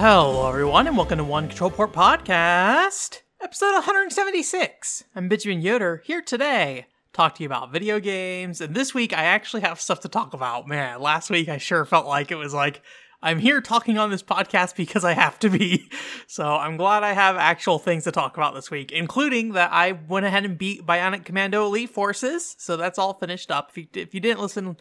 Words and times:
Hello, 0.00 0.48
everyone, 0.48 0.86
and 0.86 0.96
welcome 0.96 1.18
to 1.18 1.24
One 1.24 1.48
Control 1.48 1.72
Port 1.72 1.92
Podcast, 1.92 3.22
episode 3.42 3.72
176. 3.72 5.02
I'm 5.16 5.28
Benjamin 5.28 5.60
Yoder 5.60 6.02
here 6.04 6.22
today, 6.22 6.86
talk 7.12 7.34
to 7.34 7.42
you 7.42 7.48
about 7.48 7.72
video 7.72 7.98
games. 7.98 8.60
And 8.60 8.76
this 8.76 8.94
week, 8.94 9.12
I 9.12 9.24
actually 9.24 9.62
have 9.62 9.80
stuff 9.80 9.98
to 10.02 10.08
talk 10.08 10.34
about. 10.34 10.68
Man, 10.68 11.00
last 11.00 11.30
week 11.30 11.48
I 11.48 11.58
sure 11.58 11.84
felt 11.84 12.06
like 12.06 12.30
it 12.30 12.36
was 12.36 12.54
like 12.54 12.80
I'm 13.20 13.40
here 13.40 13.60
talking 13.60 13.98
on 13.98 14.10
this 14.10 14.22
podcast 14.22 14.76
because 14.76 15.04
I 15.04 15.14
have 15.14 15.36
to 15.40 15.50
be. 15.50 15.90
So 16.30 16.44
I'm 16.44 16.76
glad 16.76 17.04
I 17.04 17.14
have 17.14 17.36
actual 17.36 17.78
things 17.78 18.04
to 18.04 18.12
talk 18.12 18.36
about 18.36 18.54
this 18.54 18.70
week, 18.70 18.92
including 18.92 19.54
that 19.54 19.72
I 19.72 19.92
went 19.92 20.26
ahead 20.26 20.44
and 20.44 20.58
beat 20.58 20.84
Bionic 20.84 21.24
Commando 21.24 21.64
Elite 21.64 21.88
Forces. 21.88 22.54
So 22.58 22.76
that's 22.76 22.98
all 22.98 23.14
finished 23.14 23.50
up. 23.50 23.70
If 23.70 23.78
you, 23.78 23.86
if 23.94 24.14
you 24.14 24.20
didn't 24.20 24.40
listen 24.40 24.76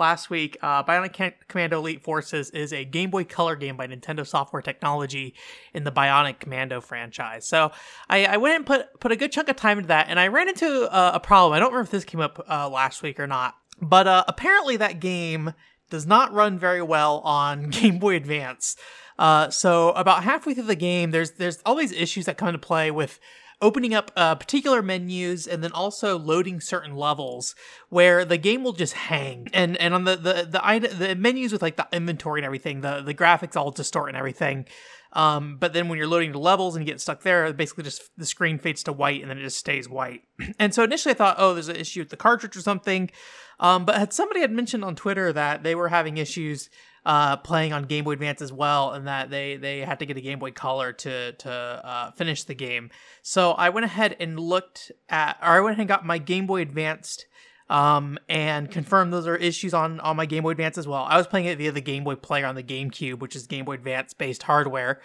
last 0.00 0.30
week, 0.30 0.56
uh, 0.62 0.82
Bionic 0.82 1.34
Commando 1.46 1.78
Elite 1.78 2.02
Forces 2.02 2.50
is 2.50 2.72
a 2.72 2.84
Game 2.84 3.10
Boy 3.10 3.22
Color 3.22 3.54
game 3.54 3.76
by 3.76 3.86
Nintendo 3.86 4.26
Software 4.26 4.62
Technology 4.62 5.34
in 5.72 5.84
the 5.84 5.92
Bionic 5.92 6.40
Commando 6.40 6.80
franchise. 6.80 7.46
So 7.46 7.70
I, 8.08 8.24
I 8.24 8.36
went 8.38 8.56
and 8.56 8.66
put 8.66 8.98
put 8.98 9.12
a 9.12 9.16
good 9.16 9.30
chunk 9.30 9.48
of 9.48 9.54
time 9.54 9.78
into 9.78 9.88
that, 9.88 10.08
and 10.08 10.18
I 10.18 10.26
ran 10.26 10.48
into 10.48 10.92
uh, 10.92 11.12
a 11.14 11.20
problem. 11.20 11.52
I 11.52 11.60
don't 11.60 11.68
remember 11.68 11.84
if 11.84 11.92
this 11.92 12.04
came 12.04 12.20
up 12.20 12.44
uh, 12.50 12.68
last 12.68 13.02
week 13.02 13.20
or 13.20 13.28
not, 13.28 13.54
but 13.80 14.08
uh, 14.08 14.24
apparently 14.26 14.76
that 14.78 14.98
game 14.98 15.54
does 15.90 16.06
not 16.06 16.32
run 16.32 16.58
very 16.58 16.82
well 16.82 17.18
on 17.18 17.68
Game 17.70 17.98
Boy 17.98 18.16
Advance. 18.16 18.76
Uh, 19.18 19.50
so 19.50 19.90
about 19.92 20.24
halfway 20.24 20.54
through 20.54 20.64
the 20.64 20.74
game, 20.74 21.10
there's 21.10 21.32
there's 21.32 21.58
all 21.66 21.76
these 21.76 21.92
issues 21.92 22.24
that 22.24 22.38
come 22.38 22.48
into 22.48 22.58
play 22.58 22.90
with 22.90 23.20
opening 23.62 23.94
up 23.94 24.10
uh, 24.16 24.34
particular 24.34 24.82
menus 24.82 25.46
and 25.46 25.62
then 25.62 25.72
also 25.72 26.18
loading 26.18 26.60
certain 26.60 26.96
levels 26.96 27.54
where 27.88 28.24
the 28.24 28.38
game 28.38 28.62
will 28.62 28.72
just 28.72 28.94
hang 28.94 29.48
and 29.52 29.76
and 29.76 29.94
on 29.94 30.04
the 30.04 30.16
the 30.16 30.48
the, 30.50 30.88
the 30.88 31.14
menus 31.14 31.52
with 31.52 31.62
like 31.62 31.76
the 31.76 31.86
inventory 31.92 32.40
and 32.40 32.46
everything 32.46 32.80
the 32.80 33.02
the 33.02 33.14
graphics 33.14 33.56
all 33.56 33.70
distort 33.70 34.08
and 34.08 34.16
everything 34.16 34.66
um, 35.12 35.56
but 35.58 35.72
then 35.72 35.88
when 35.88 35.98
you're 35.98 36.06
loading 36.06 36.32
the 36.32 36.38
levels 36.38 36.76
and 36.76 36.86
you 36.86 36.92
get 36.92 37.00
stuck 37.00 37.22
there, 37.22 37.52
basically 37.52 37.84
just 37.84 38.10
the 38.16 38.26
screen 38.26 38.58
fades 38.58 38.84
to 38.84 38.92
white 38.92 39.20
and 39.20 39.30
then 39.30 39.38
it 39.38 39.42
just 39.42 39.58
stays 39.58 39.88
white. 39.88 40.22
and 40.58 40.74
so 40.74 40.84
initially 40.84 41.14
I 41.14 41.16
thought, 41.16 41.36
oh, 41.38 41.54
there's 41.54 41.68
an 41.68 41.76
issue 41.76 42.00
with 42.00 42.10
the 42.10 42.16
cartridge 42.16 42.56
or 42.56 42.60
something. 42.60 43.10
Um, 43.58 43.84
but 43.84 43.96
had 43.96 44.12
somebody 44.12 44.40
had 44.40 44.52
mentioned 44.52 44.84
on 44.84 44.94
Twitter 44.96 45.32
that 45.32 45.62
they 45.62 45.74
were 45.74 45.88
having 45.88 46.16
issues 46.16 46.70
uh, 47.04 47.36
playing 47.38 47.72
on 47.72 47.84
Game 47.84 48.04
Boy 48.04 48.12
Advance 48.12 48.42
as 48.42 48.52
well, 48.52 48.92
and 48.92 49.06
that 49.06 49.30
they 49.30 49.56
they 49.56 49.80
had 49.80 49.98
to 50.00 50.06
get 50.06 50.16
a 50.16 50.20
Game 50.20 50.38
Boy 50.38 50.50
Color 50.50 50.92
to 50.92 51.32
to 51.32 51.50
uh, 51.50 52.10
finish 52.12 52.44
the 52.44 52.54
game. 52.54 52.90
So 53.22 53.52
I 53.52 53.70
went 53.70 53.84
ahead 53.84 54.16
and 54.20 54.38
looked 54.38 54.92
at, 55.08 55.38
or 55.42 55.48
I 55.48 55.60
went 55.60 55.72
ahead 55.72 55.80
and 55.80 55.88
got 55.88 56.04
my 56.04 56.18
Game 56.18 56.46
Boy 56.46 56.60
Advanced. 56.62 57.26
Um, 57.68 58.18
and 58.28 58.68
confirmed 58.68 59.12
those 59.12 59.28
are 59.28 59.36
issues 59.36 59.72
on 59.74 60.00
on 60.00 60.16
my 60.16 60.26
Game 60.26 60.42
Boy 60.42 60.50
Advance 60.50 60.76
as 60.76 60.88
well. 60.88 61.04
I 61.08 61.16
was 61.16 61.28
playing 61.28 61.46
it 61.46 61.56
via 61.56 61.70
the 61.70 61.80
Game 61.80 62.02
Boy 62.02 62.16
Player 62.16 62.44
on 62.44 62.56
the 62.56 62.64
GameCube, 62.64 63.20
which 63.20 63.36
is 63.36 63.46
Game 63.46 63.64
Boy 63.64 63.74
Advance 63.74 64.12
based 64.12 64.42
hardware. 64.42 65.00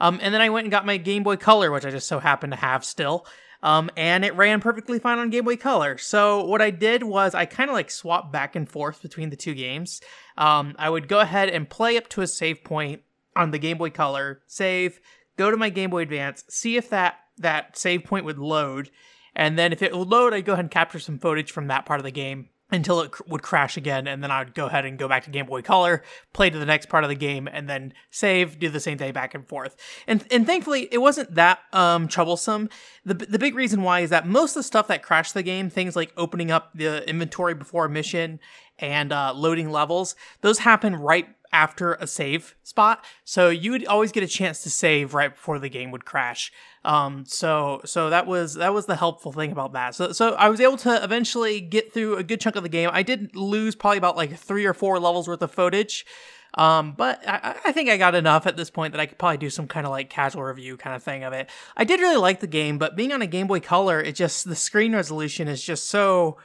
Um, 0.00 0.18
and 0.20 0.34
then 0.34 0.40
I 0.40 0.48
went 0.48 0.64
and 0.64 0.70
got 0.70 0.84
my 0.84 0.96
Game 0.96 1.22
Boy 1.22 1.36
Color, 1.36 1.70
which 1.70 1.84
I 1.84 1.90
just 1.90 2.08
so 2.08 2.18
happen 2.18 2.50
to 2.50 2.56
have 2.56 2.84
still. 2.84 3.24
Um, 3.62 3.90
and 3.96 4.24
it 4.24 4.36
ran 4.36 4.60
perfectly 4.60 4.98
fine 4.98 5.18
on 5.18 5.30
Game 5.30 5.44
Boy 5.44 5.56
Color. 5.56 5.98
So 5.98 6.44
what 6.44 6.62
I 6.62 6.70
did 6.70 7.02
was 7.02 7.34
I 7.34 7.44
kind 7.44 7.68
of 7.70 7.74
like 7.74 7.90
swapped 7.90 8.32
back 8.32 8.54
and 8.54 8.68
forth 8.68 9.02
between 9.02 9.30
the 9.30 9.36
two 9.36 9.54
games. 9.54 10.00
Um, 10.36 10.76
I 10.78 10.88
would 10.88 11.08
go 11.08 11.20
ahead 11.20 11.48
and 11.48 11.68
play 11.68 11.96
up 11.96 12.08
to 12.10 12.22
a 12.22 12.26
save 12.26 12.62
point 12.62 13.02
on 13.34 13.50
the 13.50 13.58
Game 13.58 13.78
Boy 13.78 13.90
Color, 13.90 14.42
save, 14.46 15.00
go 15.36 15.50
to 15.50 15.56
my 15.56 15.70
Game 15.70 15.90
Boy 15.90 16.02
Advance, 16.02 16.44
see 16.48 16.76
if 16.76 16.90
that 16.90 17.16
that 17.38 17.78
save 17.78 18.04
point 18.04 18.24
would 18.24 18.38
load, 18.38 18.90
and 19.34 19.56
then 19.56 19.72
if 19.72 19.80
it 19.80 19.96
would 19.96 20.08
load, 20.08 20.34
I'd 20.34 20.44
go 20.44 20.54
ahead 20.54 20.64
and 20.64 20.70
capture 20.70 20.98
some 20.98 21.18
footage 21.18 21.52
from 21.52 21.68
that 21.68 21.86
part 21.86 22.00
of 22.00 22.04
the 22.04 22.10
game 22.10 22.48
until 22.70 23.00
it 23.00 23.10
cr- 23.12 23.22
would 23.26 23.42
crash 23.42 23.76
again 23.76 24.06
and 24.06 24.22
then 24.22 24.30
i 24.30 24.40
would 24.40 24.54
go 24.54 24.66
ahead 24.66 24.84
and 24.84 24.98
go 24.98 25.08
back 25.08 25.24
to 25.24 25.30
game 25.30 25.46
boy 25.46 25.62
color 25.62 26.02
play 26.32 26.50
to 26.50 26.58
the 26.58 26.66
next 26.66 26.88
part 26.88 27.04
of 27.04 27.10
the 27.10 27.16
game 27.16 27.48
and 27.50 27.68
then 27.68 27.92
save 28.10 28.58
do 28.58 28.68
the 28.68 28.80
same 28.80 28.98
thing 28.98 29.12
back 29.12 29.34
and 29.34 29.46
forth. 29.46 29.76
And 30.06 30.24
and 30.30 30.46
thankfully 30.46 30.88
it 30.92 30.98
wasn't 30.98 31.34
that 31.34 31.60
um 31.72 32.08
troublesome. 32.08 32.68
The, 33.04 33.14
the 33.14 33.38
big 33.38 33.54
reason 33.54 33.82
why 33.82 34.00
is 34.00 34.10
that 34.10 34.26
most 34.26 34.50
of 34.52 34.60
the 34.60 34.62
stuff 34.62 34.88
that 34.88 35.02
crashed 35.02 35.34
the 35.34 35.42
game 35.42 35.70
things 35.70 35.96
like 35.96 36.12
opening 36.16 36.50
up 36.50 36.70
the 36.74 37.08
inventory 37.08 37.54
before 37.54 37.86
a 37.86 37.90
mission 37.90 38.40
and 38.78 39.12
uh, 39.12 39.32
loading 39.34 39.70
levels 39.70 40.14
those 40.42 40.60
happen 40.60 40.94
right 40.94 41.28
after 41.52 41.94
a 41.94 42.06
save 42.06 42.54
spot 42.62 43.04
so 43.24 43.48
you 43.48 43.70
would 43.70 43.86
always 43.86 44.12
get 44.12 44.22
a 44.22 44.26
chance 44.26 44.62
to 44.62 44.70
save 44.70 45.14
right 45.14 45.34
before 45.34 45.58
the 45.58 45.68
game 45.68 45.90
would 45.90 46.04
crash 46.04 46.52
um, 46.84 47.24
so 47.26 47.80
so 47.84 48.08
that 48.08 48.26
was 48.26 48.54
that 48.54 48.72
was 48.72 48.86
the 48.86 48.96
helpful 48.96 49.32
thing 49.32 49.52
about 49.52 49.72
that. 49.74 49.94
So 49.94 50.12
so 50.12 50.34
I 50.34 50.48
was 50.48 50.60
able 50.60 50.78
to 50.78 51.02
eventually 51.02 51.60
get 51.60 51.92
through 51.92 52.16
a 52.16 52.22
good 52.22 52.40
chunk 52.40 52.56
of 52.56 52.62
the 52.62 52.68
game. 52.68 52.88
I 52.92 53.02
did 53.02 53.36
lose 53.36 53.74
probably 53.74 53.98
about 53.98 54.16
like 54.16 54.36
three 54.36 54.64
or 54.64 54.72
four 54.72 54.98
levels 54.98 55.28
worth 55.28 55.42
of 55.42 55.50
footage. 55.50 56.06
Um, 56.54 56.92
but 56.92 57.22
I, 57.28 57.56
I, 57.66 57.72
think 57.72 57.90
I 57.90 57.98
got 57.98 58.14
enough 58.14 58.46
at 58.46 58.56
this 58.56 58.70
point 58.70 58.92
that 58.92 59.00
I 59.00 59.06
could 59.06 59.18
probably 59.18 59.36
do 59.36 59.50
some 59.50 59.68
kind 59.68 59.86
of 59.86 59.90
like 59.90 60.08
casual 60.08 60.42
review 60.42 60.76
kind 60.76 60.96
of 60.96 61.02
thing 61.02 61.22
of 61.22 61.32
it. 61.32 61.48
I 61.76 61.84
did 61.84 62.00
really 62.00 62.16
like 62.16 62.40
the 62.40 62.46
game, 62.46 62.78
but 62.78 62.96
being 62.96 63.12
on 63.12 63.20
a 63.20 63.26
Game 63.26 63.46
Boy 63.46 63.60
Color, 63.60 64.00
it 64.00 64.14
just 64.14 64.48
the 64.48 64.56
screen 64.56 64.94
resolution 64.94 65.46
is 65.46 65.62
just 65.62 65.88
so 65.88 66.38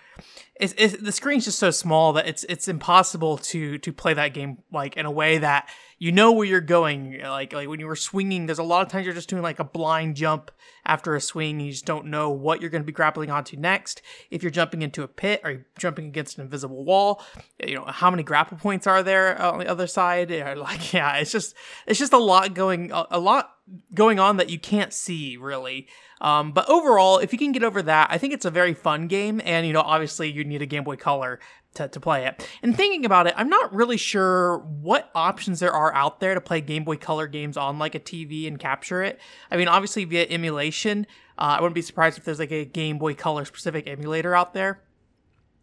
it's, 0.56 0.74
it's, 0.78 0.98
the 0.98 1.12
screen's 1.12 1.46
just 1.46 1.58
so 1.58 1.72
small 1.72 2.14
that 2.14 2.28
it's 2.28 2.44
it's 2.44 2.68
impossible 2.68 3.38
to 3.40 3.78
to 3.80 3.92
play 3.94 4.14
that 4.14 4.34
game 4.34 4.60
like 4.72 4.98
in 4.98 5.06
a 5.06 5.12
way 5.12 5.40
that 5.40 5.70
you 6.04 6.12
know 6.12 6.34
where 6.34 6.46
you're 6.46 6.60
going. 6.60 7.22
Like 7.22 7.54
like 7.54 7.70
when 7.70 7.80
you 7.80 7.88
were 7.88 7.96
swinging, 7.96 8.46
there's 8.46 8.60
a 8.60 8.64
lot 8.64 8.86
of 8.86 8.92
times 8.92 9.06
you're 9.06 9.16
just 9.16 9.30
doing 9.30 9.42
like 9.42 9.60
a 9.60 9.64
blind 9.64 10.18
jump 10.18 10.52
after 10.86 11.16
a 11.16 11.22
swing. 11.22 11.62
You 11.62 11.72
just 11.72 11.86
don't 11.86 12.08
know 12.08 12.30
what 12.30 12.60
you're 12.60 12.70
going 12.70 12.82
to 12.82 12.86
be 12.86 12.92
grappling 12.92 13.32
onto 13.32 13.56
next. 13.56 14.02
If 14.30 14.44
you're 14.44 14.52
jumping 14.52 14.82
into 14.82 15.04
a 15.04 15.08
pit 15.08 15.40
or 15.46 15.66
jumping 15.78 16.08
against 16.08 16.38
an 16.38 16.44
invisible 16.44 16.84
wall, 16.84 17.24
you 17.66 17.76
know 17.76 17.86
how 17.86 18.12
many 18.12 18.22
grapple 18.22 18.58
points 18.58 18.86
are 18.86 19.02
there 19.02 19.42
on 19.42 19.60
the 19.60 19.68
other 19.68 19.88
side? 19.88 20.30
Like 20.64 20.94
yeah, 20.94 21.16
it's 21.16 21.32
just 21.32 21.56
it's 21.88 22.00
just 22.00 22.12
a 22.12 22.18
lot 22.18 22.54
going 22.54 22.92
a 22.92 23.18
lot 23.18 23.56
going 23.94 24.20
on 24.20 24.38
that 24.38 24.50
you 24.50 24.60
can't 24.60 24.92
see 24.92 25.38
really. 25.38 25.88
Um, 26.20 26.54
but 26.54 26.70
overall, 26.70 27.20
if 27.20 27.34
you 27.34 27.40
can 27.40 27.52
get 27.52 27.64
over 27.64 27.82
that, 27.82 28.10
I 28.10 28.18
think 28.18 28.34
it's 28.34 28.46
a 28.46 28.52
very 28.52 28.74
fun 28.74 29.08
game. 29.08 29.42
And, 29.44 29.68
you 29.68 29.74
know, 29.74 29.82
obviously 29.82 30.32
you 30.32 30.46
need 30.46 30.62
a 30.62 30.66
Game 30.66 30.86
Boy 30.86 30.96
Color 30.96 31.40
to, 31.76 31.88
to 31.88 32.00
play 32.00 32.26
it. 32.26 32.48
And 32.62 32.76
thinking 32.76 33.06
about 33.06 33.28
it, 33.28 33.34
I'm 33.38 33.50
not 33.50 33.74
really 33.74 33.98
sure 33.98 34.60
what 34.60 35.10
options 35.16 35.60
there 35.60 35.72
are 35.72 35.94
out 35.94 36.20
there 36.20 36.34
to 36.34 36.42
play 36.42 36.62
Game 36.62 36.84
Boy 36.84 36.98
Color 36.98 37.28
games 37.28 37.58
on 37.58 37.80
like 37.80 37.96
a 37.96 38.00
TV 38.00 38.48
and 38.48 38.60
capture 38.60 39.04
it. 39.04 39.20
I 39.50 39.58
mean, 39.58 39.68
obviously 39.68 40.06
via 40.06 40.28
emulation, 40.30 41.08
uh, 41.38 41.58
I 41.58 41.62
wouldn't 41.62 41.76
be 41.76 41.82
surprised 41.82 42.18
if 42.18 42.26
there's 42.26 42.40
like 42.40 42.52
a 42.52 42.66
Game 42.66 42.98
Boy 42.98 43.14
Color 43.14 43.46
specific 43.46 43.88
emulator 43.88 44.36
out 44.36 44.54
there. 44.54 44.82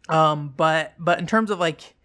Um, 0.09 0.53
but, 0.55 0.93
but 0.99 1.19
in 1.19 1.27
terms 1.27 1.51
of 1.51 1.59
like, 1.59 1.95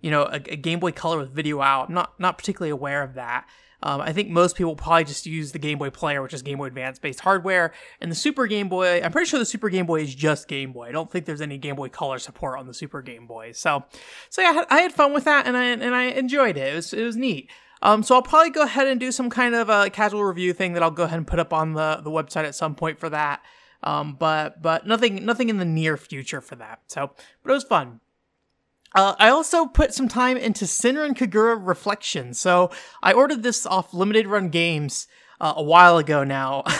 you 0.00 0.10
know, 0.10 0.22
a, 0.22 0.36
a 0.36 0.56
Game 0.56 0.80
Boy 0.80 0.92
Color 0.92 1.18
with 1.18 1.30
video 1.30 1.60
out, 1.60 1.88
I'm 1.88 1.94
not, 1.94 2.18
not 2.18 2.38
particularly 2.38 2.70
aware 2.70 3.02
of 3.02 3.14
that. 3.14 3.46
Um, 3.82 4.00
I 4.00 4.12
think 4.12 4.28
most 4.28 4.56
people 4.56 4.76
probably 4.76 5.04
just 5.04 5.26
use 5.26 5.52
the 5.52 5.58
Game 5.58 5.78
Boy 5.78 5.90
Player, 5.90 6.22
which 6.22 6.32
is 6.32 6.42
Game 6.42 6.58
Boy 6.58 6.66
Advance 6.66 6.98
based 6.98 7.20
hardware, 7.20 7.72
and 8.00 8.10
the 8.10 8.16
Super 8.16 8.46
Game 8.46 8.68
Boy. 8.68 9.02
I'm 9.02 9.12
pretty 9.12 9.28
sure 9.28 9.38
the 9.38 9.44
Super 9.46 9.68
Game 9.68 9.86
Boy 9.86 10.02
is 10.02 10.14
just 10.14 10.48
Game 10.48 10.72
Boy. 10.72 10.88
I 10.88 10.92
don't 10.92 11.10
think 11.10 11.26
there's 11.26 11.40
any 11.40 11.58
Game 11.58 11.76
Boy 11.76 11.88
Color 11.88 12.18
support 12.18 12.58
on 12.58 12.66
the 12.66 12.74
Super 12.74 13.02
Game 13.02 13.26
Boy. 13.26 13.52
So, 13.52 13.84
so 14.30 14.42
yeah, 14.42 14.64
I 14.70 14.80
had 14.80 14.92
fun 14.92 15.12
with 15.12 15.24
that, 15.24 15.46
and 15.46 15.56
I 15.56 15.64
and 15.64 15.94
I 15.94 16.04
enjoyed 16.04 16.56
it. 16.56 16.72
It 16.72 16.76
was 16.76 16.92
it 16.92 17.04
was 17.04 17.16
neat. 17.16 17.50
Um, 17.82 18.04
so 18.04 18.14
I'll 18.14 18.22
probably 18.22 18.50
go 18.50 18.62
ahead 18.62 18.86
and 18.86 19.00
do 19.00 19.10
some 19.10 19.28
kind 19.28 19.56
of 19.56 19.68
a 19.68 19.90
casual 19.90 20.22
review 20.22 20.52
thing 20.52 20.74
that 20.74 20.82
I'll 20.84 20.92
go 20.92 21.02
ahead 21.02 21.18
and 21.18 21.26
put 21.26 21.40
up 21.40 21.52
on 21.52 21.72
the 21.72 22.00
the 22.02 22.10
website 22.10 22.44
at 22.44 22.54
some 22.54 22.74
point 22.74 22.98
for 22.98 23.10
that. 23.10 23.42
Um, 23.82 24.14
but 24.14 24.62
but 24.62 24.86
nothing 24.86 25.24
nothing 25.26 25.48
in 25.48 25.58
the 25.58 25.64
near 25.64 25.96
future 25.96 26.40
for 26.40 26.54
that. 26.56 26.80
So, 26.86 27.10
but 27.42 27.50
it 27.50 27.54
was 27.54 27.64
fun. 27.64 28.00
Uh, 28.94 29.14
I 29.18 29.28
also 29.28 29.66
put 29.66 29.94
some 29.94 30.08
time 30.08 30.36
into 30.36 30.64
Senran 30.64 31.16
Kagura 31.16 31.58
Reflection. 31.60 32.34
So 32.34 32.70
I 33.02 33.12
ordered 33.12 33.42
this 33.42 33.66
off 33.66 33.94
Limited 33.94 34.26
Run 34.26 34.48
Games 34.48 35.06
uh, 35.40 35.54
a 35.56 35.62
while 35.62 35.98
ago 35.98 36.24
now. 36.24 36.64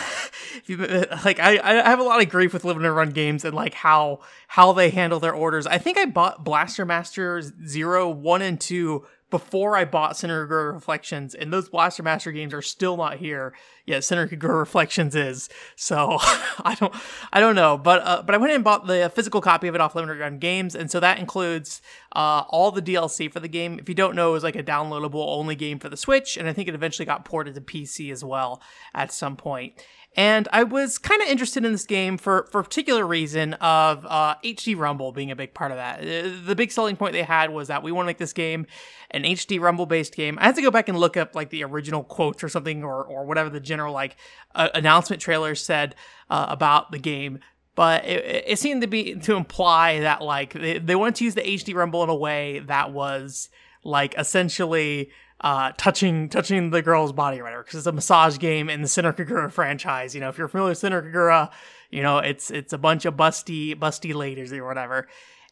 like 0.69 1.41
I, 1.41 1.59
I 1.62 1.88
have 1.88 1.99
a 1.99 2.05
lot 2.05 2.23
of 2.23 2.29
grief 2.29 2.53
with 2.53 2.64
limited 2.64 2.93
run 2.93 3.11
games 3.11 3.44
and 3.44 3.55
like 3.55 3.75
how 3.75 4.20
how 4.49 4.73
they 4.73 4.91
handle 4.91 5.20
their 5.20 5.35
orders. 5.35 5.67
I 5.67 5.79
think 5.79 5.99
I 5.99 6.05
bought 6.06 6.44
Blaster 6.44 6.85
Master 6.85 7.43
Zero, 7.67 8.09
One, 8.09 8.43
and 8.43 8.61
Two 8.61 9.06
before 9.32 9.76
I 9.79 9.87
bought 9.87 10.12
Senran 10.12 10.46
Kagura 10.46 10.75
Reflections, 10.75 11.34
and 11.34 11.50
those 11.50 11.70
Blaster 11.70 12.02
Master 12.02 12.31
games 12.31 12.52
are 12.52 12.61
still 12.61 12.99
not 12.99 13.17
here 13.17 13.55
yet. 13.87 14.02
Senran 14.02 14.29
Kagura 14.29 14.58
Reflections 14.58 15.17
is, 15.17 15.49
so 15.75 16.19
I 16.20 16.76
don't, 16.79 16.94
I 17.32 17.40
don't 17.40 17.56
know, 17.56 17.79
but 17.79 18.02
uh, 18.05 18.23
but 18.23 18.34
I 18.34 18.38
went 18.38 18.52
and 18.52 18.62
bought 18.62 18.87
the 18.87 19.11
physical 19.12 19.40
copy 19.40 19.69
of 19.69 19.75
it 19.75 19.81
off 19.81 19.94
Limited 19.94 20.20
Run 20.20 20.38
Games, 20.38 20.75
and 20.75 20.90
so 20.90 21.00
that 21.00 21.19
includes 21.19 21.81
uh, 22.14 22.44
all 22.50 22.70
the 22.70 22.82
DLC 22.82 23.32
for 23.32 23.40
the 23.40 23.49
game. 23.49 23.79
If 23.81 23.88
you 23.88 23.94
don't 23.94 24.14
know, 24.14 24.29
it 24.29 24.34
was 24.34 24.44
like 24.44 24.55
a 24.55 24.62
downloadable 24.62 25.26
only 25.26 25.56
game 25.56 25.79
for 25.79 25.88
the 25.88 25.96
Switch, 25.96 26.37
and 26.37 26.46
I 26.46 26.52
think 26.52 26.69
it 26.69 26.75
eventually 26.75 27.06
got 27.06 27.25
ported 27.25 27.55
to 27.55 27.62
PC 27.62 28.12
as 28.12 28.23
well 28.23 28.61
at 28.94 29.11
some 29.11 29.34
point. 29.34 29.73
And 30.14 30.47
I 30.53 30.62
was 30.64 30.99
kind 30.99 31.23
of 31.23 31.29
interested 31.29 31.64
in 31.64 31.73
this 31.73 31.87
game 31.87 32.19
for, 32.19 32.47
for 32.53 32.61
a 32.61 32.64
particular 32.64 33.06
reason 33.06 33.55
of 33.55 34.05
uh, 34.06 34.35
HD 34.44 34.76
Rumble 34.76 35.11
being 35.11 35.31
a 35.31 35.37
big 35.37 35.55
part 35.55 35.70
of 35.70 35.79
that. 35.79 36.00
Uh, 36.00 36.32
the 36.44 36.55
big 36.55 36.70
selling 36.70 36.97
point 36.97 37.14
they 37.14 37.23
had 37.23 37.50
was 37.50 37.69
that 37.69 37.82
we 37.82 37.93
want 37.93 38.05
to 38.05 38.09
make 38.09 38.19
this 38.19 38.35
game 38.35 38.67
an 39.11 39.23
HD 39.23 39.59
Rumble 39.59 39.87
based 39.87 40.14
game. 40.14 40.38
I 40.38 40.44
had 40.44 40.55
to 40.56 40.62
go 40.62 40.70
back 40.70 40.88
and 40.91 40.99
look 40.99 41.17
up 41.17 41.35
like 41.35 41.49
the 41.49 41.64
original 41.64 42.05
quotes 42.05 42.44
or 42.44 42.50
something 42.50 42.85
or, 42.85 43.03
or 43.03 43.25
whatever 43.25 43.49
the 43.49 43.61
general 43.61 43.94
like 43.94 44.17
uh, 44.55 44.69
announcement 44.75 45.23
trailer 45.23 45.55
said 45.55 45.94
uh, 46.29 46.47
about 46.49 46.91
the 46.93 46.99
game 46.99 47.38
but 47.75 48.05
it, 48.05 48.44
it, 48.47 48.58
seemed 48.58 48.82
to 48.82 48.87
be 48.87 49.15
to 49.15 49.35
imply 49.35 50.00
that 50.00 50.20
like 50.20 50.53
they, 50.53 50.79
they 50.79 50.94
wanted 50.94 51.15
to 51.15 51.25
use 51.25 51.35
the 51.35 51.41
HD 51.41 51.75
Rumble 51.75 52.03
in 52.03 52.11
a 52.11 52.15
way 52.15 52.58
that 52.61 52.93
was 52.93 53.49
like 53.85 54.15
essentially 54.19 55.11
uh, 55.43 55.73
touching 55.77 56.29
touching 56.29 56.71
the 56.71 56.83
girl's 56.83 57.12
body 57.12 57.41
or 57.41 57.44
whatever, 57.44 57.62
because 57.62 57.79
it's 57.79 57.87
a 57.87 57.93
massage 57.93 58.39
game 58.39 58.71
in 58.71 58.83
the 58.83 58.89
Senran 58.89 59.17
Kagura 59.17 59.50
franchise. 59.50 60.15
You 60.15 60.21
know, 60.21 60.29
if 60.29 60.39
you're 60.39 60.49
familiar 60.49 60.71
with 60.71 60.81
Senran 60.81 61.12
Kagura, 61.12 61.50
you 61.91 62.03
know 62.03 62.19
it's 62.19 62.50
it's 62.50 62.73
a 62.73 62.79
bunch 62.79 63.05
of 63.05 63.15
busty 63.15 63.75
busty 63.75 64.15
ladies 64.15 64.53
or 64.53 64.65
whatever, 64.65 65.09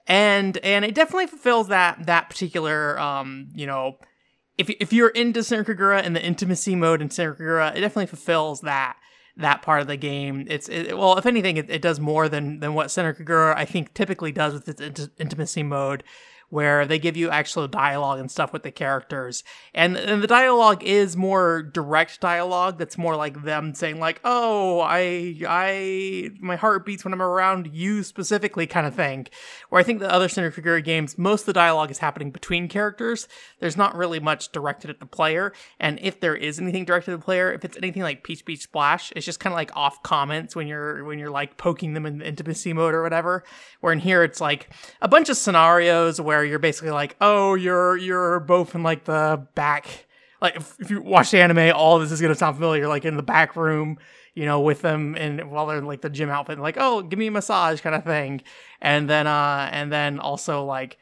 and 0.07 0.57
and 0.59 0.85
it 0.85 0.95
definitely 0.95 1.27
fulfills 1.27 1.69
that 1.69 2.07
that 2.07 2.29
particular 2.29 2.99
um 2.99 3.49
you 3.55 3.67
know. 3.67 3.99
If, 4.59 4.69
if 4.69 4.93
you're 4.93 5.09
into 5.09 5.41
Senran 5.41 5.65
Kagura 5.65 6.05
and 6.05 6.15
the 6.15 6.23
intimacy 6.23 6.77
mode 6.77 7.01
in 7.01 7.09
Senran 7.09 7.39
Kagura, 7.39 7.75
it 7.75 7.81
definitely 7.81 8.09
fulfills 8.09 8.61
that 8.61 8.97
that 9.39 9.63
part 9.63 9.81
of 9.81 9.87
the 9.87 9.97
game. 9.97 10.47
It's 10.49 10.69
it, 10.69 10.97
well, 10.97 11.17
if 11.17 11.27
anything, 11.27 11.57
it, 11.57 11.71
it, 11.71 11.81
does 11.81 11.99
more 11.99 12.29
than 12.29 12.61
than 12.61 12.75
what 12.75 12.89
Senran 12.89 13.19
Kagura 13.19 13.57
I 13.57 13.65
think 13.65 13.95
typically 13.95 14.33
does 14.33 14.53
with 14.53 14.69
its 14.69 14.81
int- 14.81 15.13
intimacy 15.19 15.63
mode, 15.63 16.05
where 16.51 16.85
they 16.85 16.99
give 16.99 17.17
you 17.17 17.31
actual 17.31 17.67
dialogue 17.67 18.19
and 18.19 18.31
stuff 18.31 18.53
with 18.53 18.65
the 18.65 18.71
characters. 18.71 19.43
And, 19.73 19.97
and 19.97 20.23
the 20.23 20.27
dialogue 20.27 20.83
is 20.83 21.17
more 21.17 21.63
direct 21.63 22.21
dialogue 22.21 22.77
that's 22.79 22.99
more 22.99 23.17
like 23.17 23.45
them 23.45 23.75
saying 23.75 23.99
like, 23.99 24.21
"Oh, 24.25 24.81
I 24.81 25.37
I 25.49 26.31
my 26.41 26.57
heart 26.57 26.85
beats 26.85 27.05
when 27.05 27.15
I'm 27.15 27.23
around 27.23 27.71
you 27.73 28.03
specifically" 28.03 28.67
kind 28.67 28.87
of 28.87 28.95
thing. 28.95 29.29
Where 29.69 29.81
I 29.81 29.85
think 29.85 30.01
the 30.01 30.13
other 30.13 30.29
Senran 30.29 30.53
Kagura 30.53 30.85
games, 30.85 31.17
most 31.17 31.43
of 31.43 31.47
the 31.47 31.53
dialogue 31.53 31.91
is 31.91 31.99
happening 31.99 32.31
between 32.31 32.69
characters. 32.69 33.29
There's 33.61 33.77
not 33.77 33.97
really 33.97 34.21
much 34.21 34.51
directed 34.53 34.91
at 34.91 35.01
the 35.01 35.07
player, 35.07 35.53
and 35.79 35.99
if 36.03 36.21
there 36.21 36.35
is 36.35 36.59
anything 36.59 36.85
directed 36.85 37.13
at 37.13 37.21
the 37.21 37.25
player, 37.25 37.53
if 37.53 37.65
it's 37.65 37.77
anything 37.77 38.03
like 38.03 38.25
Peach 38.25 38.45
Beach 38.45 38.63
Splash, 38.63 39.13
it's 39.15 39.27
just 39.27 39.41
kind 39.41 39.53
of 39.53 39.57
like 39.57 39.75
off 39.77 40.03
comments 40.03 40.57
when 40.57 40.67
you're 40.67 41.05
when 41.05 41.19
you're 41.19 41.31
like 41.31 41.57
poking 41.57 41.95
them 41.95 42.07
in 42.07 42.19
the 42.19 42.27
intimacy 42.27 42.73
mode 42.73 42.95
or 42.95 43.03
whatever. 43.03 43.45
Where 43.81 43.93
in 43.93 44.01
here 44.01 44.25
it's 44.25 44.41
like 44.41 44.69
a 45.01 45.09
bunch 45.09 45.29
of 45.29 45.37
scenarios 45.37 46.21
where 46.21 46.40
where 46.41 46.47
you're 46.47 46.59
basically 46.59 46.91
like, 46.91 47.17
oh, 47.21 47.55
you're 47.55 47.99
you're 47.99 48.41
both 48.41 48.75
in 48.75 48.83
like 48.83 49.05
the 49.05 49.47
back. 49.55 50.07
Like 50.41 50.57
if, 50.57 50.75
if 50.81 50.91
you 50.91 51.03
watch 51.03 51.31
the 51.31 51.41
anime, 51.43 51.73
all 51.77 51.99
this 51.99 52.11
is 52.11 52.21
gonna 52.21 52.35
sound 52.35 52.57
familiar. 52.57 52.89
Like 52.89 53.05
in 53.05 53.17
the 53.17 53.23
back 53.23 53.57
room, 53.57 53.99
you 54.35 54.47
know, 54.47 54.61
with 54.61 54.81
them 54.81 55.17
and 55.17 55.51
while 55.51 55.67
they're 55.67 55.79
in 55.79 55.85
like 55.85 56.01
the 56.01 56.09
gym 56.09 56.31
outfit, 56.31 56.59
like, 56.59 56.77
oh, 56.79 57.03
give 57.03 57.19
me 57.19 57.27
a 57.27 57.31
massage 57.31 57.83
kind 57.83 57.95
of 57.95 58.05
thing. 58.05 58.41
And 58.81 59.09
then 59.09 59.27
uh 59.27 59.69
and 59.71 59.93
then 59.93 60.19
also 60.19 60.65
like 60.65 60.99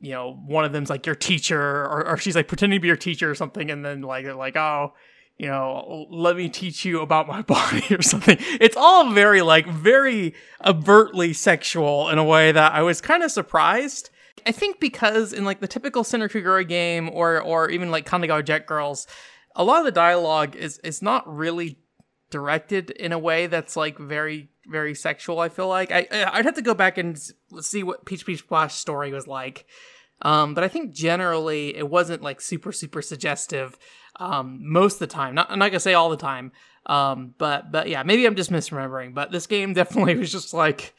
you 0.00 0.12
know, 0.12 0.32
one 0.46 0.64
of 0.64 0.72
them's 0.72 0.90
like 0.90 1.04
your 1.04 1.14
teacher, 1.14 1.60
or, 1.60 2.08
or 2.08 2.16
she's 2.16 2.34
like 2.34 2.48
pretending 2.48 2.78
to 2.78 2.80
be 2.80 2.88
your 2.88 2.96
teacher 2.96 3.30
or 3.30 3.34
something, 3.34 3.70
and 3.70 3.84
then 3.84 4.00
like 4.00 4.24
they're 4.24 4.34
like, 4.34 4.56
oh, 4.56 4.94
you 5.36 5.46
know, 5.46 6.06
let 6.10 6.36
me 6.36 6.48
teach 6.48 6.84
you 6.84 7.00
about 7.02 7.28
my 7.28 7.42
body 7.56 7.94
or 7.94 8.02
something. 8.02 8.38
It's 8.60 8.76
all 8.76 9.12
very 9.12 9.42
like 9.42 9.68
very 9.68 10.34
overtly 10.64 11.32
sexual 11.32 12.08
in 12.08 12.18
a 12.18 12.24
way 12.24 12.50
that 12.50 12.72
I 12.72 12.82
was 12.82 13.00
kind 13.00 13.22
of 13.22 13.30
surprised. 13.30 14.10
I 14.46 14.52
think 14.52 14.80
because 14.80 15.32
in 15.32 15.44
like 15.44 15.60
the 15.60 15.68
typical 15.68 16.02
Senran 16.02 16.30
Kagura 16.30 16.66
game 16.66 17.10
or 17.12 17.40
or 17.40 17.70
even 17.70 17.90
like 17.90 18.06
Kanagawa 18.06 18.44
Jet 18.44 18.66
Girls, 18.66 19.06
a 19.56 19.64
lot 19.64 19.80
of 19.80 19.84
the 19.84 19.92
dialogue 19.92 20.56
is 20.56 20.78
is 20.78 21.02
not 21.02 21.26
really 21.32 21.78
directed 22.30 22.90
in 22.90 23.12
a 23.12 23.18
way 23.18 23.46
that's 23.46 23.76
like 23.76 23.98
very 23.98 24.50
very 24.66 24.94
sexual. 24.94 25.40
I 25.40 25.48
feel 25.48 25.68
like 25.68 25.90
I 25.90 26.06
I'd 26.10 26.44
have 26.44 26.54
to 26.54 26.62
go 26.62 26.74
back 26.74 26.98
and 26.98 27.18
see 27.60 27.82
what 27.82 28.04
Peach 28.04 28.24
Peach 28.24 28.40
Splash 28.40 28.74
story 28.74 29.12
was 29.12 29.26
like. 29.26 29.66
Um, 30.22 30.54
but 30.54 30.62
I 30.62 30.68
think 30.68 30.92
generally 30.92 31.74
it 31.74 31.88
wasn't 31.88 32.22
like 32.22 32.40
super 32.40 32.72
super 32.72 33.02
suggestive 33.02 33.78
um, 34.18 34.60
most 34.62 34.94
of 34.94 35.00
the 35.00 35.06
time. 35.08 35.34
Not 35.34 35.50
I'm 35.50 35.58
not 35.58 35.70
gonna 35.70 35.80
say 35.80 35.94
all 35.94 36.10
the 36.10 36.16
time. 36.16 36.52
Um, 36.86 37.34
but 37.38 37.70
but 37.72 37.88
yeah, 37.88 38.02
maybe 38.02 38.26
I'm 38.26 38.36
just 38.36 38.50
misremembering. 38.50 39.14
But 39.14 39.32
this 39.32 39.46
game 39.46 39.72
definitely 39.74 40.16
was 40.16 40.32
just 40.32 40.54
like 40.54 40.94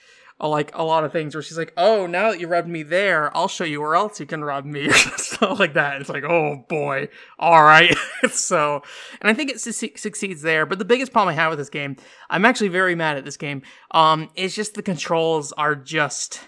like 0.49 0.75
a 0.75 0.83
lot 0.83 1.03
of 1.03 1.11
things 1.11 1.35
where 1.35 1.41
she's 1.41 1.57
like, 1.57 1.73
"Oh, 1.77 2.07
now 2.07 2.31
that 2.31 2.39
you 2.39 2.47
rubbed 2.47 2.67
me 2.67 2.83
there, 2.83 3.35
I'll 3.35 3.47
show 3.47 3.63
you 3.63 3.79
where 3.81 3.95
else 3.95 4.19
you 4.19 4.25
can 4.25 4.43
rub 4.43 4.65
me," 4.65 4.87
or 4.89 4.93
stuff 4.93 5.59
like 5.59 5.75
that. 5.75 6.01
It's 6.01 6.09
like, 6.09 6.23
"Oh 6.23 6.65
boy, 6.67 7.09
all 7.37 7.63
right." 7.63 7.95
so, 8.29 8.81
and 9.21 9.29
I 9.29 9.33
think 9.33 9.51
it 9.51 9.61
su- 9.61 9.71
succeeds 9.71 10.41
there. 10.41 10.65
But 10.65 10.79
the 10.79 10.85
biggest 10.85 11.11
problem 11.11 11.33
I 11.33 11.35
have 11.35 11.51
with 11.51 11.59
this 11.59 11.69
game, 11.69 11.95
I'm 12.29 12.45
actually 12.45 12.69
very 12.69 12.95
mad 12.95 13.17
at 13.17 13.25
this 13.25 13.37
game. 13.37 13.61
Um, 13.91 14.29
is 14.35 14.55
just 14.55 14.73
the 14.73 14.81
controls 14.81 15.51
are 15.53 15.75
just 15.75 16.41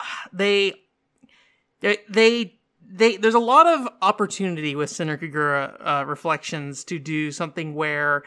they 0.32 0.74
they 1.80 2.58
they. 2.82 3.16
There's 3.16 3.34
a 3.34 3.38
lot 3.38 3.66
of 3.66 3.88
opportunity 4.02 4.74
with 4.74 4.90
Senran 4.90 5.18
Kagura 5.18 5.76
uh, 5.80 6.04
Reflections 6.06 6.84
to 6.84 6.98
do 6.98 7.30
something 7.30 7.74
where, 7.74 8.22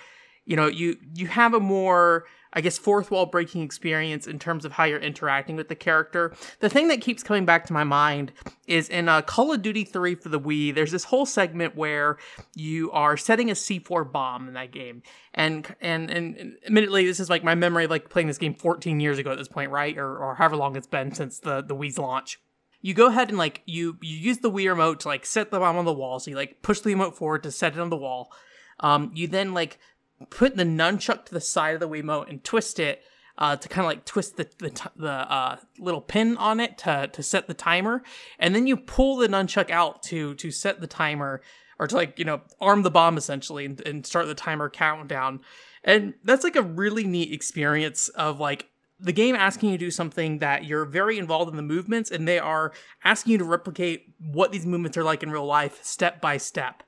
you 0.45 0.55
know, 0.55 0.67
you 0.67 0.97
you 1.13 1.27
have 1.27 1.53
a 1.53 1.59
more 1.59 2.25
I 2.55 2.61
guess, 2.61 2.77
fourth 2.77 3.11
wall 3.11 3.25
breaking 3.25 3.61
experience 3.63 4.27
in 4.27 4.39
terms 4.39 4.63
of 4.63 4.71
how 4.71 4.85
you're 4.85 4.99
interacting 4.99 5.57
with 5.57 5.67
the 5.67 5.75
character. 5.75 6.33
The 6.61 6.69
thing 6.69 6.87
that 6.87 7.01
keeps 7.01 7.21
coming 7.21 7.45
back 7.45 7.65
to 7.65 7.73
my 7.73 7.83
mind 7.83 8.31
is 8.65 8.87
in 8.87 9.09
uh, 9.09 9.21
Call 9.21 9.51
of 9.51 9.61
Duty 9.61 9.83
3 9.83 10.15
for 10.15 10.29
the 10.29 10.39
Wii, 10.39 10.73
there's 10.73 10.91
this 10.91 11.03
whole 11.03 11.25
segment 11.25 11.75
where 11.75 12.17
you 12.55 12.89
are 12.91 13.17
setting 13.17 13.51
a 13.51 13.53
C4 13.53 14.09
bomb 14.09 14.47
in 14.47 14.53
that 14.53 14.71
game. 14.71 15.03
And, 15.33 15.75
and, 15.81 16.09
and 16.09 16.55
admittedly, 16.65 17.05
this 17.05 17.19
is 17.19 17.29
like 17.29 17.43
my 17.43 17.55
memory 17.55 17.83
of 17.83 17.91
like 17.91 18.09
playing 18.09 18.27
this 18.27 18.37
game 18.37 18.55
14 18.55 19.01
years 19.01 19.19
ago 19.19 19.31
at 19.31 19.37
this 19.37 19.49
point, 19.49 19.69
right? 19.69 19.97
Or, 19.97 20.17
or 20.17 20.35
however 20.35 20.55
long 20.55 20.77
it's 20.77 20.87
been 20.87 21.13
since 21.13 21.39
the, 21.39 21.61
the 21.61 21.75
Wii's 21.75 21.97
launch 21.97 22.39
you 22.81 22.93
go 22.93 23.07
ahead 23.07 23.29
and 23.29 23.37
like 23.39 23.63
you 23.65 23.97
you 24.03 24.15
use 24.15 24.37
the 24.37 24.51
Wii 24.51 24.69
remote 24.69 24.99
to 24.99 25.07
like 25.07 25.25
set 25.25 25.49
the 25.49 25.57
bomb 25.57 25.75
on 25.75 25.85
the 25.85 25.93
wall. 25.93 26.19
So 26.19 26.29
you 26.29 26.37
like 26.37 26.61
push 26.61 26.81
the 26.81 26.91
remote 26.91 27.17
forward 27.17 27.41
to 27.41 27.51
set 27.51 27.73
it 27.73 27.79
on 27.79 27.89
the 27.89 27.97
wall. 27.97 28.31
Um, 28.79 29.09
you 29.15 29.27
then 29.27 29.55
like 29.55 29.79
put 30.29 30.55
the 30.55 30.63
nunchuck 30.63 31.25
to 31.25 31.33
the 31.33 31.41
side 31.41 31.73
of 31.73 31.79
the 31.79 31.89
Wiimote 31.89 32.29
and 32.29 32.43
twist 32.43 32.79
it 32.79 33.03
uh, 33.37 33.55
to 33.55 33.67
kind 33.67 33.85
of 33.85 33.89
like 33.89 34.05
twist 34.05 34.37
the 34.37 34.47
the, 34.59 34.69
t- 34.69 34.89
the 34.95 35.11
uh, 35.11 35.57
little 35.79 36.01
pin 36.01 36.37
on 36.37 36.59
it 36.59 36.77
to 36.79 37.09
to 37.11 37.23
set 37.23 37.47
the 37.47 37.53
timer, 37.53 38.03
and 38.39 38.55
then 38.55 38.67
you 38.67 38.77
pull 38.77 39.17
the 39.17 39.27
nunchuck 39.27 39.69
out 39.69 40.03
to 40.03 40.35
to 40.35 40.51
set 40.51 40.79
the 40.79 40.87
timer 40.87 41.41
or 41.79 41.87
to 41.87 41.95
like 41.95 42.17
you 42.17 42.25
know 42.25 42.41
arm 42.61 42.83
the 42.83 42.91
bomb 42.91 43.17
essentially 43.17 43.65
and, 43.65 43.81
and 43.81 44.05
start 44.05 44.27
the 44.27 44.35
timer 44.35 44.69
countdown. 44.69 45.41
And 45.83 46.15
that's 46.23 46.43
like 46.43 46.55
a 46.55 46.61
really 46.61 47.03
neat 47.03 47.31
experience 47.31 48.07
of 48.09 48.39
like 48.39 48.69
the 48.99 49.11
game 49.11 49.35
asking 49.35 49.71
you 49.71 49.77
to 49.77 49.85
do 49.85 49.91
something 49.91 50.39
that 50.39 50.65
you're 50.65 50.85
very 50.85 51.17
involved 51.17 51.49
in 51.49 51.57
the 51.57 51.61
movements 51.61 52.09
and 52.09 52.27
they 52.27 52.39
are 52.39 52.71
asking 53.03 53.33
you 53.33 53.37
to 53.37 53.43
replicate 53.43 54.13
what 54.19 54.51
these 54.51 54.65
movements 54.65 54.97
are 54.97 55.03
like 55.03 55.21
in 55.21 55.29
real 55.29 55.45
life 55.45 55.83
step 55.83 56.21
by 56.21 56.37
step 56.37 56.81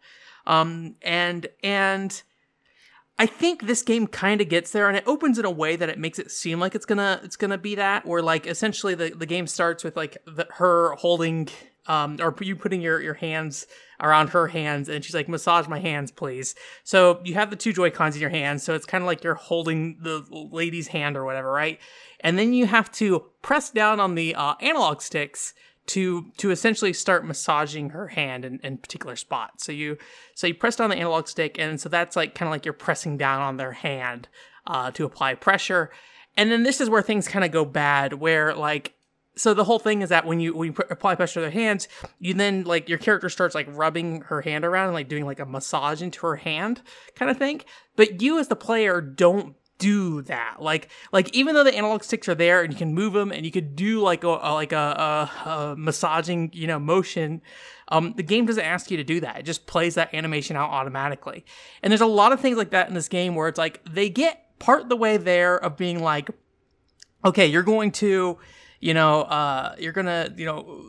um 0.46 0.96
and 1.02 1.48
and 1.64 2.24
I 3.20 3.26
think 3.26 3.66
this 3.66 3.82
game 3.82 4.06
kind 4.06 4.42
of 4.42 4.50
gets 4.50 4.72
there 4.72 4.88
and 4.88 4.96
it 4.96 5.04
opens 5.08 5.40
in 5.40 5.46
a 5.46 5.52
way 5.52 5.76
that 5.76 5.90
it 5.90 5.98
makes 5.98 6.20
it 6.20 6.30
seem 6.32 6.60
like 6.60 6.76
it's 6.76 6.86
gonna 6.86 7.20
it's 7.24 7.36
gonna 7.36 7.58
be 7.58 7.76
that 7.76 8.06
where 8.06 8.22
like 8.22 8.46
essentially 8.46 8.94
the, 8.94 9.10
the 9.10 9.26
game 9.26 9.48
starts 9.48 9.84
with 9.84 9.98
like 9.98 10.18
the, 10.28 10.48
her 10.52 10.94
holding 10.94 11.48
um 11.88 12.18
or 12.22 12.36
you 12.42 12.56
putting 12.56 12.80
your 12.82 13.02
your 13.02 13.16
hands 13.16 13.66
around 14.00 14.30
her 14.30 14.48
hands 14.48 14.88
and 14.88 15.04
she's 15.04 15.16
like 15.16 15.28
massage 15.28 15.68
my 15.68 15.80
hands 15.80 16.12
please. 16.12 16.54
So 16.84 17.20
you 17.24 17.34
have 17.34 17.50
the 17.50 17.56
two 17.56 17.74
joy 17.74 17.90
cons 17.90 18.16
in 18.16 18.22
your 18.22 18.30
hands 18.30 18.62
so 18.62 18.76
it's 18.76 18.86
kind 18.86 19.04
of 19.04 19.08
like 19.08 19.24
you're 19.24 19.36
holding 19.36 19.98
the 20.00 20.24
lady's 20.30 20.90
hand 20.90 21.18
or 21.18 21.26
whatever 21.26 21.52
right? 21.52 21.80
And 22.20 22.38
then 22.38 22.54
you 22.54 22.68
have 22.68 22.92
to 22.94 23.26
press 23.42 23.72
down 23.72 24.00
on 24.00 24.14
the 24.16 24.36
uh, 24.36 24.56
analog 24.62 25.02
sticks 25.02 25.54
to 25.88 26.32
to 26.38 26.52
essentially 26.52 26.94
start 26.94 27.26
massaging 27.26 27.90
her 27.90 28.08
hand 28.10 28.46
in, 28.46 28.60
in 28.64 28.78
particular 28.78 29.16
spots. 29.16 29.66
So 29.66 29.72
you 29.72 29.98
so 30.36 30.48
you 30.48 30.54
press 30.54 30.76
down 30.76 30.90
the 30.90 30.98
analog 30.98 31.28
stick, 31.28 31.58
and 31.58 31.80
so 31.80 31.90
that's 31.90 32.16
like 32.16 32.36
kind 32.36 32.48
of 32.48 32.52
like 32.52 32.66
you're 32.66 32.74
pressing 32.74 33.18
down 33.18 33.42
on 33.42 33.58
their 33.58 33.72
hand 33.72 34.28
uh, 34.68 34.92
to 34.92 35.06
apply 35.06 35.36
pressure. 35.36 35.90
And 36.36 36.52
then 36.52 36.64
this 36.64 36.80
is 36.80 36.90
where 36.90 37.02
things 37.02 37.28
kind 37.28 37.44
of 37.44 37.52
go 37.52 37.66
bad, 37.66 38.14
where 38.14 38.54
like 38.54 38.94
so 39.38 39.54
the 39.54 39.64
whole 39.64 39.80
thing 39.80 40.02
is 40.02 40.10
that 40.10 40.26
when 40.26 40.40
you 40.40 40.56
when 40.56 40.70
you 40.70 40.76
apply 40.90 41.16
pressure 41.16 41.36
to 41.36 41.42
their 41.42 41.52
hands, 41.52 41.88
you 42.20 42.34
then 42.34 42.64
like 42.64 42.90
your 42.90 42.98
character 42.98 43.30
starts 43.30 43.56
like 43.56 43.68
rubbing 43.70 44.22
her 44.22 44.42
hand 44.42 44.66
around 44.66 44.86
and 44.86 44.94
like 44.94 45.10
doing 45.10 45.26
like 45.26 45.40
a 45.40 45.46
massage 45.46 46.02
into 46.02 46.26
her 46.26 46.36
hand 46.36 46.82
kind 47.16 47.32
of 47.32 47.38
thing. 47.38 47.62
But 47.96 48.22
you 48.22 48.40
as 48.40 48.50
the 48.50 48.56
player 48.56 49.00
don't 49.00 49.56
do 49.78 50.22
that. 50.24 50.58
Like 50.60 50.90
like 51.12 51.34
even 51.34 51.56
though 51.56 51.64
the 51.64 51.76
analog 51.76 52.04
sticks 52.04 52.28
are 52.28 52.36
there 52.36 52.64
and 52.64 52.72
you 52.72 52.78
can 52.78 52.94
move 52.94 53.14
them 53.14 53.32
and 53.32 53.46
you 53.46 53.52
could 53.52 53.76
do 53.76 54.02
like 54.02 54.24
a, 54.24 54.28
a 54.28 54.54
like 54.54 54.72
a, 54.72 55.30
a, 55.46 55.50
a, 55.50 55.76
massaging 55.78 56.52
you 56.54 56.68
know 56.68 56.80
motion, 56.80 57.42
um, 57.90 58.14
the 58.16 58.24
game 58.24 58.46
doesn't 58.46 58.64
ask 58.64 58.92
you 58.92 58.98
to 58.98 59.04
do 59.04 59.20
that. 59.22 59.40
It 59.40 59.44
just 59.44 59.68
plays 59.68 59.96
that 59.96 60.14
animation 60.14 60.56
out 60.56 60.70
automatically. 60.70 61.46
And 61.82 61.92
there's 61.92 62.02
a 62.02 62.06
lot 62.06 62.32
of 62.32 62.40
things 62.40 62.58
like 62.58 62.72
that 62.72 62.88
in 62.88 62.94
this 62.94 63.08
game 63.08 63.36
where 63.36 63.48
it's 63.48 63.58
like 63.58 63.82
they 63.86 64.10
get 64.10 64.60
part 64.60 64.90
the 64.90 64.98
way 64.98 65.18
there 65.18 65.58
of 65.58 65.78
being 65.78 66.02
like, 66.02 66.30
okay, 67.24 67.48
you're 67.48 67.64
going 67.64 67.92
to, 67.92 68.38
you 68.80 68.94
know, 68.94 69.22
uh, 69.22 69.76
you're 69.80 69.94
gonna 69.94 70.34
you 70.36 70.46
know 70.46 70.84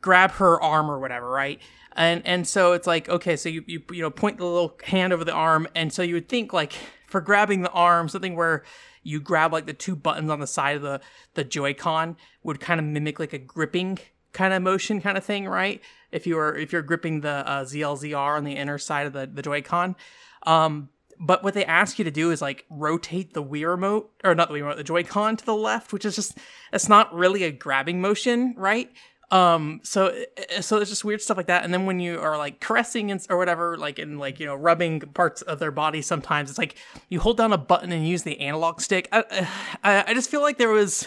grab 0.00 0.32
her 0.32 0.60
arm 0.62 0.90
or 0.90 0.98
whatever, 0.98 1.28
right? 1.28 1.60
And 1.96 2.22
and 2.24 2.46
so 2.46 2.72
it's 2.72 2.86
like 2.86 3.08
okay, 3.08 3.36
so 3.36 3.48
you 3.48 3.64
you 3.66 3.82
you 3.90 4.02
know 4.02 4.10
point 4.10 4.38
the 4.38 4.44
little 4.44 4.78
hand 4.84 5.12
over 5.12 5.24
the 5.24 5.32
arm, 5.32 5.66
and 5.74 5.92
so 5.92 6.02
you 6.02 6.14
would 6.14 6.28
think 6.28 6.52
like 6.52 6.74
for 7.10 7.20
grabbing 7.20 7.62
the 7.62 7.70
arm, 7.70 8.08
something 8.08 8.36
where 8.36 8.62
you 9.02 9.20
grab 9.20 9.52
like 9.52 9.66
the 9.66 9.72
two 9.72 9.96
buttons 9.96 10.30
on 10.30 10.40
the 10.40 10.46
side 10.46 10.76
of 10.76 10.82
the 10.82 11.00
the 11.34 11.44
Joy-Con 11.44 12.16
would 12.42 12.60
kind 12.60 12.80
of 12.80 12.86
mimic 12.86 13.18
like 13.18 13.32
a 13.32 13.38
gripping 13.38 13.98
kind 14.32 14.54
of 14.54 14.62
motion 14.62 15.00
kind 15.00 15.18
of 15.18 15.24
thing, 15.24 15.48
right? 15.48 15.82
If 16.12 16.26
you 16.26 16.36
were 16.36 16.56
if 16.56 16.72
you're 16.72 16.82
gripping 16.82 17.20
the 17.20 17.46
uh, 17.46 17.64
ZLZR 17.64 18.36
on 18.36 18.44
the 18.44 18.56
inner 18.56 18.78
side 18.78 19.06
of 19.06 19.12
the 19.12 19.26
the 19.26 19.42
Joy-Con. 19.42 19.96
Um, 20.44 20.88
but 21.22 21.44
what 21.44 21.52
they 21.52 21.66
ask 21.66 21.98
you 21.98 22.04
to 22.06 22.10
do 22.10 22.30
is 22.30 22.40
like 22.40 22.64
rotate 22.70 23.34
the 23.34 23.42
Wii 23.42 23.68
remote 23.68 24.10
or 24.24 24.34
not 24.34 24.48
the 24.48 24.54
Wii 24.54 24.62
remote, 24.62 24.76
the 24.76 24.84
Joy-Con 24.84 25.36
to 25.36 25.44
the 25.44 25.54
left, 25.54 25.92
which 25.92 26.04
is 26.04 26.16
just 26.16 26.38
it's 26.72 26.88
not 26.88 27.14
really 27.14 27.42
a 27.42 27.50
grabbing 27.50 28.00
motion, 28.00 28.54
right? 28.56 28.90
Um, 29.30 29.80
so 29.84 30.12
so 30.60 30.76
there's 30.76 30.88
just 30.88 31.04
weird 31.04 31.22
stuff 31.22 31.36
like 31.36 31.46
that. 31.46 31.64
And 31.64 31.72
then 31.72 31.86
when 31.86 32.00
you 32.00 32.18
are 32.18 32.36
like 32.36 32.60
caressing 32.60 33.10
and, 33.10 33.24
or 33.30 33.38
whatever, 33.38 33.76
like 33.76 33.98
in 33.98 34.18
like 34.18 34.40
you 34.40 34.46
know 34.46 34.54
rubbing 34.56 35.00
parts 35.00 35.42
of 35.42 35.58
their 35.58 35.70
body, 35.70 36.02
sometimes 36.02 36.50
it's 36.50 36.58
like 36.58 36.76
you 37.08 37.20
hold 37.20 37.36
down 37.36 37.52
a 37.52 37.58
button 37.58 37.92
and 37.92 38.06
use 38.06 38.24
the 38.24 38.40
analog 38.40 38.80
stick. 38.80 39.08
I 39.12 39.48
I, 39.84 40.04
I 40.08 40.14
just 40.14 40.30
feel 40.30 40.42
like 40.42 40.58
there 40.58 40.70
was 40.70 41.06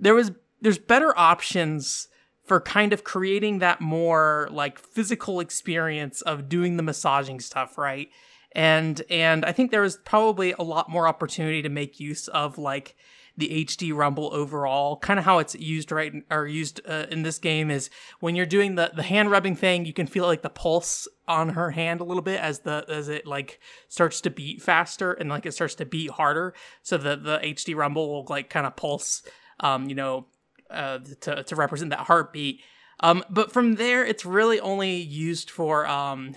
there 0.00 0.14
was 0.14 0.32
there's 0.62 0.78
better 0.78 1.16
options 1.18 2.08
for 2.44 2.60
kind 2.60 2.92
of 2.92 3.04
creating 3.04 3.58
that 3.58 3.80
more 3.80 4.48
like 4.50 4.78
physical 4.78 5.40
experience 5.40 6.22
of 6.22 6.48
doing 6.48 6.76
the 6.76 6.82
massaging 6.82 7.40
stuff, 7.40 7.76
right? 7.76 8.08
And 8.52 9.02
and 9.10 9.44
I 9.44 9.52
think 9.52 9.70
there 9.70 9.82
was 9.82 9.98
probably 9.98 10.52
a 10.52 10.62
lot 10.62 10.88
more 10.88 11.06
opportunity 11.06 11.60
to 11.60 11.68
make 11.68 12.00
use 12.00 12.28
of 12.28 12.56
like 12.56 12.96
the 13.36 13.64
HD 13.64 13.94
rumble 13.94 14.30
overall. 14.32 14.96
Kind 14.96 15.18
of 15.18 15.24
how 15.24 15.38
it's 15.38 15.54
used 15.54 15.92
right 15.92 16.12
or 16.30 16.46
used 16.46 16.80
uh, 16.88 17.06
in 17.10 17.22
this 17.22 17.38
game 17.38 17.70
is 17.70 17.90
when 18.20 18.34
you're 18.34 18.46
doing 18.46 18.74
the 18.74 18.92
the 18.94 19.02
hand 19.02 19.30
rubbing 19.30 19.56
thing, 19.56 19.84
you 19.84 19.92
can 19.92 20.06
feel 20.06 20.26
like 20.26 20.42
the 20.42 20.50
pulse 20.50 21.06
on 21.28 21.50
her 21.50 21.72
hand 21.72 22.00
a 22.00 22.04
little 22.04 22.22
bit 22.22 22.40
as 22.40 22.60
the 22.60 22.84
as 22.88 23.08
it 23.08 23.26
like 23.26 23.60
starts 23.88 24.20
to 24.22 24.30
beat 24.30 24.62
faster 24.62 25.12
and 25.12 25.28
like 25.28 25.46
it 25.46 25.52
starts 25.52 25.74
to 25.76 25.84
beat 25.84 26.10
harder. 26.10 26.54
So 26.82 26.96
the 26.96 27.16
the 27.16 27.38
HD 27.38 27.76
rumble 27.76 28.08
will 28.08 28.26
like 28.28 28.50
kind 28.50 28.66
of 28.66 28.76
pulse, 28.76 29.22
um, 29.60 29.88
you 29.88 29.94
know, 29.94 30.26
uh, 30.70 30.98
to 31.20 31.42
to 31.42 31.56
represent 31.56 31.90
that 31.90 32.00
heartbeat. 32.00 32.60
Um, 33.00 33.22
but 33.28 33.52
from 33.52 33.74
there, 33.74 34.06
it's 34.06 34.24
really 34.24 34.58
only 34.58 34.96
used 34.96 35.50
for 35.50 35.86
um 35.86 36.34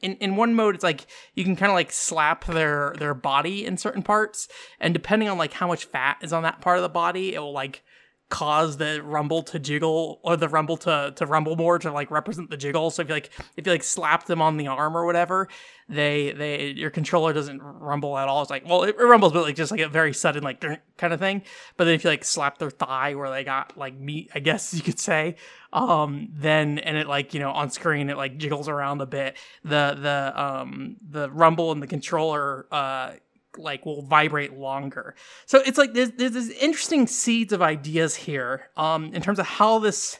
in 0.00 0.14
in 0.16 0.36
one 0.36 0.54
mode 0.54 0.74
it's 0.74 0.84
like 0.84 1.06
you 1.34 1.44
can 1.44 1.56
kind 1.56 1.70
of 1.70 1.74
like 1.74 1.92
slap 1.92 2.44
their 2.46 2.94
their 2.98 3.14
body 3.14 3.64
in 3.64 3.76
certain 3.76 4.02
parts 4.02 4.48
and 4.80 4.94
depending 4.94 5.28
on 5.28 5.38
like 5.38 5.52
how 5.52 5.66
much 5.66 5.86
fat 5.86 6.18
is 6.22 6.32
on 6.32 6.42
that 6.42 6.60
part 6.60 6.78
of 6.78 6.82
the 6.82 6.88
body 6.88 7.34
it 7.34 7.38
will 7.38 7.52
like 7.52 7.82
cause 8.28 8.76
the 8.76 9.02
rumble 9.02 9.42
to 9.42 9.58
jiggle 9.58 10.20
or 10.22 10.36
the 10.36 10.48
rumble 10.48 10.76
to 10.76 11.12
to 11.16 11.24
rumble 11.24 11.56
more 11.56 11.78
to 11.78 11.90
like 11.90 12.10
represent 12.10 12.50
the 12.50 12.56
jiggle. 12.56 12.90
So 12.90 13.02
if 13.02 13.08
you 13.08 13.14
like 13.14 13.30
if 13.56 13.66
you 13.66 13.72
like 13.72 13.82
slap 13.82 14.26
them 14.26 14.42
on 14.42 14.58
the 14.58 14.66
arm 14.66 14.96
or 14.96 15.06
whatever 15.06 15.48
they 15.88 16.32
they 16.32 16.66
your 16.66 16.90
controller 16.90 17.32
doesn't 17.32 17.62
rumble 17.62 18.18
at 18.18 18.28
all. 18.28 18.42
It's 18.42 18.50
like 18.50 18.68
well 18.68 18.82
it, 18.82 18.96
it 18.98 19.02
rumbles 19.02 19.32
but 19.32 19.44
like 19.44 19.56
just 19.56 19.70
like 19.70 19.80
a 19.80 19.88
very 19.88 20.12
sudden 20.12 20.42
like 20.42 20.62
kind 20.98 21.12
of 21.12 21.20
thing. 21.20 21.42
But 21.78 21.84
then 21.84 21.94
if 21.94 22.04
you 22.04 22.10
like 22.10 22.24
slap 22.24 22.58
their 22.58 22.70
thigh 22.70 23.14
where 23.14 23.30
they 23.30 23.44
got 23.44 23.76
like 23.78 23.94
meat 23.94 24.30
i 24.34 24.40
guess 24.40 24.74
you 24.74 24.82
could 24.82 24.98
say 24.98 25.36
um 25.72 26.28
then 26.34 26.78
and 26.78 26.96
it 26.96 27.06
like 27.06 27.32
you 27.32 27.40
know 27.40 27.50
on 27.50 27.70
screen 27.70 28.10
it 28.10 28.16
like 28.16 28.36
jiggles 28.36 28.68
around 28.68 29.00
a 29.00 29.06
bit. 29.06 29.38
The 29.64 29.96
the 29.98 30.42
um 30.42 30.96
the 31.08 31.30
rumble 31.30 31.72
and 31.72 31.82
the 31.82 31.86
controller 31.86 32.66
uh 32.70 33.12
like 33.58 33.84
will 33.84 34.02
vibrate 34.02 34.54
longer. 34.54 35.14
So 35.46 35.60
it's 35.64 35.78
like 35.78 35.92
there's 35.94 36.12
there's 36.12 36.32
this 36.32 36.50
interesting 36.50 37.06
seeds 37.06 37.52
of 37.52 37.62
ideas 37.62 38.14
here 38.14 38.70
um 38.76 39.12
in 39.14 39.22
terms 39.22 39.38
of 39.38 39.46
how 39.46 39.78
this 39.78 40.18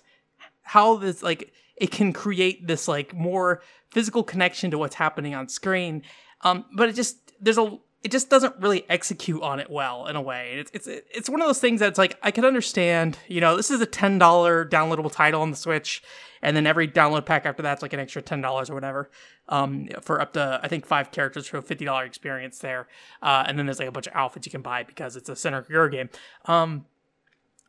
how 0.63 0.97
this 0.97 1.23
like 1.23 1.53
it 1.77 1.91
can 1.91 2.13
create 2.13 2.67
this 2.67 2.89
like 2.89 3.15
more 3.15 3.63
physical 3.91 4.23
connection 4.23 4.71
to 4.71 4.79
what's 4.79 4.97
happening 4.97 5.35
on 5.35 5.49
screen. 5.49 6.03
Um 6.43 6.65
but 6.77 6.89
it 6.89 6.95
just 6.95 7.33
there's 7.41 7.59
a 7.59 7.79
it 8.03 8.11
just 8.11 8.31
doesn't 8.31 8.55
really 8.61 8.85
execute 8.89 9.43
on 9.43 9.59
it 9.61 9.71
well 9.71 10.07
in 10.07 10.17
a 10.17 10.23
way. 10.23 10.55
It's 10.59 10.71
it's 10.73 10.87
it's 10.87 11.29
one 11.29 11.41
of 11.41 11.49
those 11.49 11.61
things 11.61 11.81
that's 11.81 11.99
like 11.99 12.19
I 12.23 12.31
can 12.31 12.45
understand, 12.45 13.19
you 13.27 13.41
know, 13.41 13.57
this 13.57 13.71
is 13.71 13.81
a 13.81 13.87
$10 13.87 14.19
downloadable 14.69 15.13
title 15.13 15.43
on 15.43 15.51
the 15.51 15.57
Switch 15.57 16.03
and 16.41 16.57
then 16.57 16.67
every 16.67 16.87
download 16.87 17.27
pack 17.27 17.47
after 17.47 17.63
that's 17.63 17.83
like 17.83 17.93
an 17.93 18.01
extra 18.01 18.23
$10 18.23 18.71
or 18.71 18.75
whatever 18.75 19.11
um, 19.49 19.89
for 20.03 20.21
up 20.21 20.35
to 20.35 20.61
I 20.63 20.69
think 20.69 20.87
five 20.87 21.11
characters 21.11 21.47
for 21.47 21.59
a 21.59 21.63
fifty 21.63 21.85
dollar 21.85 22.05
experience 22.05 22.59
there, 22.59 22.89
uh, 23.23 23.45
and 23.47 23.59
then 23.59 23.67
there's 23.67 23.79
like 23.79 23.89
a 23.89 23.93
bunch 23.93 24.07
of 24.07 24.15
outfits 24.15 24.47
you 24.47 24.53
can 24.53 24.63
buy 24.63 24.83
because 24.83 25.17
it's 25.17 25.29
a 25.29 25.33
Senran 25.33 25.67
Kagura 25.67 25.91
game. 25.91 26.11
Um, 26.45 26.85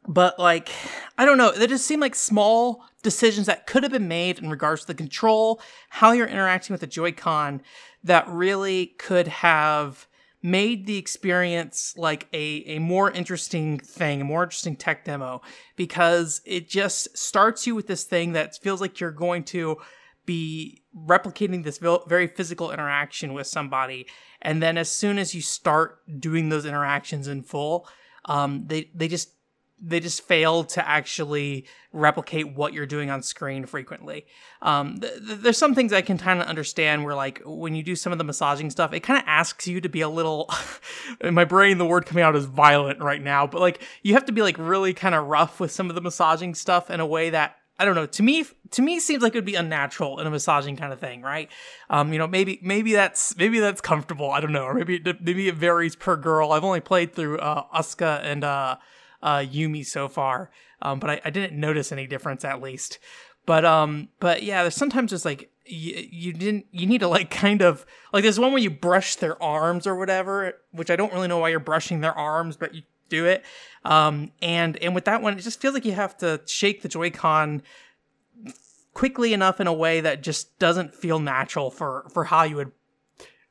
but 0.07 0.39
like 0.39 0.69
I 1.17 1.25
don't 1.25 1.37
know, 1.37 1.51
they 1.51 1.67
just 1.67 1.85
seem 1.85 1.99
like 1.99 2.15
small 2.15 2.83
decisions 3.01 3.47
that 3.47 3.65
could 3.65 3.83
have 3.83 3.91
been 3.91 4.07
made 4.07 4.39
in 4.39 4.49
regards 4.49 4.81
to 4.81 4.87
the 4.87 4.93
control, 4.93 5.61
how 5.89 6.11
you're 6.11 6.27
interacting 6.27 6.73
with 6.73 6.81
the 6.81 6.87
Joy-Con, 6.87 7.61
that 8.03 8.27
really 8.27 8.87
could 8.97 9.27
have 9.27 10.07
made 10.41 10.85
the 10.85 10.97
experience 10.97 11.93
like 11.97 12.27
a, 12.33 12.63
a 12.65 12.79
more 12.79 13.11
interesting 13.11 13.77
thing, 13.77 14.21
a 14.21 14.23
more 14.23 14.43
interesting 14.43 14.75
tech 14.75 15.05
demo, 15.05 15.41
because 15.75 16.41
it 16.45 16.69
just 16.69 17.17
starts 17.17 17.67
you 17.67 17.75
with 17.75 17.87
this 17.87 18.03
thing 18.03 18.33
that 18.33 18.55
feels 18.57 18.81
like 18.81 18.99
you're 18.99 19.11
going 19.11 19.43
to 19.43 19.77
be 20.25 20.83
replicating 20.95 21.63
this 21.63 21.79
very 22.07 22.27
physical 22.27 22.71
interaction 22.71 23.33
with 23.33 23.47
somebody. 23.47 24.05
And 24.41 24.61
then 24.61 24.77
as 24.77 24.89
soon 24.89 25.17
as 25.17 25.33
you 25.33 25.41
start 25.41 25.99
doing 26.19 26.49
those 26.49 26.65
interactions 26.65 27.27
in 27.27 27.43
full 27.43 27.87
um, 28.25 28.65
they 28.67 28.89
they 28.93 29.07
just 29.07 29.31
they 29.81 29.99
just 29.99 30.21
fail 30.23 30.63
to 30.63 30.87
actually 30.87 31.65
replicate 31.91 32.55
what 32.55 32.73
you're 32.73 32.85
doing 32.85 33.09
on 33.09 33.21
screen 33.21 33.65
frequently. 33.65 34.25
Um, 34.61 34.99
th- 34.99 35.13
th- 35.25 35.39
there's 35.39 35.57
some 35.57 35.73
things 35.73 35.93
I 35.93 36.01
can 36.01 36.17
kind 36.17 36.41
of 36.41 36.47
understand 36.47 37.03
where, 37.03 37.15
like, 37.15 37.41
when 37.45 37.75
you 37.75 37.83
do 37.83 37.95
some 37.95 38.11
of 38.11 38.17
the 38.17 38.23
massaging 38.23 38.69
stuff, 38.69 38.93
it 38.93 38.99
kind 39.01 39.19
of 39.19 39.25
asks 39.27 39.67
you 39.67 39.81
to 39.81 39.89
be 39.89 40.01
a 40.01 40.09
little. 40.09 40.49
in 41.21 41.33
my 41.33 41.45
brain, 41.45 41.77
the 41.77 41.85
word 41.85 42.05
coming 42.05 42.23
out 42.23 42.35
is 42.35 42.45
violent 42.45 42.99
right 42.99 43.21
now, 43.21 43.47
but 43.47 43.61
like, 43.61 43.81
you 44.03 44.13
have 44.13 44.25
to 44.25 44.31
be 44.31 44.41
like 44.41 44.57
really 44.57 44.93
kind 44.93 45.15
of 45.15 45.27
rough 45.27 45.59
with 45.59 45.71
some 45.71 45.89
of 45.89 45.95
the 45.95 46.01
massaging 46.01 46.53
stuff 46.55 46.89
in 46.89 46.99
a 46.99 47.05
way 47.05 47.29
that 47.29 47.55
I 47.79 47.85
don't 47.85 47.95
know. 47.95 48.05
To 48.05 48.23
me, 48.23 48.45
to 48.71 48.81
me, 48.81 48.99
seems 48.99 49.23
like 49.23 49.33
it 49.33 49.37
would 49.37 49.45
be 49.45 49.55
unnatural 49.55 50.19
in 50.19 50.27
a 50.27 50.29
massaging 50.29 50.75
kind 50.75 50.91
of 50.91 50.99
thing, 50.99 51.21
right? 51.21 51.49
Um, 51.89 52.11
you 52.11 52.19
know, 52.19 52.27
maybe 52.27 52.59
maybe 52.61 52.91
that's 52.91 53.37
maybe 53.37 53.59
that's 53.59 53.79
comfortable. 53.79 54.29
I 54.29 54.41
don't 54.41 54.51
know, 54.51 54.65
or 54.65 54.73
maybe 54.73 55.01
maybe 55.21 55.47
it 55.47 55.55
varies 55.55 55.95
per 55.95 56.17
girl. 56.17 56.51
I've 56.51 56.65
only 56.65 56.81
played 56.81 57.15
through 57.15 57.39
uh, 57.39 57.63
and 58.01 58.43
uh, 58.43 58.75
uh, 59.21 59.37
Yumi 59.39 59.85
so 59.85 60.07
far, 60.07 60.51
um, 60.81 60.99
but 60.99 61.09
I, 61.09 61.21
I 61.25 61.29
didn't 61.29 61.59
notice 61.59 61.91
any 61.91 62.07
difference 62.07 62.45
at 62.45 62.61
least. 62.61 62.99
But 63.45 63.65
um, 63.65 64.09
but 64.19 64.43
yeah, 64.43 64.61
there's 64.61 64.75
sometimes 64.75 65.11
just 65.11 65.25
like 65.25 65.49
you, 65.65 66.07
you 66.11 66.33
didn't 66.33 66.65
you 66.71 66.85
need 66.85 66.99
to 66.99 67.07
like 67.07 67.29
kind 67.31 67.61
of 67.61 67.85
like 68.13 68.23
there's 68.23 68.39
one 68.39 68.51
where 68.51 68.61
you 68.61 68.69
brush 68.69 69.15
their 69.15 69.41
arms 69.41 69.87
or 69.87 69.95
whatever, 69.95 70.53
which 70.71 70.89
I 70.89 70.95
don't 70.95 71.13
really 71.13 71.27
know 71.27 71.39
why 71.39 71.49
you're 71.49 71.59
brushing 71.59 72.01
their 72.01 72.17
arms, 72.17 72.57
but 72.57 72.75
you 72.75 72.83
do 73.09 73.25
it. 73.25 73.43
Um, 73.83 74.31
and 74.41 74.77
and 74.77 74.95
with 74.95 75.05
that 75.05 75.21
one, 75.21 75.37
it 75.37 75.41
just 75.41 75.61
feels 75.61 75.73
like 75.73 75.85
you 75.85 75.93
have 75.93 76.17
to 76.19 76.41
shake 76.45 76.81
the 76.81 76.89
Joy-Con 76.89 77.63
quickly 78.93 79.33
enough 79.33 79.59
in 79.59 79.67
a 79.67 79.73
way 79.73 80.01
that 80.01 80.21
just 80.21 80.57
doesn't 80.59 80.93
feel 80.93 81.19
natural 81.19 81.71
for 81.71 82.05
for 82.13 82.25
how 82.25 82.43
you 82.43 82.55
would 82.55 82.71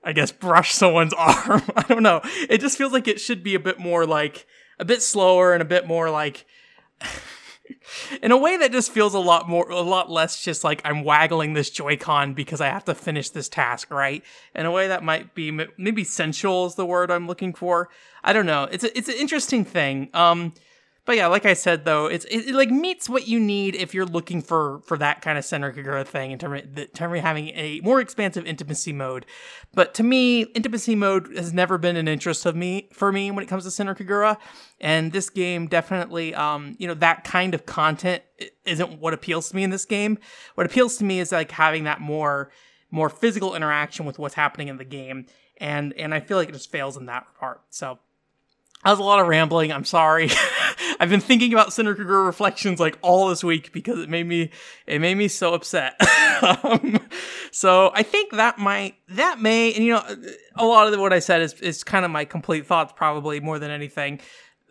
I 0.05 0.13
guess 0.13 0.31
brush 0.31 0.73
someone's 0.75 1.13
arm. 1.19 1.63
I 1.77 1.83
don't 1.89 2.03
know. 2.03 2.21
It 2.49 2.61
just 2.61 2.79
feels 2.79 2.93
like 2.93 3.09
it 3.09 3.21
should 3.21 3.43
be 3.43 3.55
a 3.55 3.61
bit 3.61 3.79
more 3.79 4.07
like 4.07 4.47
a 4.79 4.85
bit 4.85 5.03
slower 5.03 5.53
and 5.53 5.63
a 5.63 5.67
bit 5.67 5.87
more 5.87 6.11
like 6.11 6.47
in 8.23 8.33
a 8.33 8.37
way 8.37 8.57
that 8.57 8.73
just 8.73 8.91
feels 8.91 9.15
a 9.15 9.19
lot 9.19 9.49
more 9.49 9.71
a 9.71 9.81
lot 9.81 10.11
less 10.11 10.43
just 10.43 10.65
like 10.65 10.81
I'm 10.85 11.05
waggling 11.05 11.55
this 11.55 11.71
Joy-Con 11.71 12.35
because 12.35 12.61
I 12.61 12.69
have 12.69 12.85
to 12.87 12.95
finish 12.95 13.31
this 13.31 13.49
task, 13.49 13.91
right? 13.91 14.25
In 14.55 14.67
a 14.67 14.71
way 14.71 14.89
that 14.89 15.03
might 15.03 15.35
be 15.35 15.51
maybe 15.51 16.05
sensual 16.05 16.67
is 16.67 16.75
the 16.75 16.87
word 16.87 17.11
I'm 17.11 17.27
looking 17.27 17.55
for. 17.55 17.89
I 18.23 18.33
don't 18.33 18.47
know. 18.47 18.65
It's 18.65 18.85
a, 18.85 18.97
it's 18.97 19.09
an 19.09 19.17
interesting 19.17 19.65
thing. 19.65 20.11
Um 20.15 20.55
but 21.09 21.17
yeah, 21.17 21.29
like 21.29 21.47
I 21.47 21.55
said 21.55 21.87
though, 21.87 22.05
it's 22.05 22.27
it, 22.27 22.49
it, 22.49 22.55
like 22.55 22.71
meets 22.71 23.09
what 23.09 23.27
you 23.27 23.41
need 23.41 23.75
if 23.75 23.95
you're 23.95 24.05
looking 24.05 24.43
for 24.43 24.81
for 24.81 24.99
that 24.99 25.23
kind 25.23 25.39
of 25.39 25.45
Senran 25.45 25.75
Kagura 25.75 26.07
thing 26.07 26.33
in 26.33 26.39
terms 26.39 26.65
of, 26.77 27.11
having 27.23 27.49
a 27.55 27.81
more 27.81 27.99
expansive 27.99 28.45
intimacy 28.45 28.93
mode. 28.93 29.25
But 29.73 29.95
to 29.95 30.03
me, 30.03 30.43
intimacy 30.43 30.95
mode 30.95 31.35
has 31.35 31.55
never 31.55 31.79
been 31.79 31.97
an 31.97 32.09
interest 32.09 32.45
of 32.45 32.55
me 32.55 32.91
for 32.93 33.11
me 33.11 33.31
when 33.31 33.43
it 33.43 33.47
comes 33.47 33.65
to 33.65 33.71
Senran 33.71 33.97
Kagura, 33.97 34.37
and 34.83 35.11
this 35.11 35.31
game 35.31 35.67
definitely, 35.67 36.35
um, 36.35 36.77
you 36.79 36.87
know, 36.87 36.93
that 36.93 37.25
kind 37.25 37.55
of 37.55 37.65
content 37.65 38.23
isn't 38.67 39.01
what 39.01 39.15
appeals 39.15 39.49
to 39.49 39.57
me 39.57 39.63
in 39.63 39.71
this 39.71 39.87
game. 39.87 40.19
What 40.57 40.67
appeals 40.67 40.99
to 40.99 41.05
me 41.05 41.21
is 41.21 41.33
like 41.33 41.53
having 41.53 41.85
that 41.85 42.03
more 42.03 42.51
more 42.91 43.09
physical 43.09 43.55
interaction 43.55 44.05
with 44.05 44.19
what's 44.19 44.35
happening 44.35 44.69
in 44.69 44.77
the 44.77 44.85
game, 44.85 45.25
and 45.57 45.95
and 45.95 46.13
I 46.13 46.21
feel 46.21 46.37
like 46.37 46.51
it 46.51 46.53
just 46.53 46.71
fails 46.71 46.99
in 46.99 47.07
that 47.07 47.25
part. 47.41 47.63
So 47.71 47.99
that 48.85 48.91
was 48.91 49.01
a 49.01 49.05
lot 49.05 49.21
of 49.21 49.27
rambling. 49.27 49.73
I'm 49.73 49.85
sorry. 49.85 50.31
I've 51.01 51.11
been 51.11 51.21
thinking 51.21 51.53
about 51.53 51.69
Senran 51.69 51.97
Kagura 51.97 52.27
reflections 52.27 52.81
like 52.81 52.99
all 53.03 53.29
this 53.29 53.45
week 53.45 53.73
because 53.73 53.99
it 53.99 54.09
made 54.09 54.27
me 54.27 54.51
it 54.87 55.01
made 55.01 55.17
me 55.17 55.29
so 55.29 55.55
upset. 55.55 55.95
um, 56.65 56.99
so 57.51 57.91
I 57.95 58.03
think 58.03 58.33
that 58.33 58.59
might 58.59 58.97
that 59.09 59.41
may 59.41 59.73
and 59.73 59.85
you 59.85 59.93
know 59.93 60.05
a 60.57 60.65
lot 60.65 60.93
of 60.93 60.99
what 60.99 61.13
I 61.13 61.19
said 61.19 61.43
is 61.43 61.55
is 61.55 61.85
kind 61.85 62.05
of 62.05 62.11
my 62.11 62.25
complete 62.25 62.67
thoughts 62.67 62.93
probably 62.97 63.41
more 63.41 63.59
than 63.59 63.71
anything. 63.71 64.21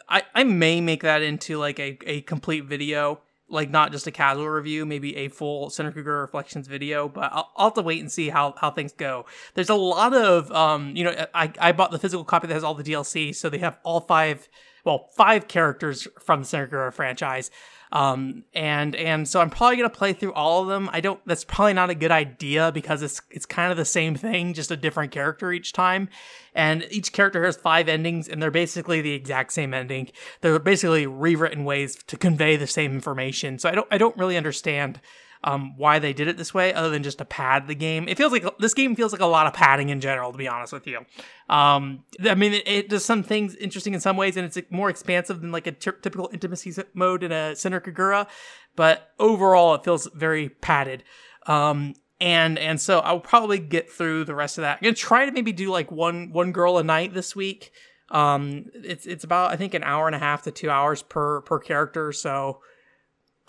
I 0.10 0.24
I 0.36 0.44
may 0.44 0.82
make 0.82 1.04
that 1.04 1.22
into 1.22 1.58
like 1.58 1.80
a 1.80 1.98
a 2.06 2.22
complete 2.22 2.66
video 2.66 3.22
like 3.50 3.70
not 3.70 3.92
just 3.92 4.08
a 4.08 4.12
casual 4.12 4.50
review, 4.50 4.86
maybe 4.86 5.16
a 5.16 5.30
full 5.30 5.70
Senran 5.70 5.94
Kagura 5.96 6.22
Reflections 6.22 6.68
video, 6.68 7.08
but 7.08 7.32
I'll, 7.32 7.50
I'll, 7.56 7.68
have 7.68 7.76
to 7.76 7.82
wait 7.82 8.02
and 8.02 8.12
see 8.12 8.30
how, 8.30 8.54
how 8.58 8.72
things 8.72 8.92
go. 8.92 9.26
There's 9.54 9.70
a 9.70 9.76
lot 9.76 10.14
of, 10.14 10.52
um, 10.52 10.96
you 10.96 11.04
know, 11.06 11.26
I, 11.34 11.52
I 11.60 11.72
bought 11.72 11.92
the 11.92 12.00
physical 12.00 12.26
copy 12.26 12.48
that 12.48 12.54
has 12.54 12.64
all 12.64 12.74
the 12.74 12.84
DLC, 12.84 13.34
so 13.34 13.50
they 13.50 13.60
have 13.60 13.78
all 13.84 14.02
five 14.02 14.50
well, 14.88 15.10
five 15.18 15.50
characters 15.50 16.08
from 16.24 16.44
the 16.44 16.48
Senran 16.48 16.94
franchise. 16.94 17.52
Um, 17.92 18.46
and 18.54 18.96
and 18.96 19.28
so 19.28 19.42
I'm 19.42 19.50
probably 19.50 19.76
gonna 19.76 19.90
play 19.90 20.14
through 20.14 20.34
all 20.34 20.62
of 20.62 20.70
them. 20.70 20.90
I 20.94 21.02
don't. 21.02 21.20
That's 21.26 21.44
probably 21.44 21.74
not 21.74 21.90
a 21.90 21.96
good 21.96 22.12
idea 22.12 22.72
because 22.74 23.02
it's 23.02 23.22
it's 23.30 23.46
kind 23.46 23.70
of 23.70 23.78
the 23.78 23.86
same 23.86 24.16
thing, 24.16 24.54
just 24.54 24.72
a 24.72 24.78
different 24.78 25.12
character 25.12 25.52
each 25.52 25.74
time. 25.74 26.10
And 26.56 26.88
each 26.90 27.12
character 27.12 27.46
has 27.46 27.58
five 27.58 27.88
endings, 27.88 28.28
and 28.28 28.42
they're 28.42 28.50
basically 28.50 29.02
the 29.02 29.12
exact 29.14 29.54
same 29.54 29.74
ending. 29.74 30.10
They're 30.42 30.58
basically 30.60 31.06
rewritten 31.06 31.66
ways 31.66 32.02
to 32.08 32.18
convey 32.18 32.56
the 32.56 32.68
same 32.68 32.94
information. 32.94 33.60
So 33.60 33.70
I 33.70 33.74
don't 33.74 33.88
I 33.92 33.98
don't 33.98 34.18
really 34.18 34.38
understand 34.38 35.02
um, 35.48 35.78
why 35.78 35.98
they 35.98 36.12
did 36.12 36.28
it 36.28 36.36
this 36.36 36.54
way, 36.54 36.74
other 36.74 36.90
than 36.90 37.04
just 37.04 37.20
to 37.20 37.26
pad 37.26 37.68
the 37.68 37.74
game. 37.74 38.10
It 38.10 38.18
feels 38.18 38.34
like 38.34 38.46
this 38.58 38.74
game 38.74 38.98
feels 38.98 39.14
like 39.14 39.22
a 39.22 39.26
lot 39.26 39.48
of 39.48 39.54
padding 39.54 39.88
in 39.88 40.02
general, 40.02 40.34
to 40.34 40.38
be 40.38 40.46
honest 40.46 40.74
with 40.74 40.86
you. 40.86 41.06
Um, 41.48 42.04
I 42.26 42.36
mean, 42.36 42.52
it, 42.54 42.68
it, 42.68 42.90
does 42.90 43.06
some 43.06 43.24
things 43.24 43.56
interesting 43.56 43.94
in 43.94 44.02
some 44.02 44.18
ways, 44.18 44.36
and 44.36 44.46
it's 44.46 44.58
more 44.70 44.90
expansive 44.90 45.40
than 45.40 45.54
like 45.54 45.66
a 45.66 45.72
t- 45.72 45.92
typical 46.02 46.30
intimacy 46.34 46.74
mode 46.94 47.24
in 47.24 47.32
a 47.32 47.54
Senran 47.54 47.80
Kagura, 47.80 48.28
but 48.76 49.14
overall, 49.20 49.74
it 49.76 49.86
feels 49.86 50.10
very 50.14 50.50
padded. 50.50 51.06
Um, 51.46 51.94
and 52.20 52.60
and 52.60 52.82
so 52.82 53.00
I'll 53.00 53.22
probably 53.22 53.60
get 53.60 53.90
through 53.90 54.26
the 54.26 54.36
rest 54.36 54.58
of 54.58 54.64
that. 54.64 54.80
I'm 54.80 54.84
gonna 54.84 54.96
try 54.96 55.26
to 55.26 55.32
maybe 55.32 55.54
do 55.54 55.72
like 55.72 55.90
one 55.94 56.34
one 56.34 56.52
girl 56.52 56.78
a 56.78 56.84
night 56.84 57.14
this 57.14 57.38
week. 57.38 57.72
Um, 58.10 58.66
it's 58.74 59.06
it's 59.06 59.24
about 59.24 59.52
I 59.52 59.56
think 59.56 59.74
an 59.74 59.84
hour 59.84 60.08
and 60.08 60.16
a 60.16 60.20
half 60.20 60.42
to 60.44 60.52
two 60.52 60.70
hours 60.70 61.04
per 61.04 61.40
per 61.42 61.58
character, 61.58 62.12
so 62.12 62.60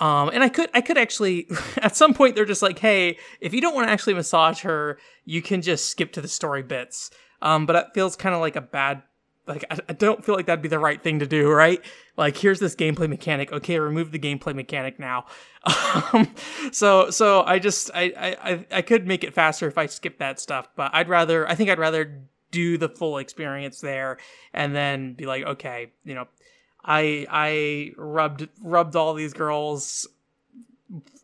um, 0.01 0.31
and 0.33 0.45
I 0.45 0.49
could, 0.49 0.71
I 0.75 0.81
could 0.81 0.99
actually, 0.99 1.49
at 1.79 1.97
some 1.97 2.15
point, 2.15 2.35
they're 2.35 2.45
just 2.45 2.63
like, 2.63 2.79
hey, 2.79 3.19
if 3.41 3.53
you 3.53 3.61
don't 3.61 3.75
want 3.75 3.89
to 3.89 3.93
actually 3.93 4.15
massage 4.15 4.61
her, 4.63 4.99
you 5.25 5.43
can 5.43 5.63
just 5.63 5.87
skip 5.87 6.13
to 6.13 6.21
the 6.21 6.29
story 6.29 6.63
bits. 6.63 7.11
Um, 7.43 7.67
but 7.67 7.77
it 7.77 7.87
feels 7.95 8.17
kind 8.17 8.35
of 8.35 8.41
like 8.41 8.57
a 8.57 8.61
bad, 8.61 9.03
like, 9.47 9.65
I, 9.71 9.79
I, 9.89 9.93
don't 9.93 10.25
feel 10.25 10.35
like 10.35 10.47
that'd 10.47 10.63
be 10.63 10.69
the 10.69 10.79
right 10.79 11.03
thing 11.03 11.21
to 11.21 11.27
do, 11.27 11.49
right? 11.51 11.81
Like, 12.17 12.37
here's 12.37 12.59
this 12.59 12.75
gameplay 12.75 13.09
mechanic. 13.09 13.53
Okay, 13.53 13.79
remove 13.79 14.11
the 14.11 14.19
gameplay 14.19 14.55
mechanic 14.55 14.99
now. 14.99 15.27
Um, 16.13 16.35
so, 16.71 17.11
so 17.11 17.43
I 17.43 17.59
just, 17.59 17.91
I, 17.93 18.37
I, 18.41 18.67
I 18.71 18.83
could 18.83 19.07
make 19.07 19.25
it 19.25 19.35
faster 19.35 19.67
if 19.67 19.77
I 19.77 19.87
skip 19.87 20.19
that 20.19 20.41
stuff, 20.41 20.69
but 20.77 20.91
I'd 20.95 21.09
rather, 21.09 21.47
I 21.49 21.55
think 21.55 21.69
I'd 21.69 21.79
rather 21.79 22.23
do 22.51 22.79
the 22.79 22.89
full 22.89 23.19
experience 23.19 23.81
there 23.81 24.19
and 24.55 24.75
then 24.75 25.15
be 25.15 25.27
like, 25.27 25.45
okay, 25.45 25.93
you 26.05 26.15
know, 26.15 26.27
I 26.85 27.27
I 27.31 27.93
rubbed 27.97 28.49
rubbed 28.63 28.97
all 28.97 29.15
these 29.15 29.33
girls, 29.33 30.07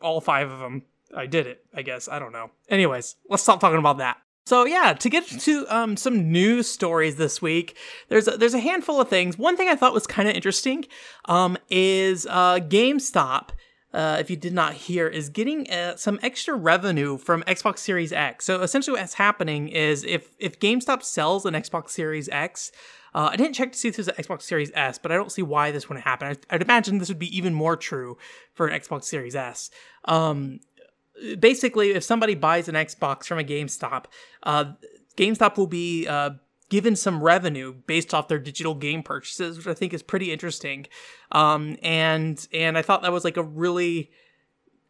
all 0.00 0.20
five 0.20 0.50
of 0.50 0.58
them. 0.58 0.82
I 1.16 1.26
did 1.26 1.46
it. 1.46 1.64
I 1.74 1.82
guess 1.82 2.08
I 2.08 2.18
don't 2.18 2.32
know. 2.32 2.50
Anyways, 2.68 3.16
let's 3.28 3.42
stop 3.42 3.60
talking 3.60 3.78
about 3.78 3.98
that. 3.98 4.18
So 4.46 4.66
yeah, 4.66 4.92
to 4.92 5.08
get 5.08 5.26
to 5.26 5.66
um, 5.74 5.96
some 5.96 6.30
news 6.30 6.68
stories 6.68 7.16
this 7.16 7.40
week, 7.40 7.76
there's 8.08 8.28
a, 8.28 8.32
there's 8.32 8.52
a 8.52 8.58
handful 8.60 9.00
of 9.00 9.08
things. 9.08 9.38
One 9.38 9.56
thing 9.56 9.68
I 9.68 9.74
thought 9.74 9.94
was 9.94 10.06
kind 10.06 10.28
of 10.28 10.34
interesting 10.34 10.84
um, 11.24 11.56
is 11.70 12.26
uh, 12.26 12.56
GameStop. 12.56 13.50
Uh, 13.94 14.16
if 14.18 14.28
you 14.28 14.36
did 14.36 14.52
not 14.52 14.74
hear, 14.74 15.06
is 15.06 15.28
getting 15.28 15.70
uh, 15.70 15.94
some 15.94 16.18
extra 16.20 16.54
revenue 16.54 17.16
from 17.16 17.42
Xbox 17.44 17.78
Series 17.78 18.12
X. 18.12 18.44
So 18.44 18.60
essentially, 18.60 19.00
what's 19.00 19.14
happening 19.14 19.68
is 19.68 20.04
if 20.04 20.34
if 20.38 20.58
GameStop 20.58 21.02
sells 21.04 21.46
an 21.46 21.54
Xbox 21.54 21.90
Series 21.90 22.28
X, 22.28 22.72
uh, 23.14 23.30
I 23.32 23.36
didn't 23.36 23.54
check 23.54 23.72
to 23.72 23.78
see 23.78 23.88
if 23.88 23.96
this 23.96 24.06
was 24.06 24.16
an 24.16 24.22
Xbox 24.22 24.42
Series 24.42 24.72
S, 24.74 24.98
but 24.98 25.12
I 25.12 25.16
don't 25.16 25.30
see 25.30 25.42
why 25.42 25.70
this 25.70 25.88
wouldn't 25.88 26.04
happen. 26.04 26.28
I'd, 26.28 26.46
I'd 26.50 26.62
imagine 26.62 26.98
this 26.98 27.08
would 27.08 27.18
be 27.18 27.36
even 27.36 27.54
more 27.54 27.76
true 27.76 28.18
for 28.54 28.66
an 28.66 28.78
Xbox 28.78 29.04
Series 29.04 29.36
S. 29.36 29.70
Um, 30.06 30.60
basically, 31.38 31.92
if 31.92 32.02
somebody 32.02 32.34
buys 32.34 32.68
an 32.68 32.74
Xbox 32.74 33.26
from 33.26 33.38
a 33.38 33.44
GameStop, 33.44 34.06
uh, 34.42 34.72
GameStop 35.16 35.56
will 35.56 35.68
be 35.68 36.06
uh, 36.08 36.30
given 36.70 36.96
some 36.96 37.22
revenue 37.22 37.72
based 37.72 38.12
off 38.12 38.28
their 38.28 38.38
digital 38.38 38.74
game 38.74 39.02
purchases, 39.02 39.56
which 39.56 39.66
I 39.66 39.74
think 39.74 39.94
is 39.94 40.02
pretty 40.02 40.32
interesting. 40.32 40.86
Um, 41.30 41.76
and 41.82 42.46
and 42.52 42.76
I 42.76 42.82
thought 42.82 43.02
that 43.02 43.12
was 43.12 43.24
like 43.24 43.36
a 43.36 43.42
really 43.42 44.10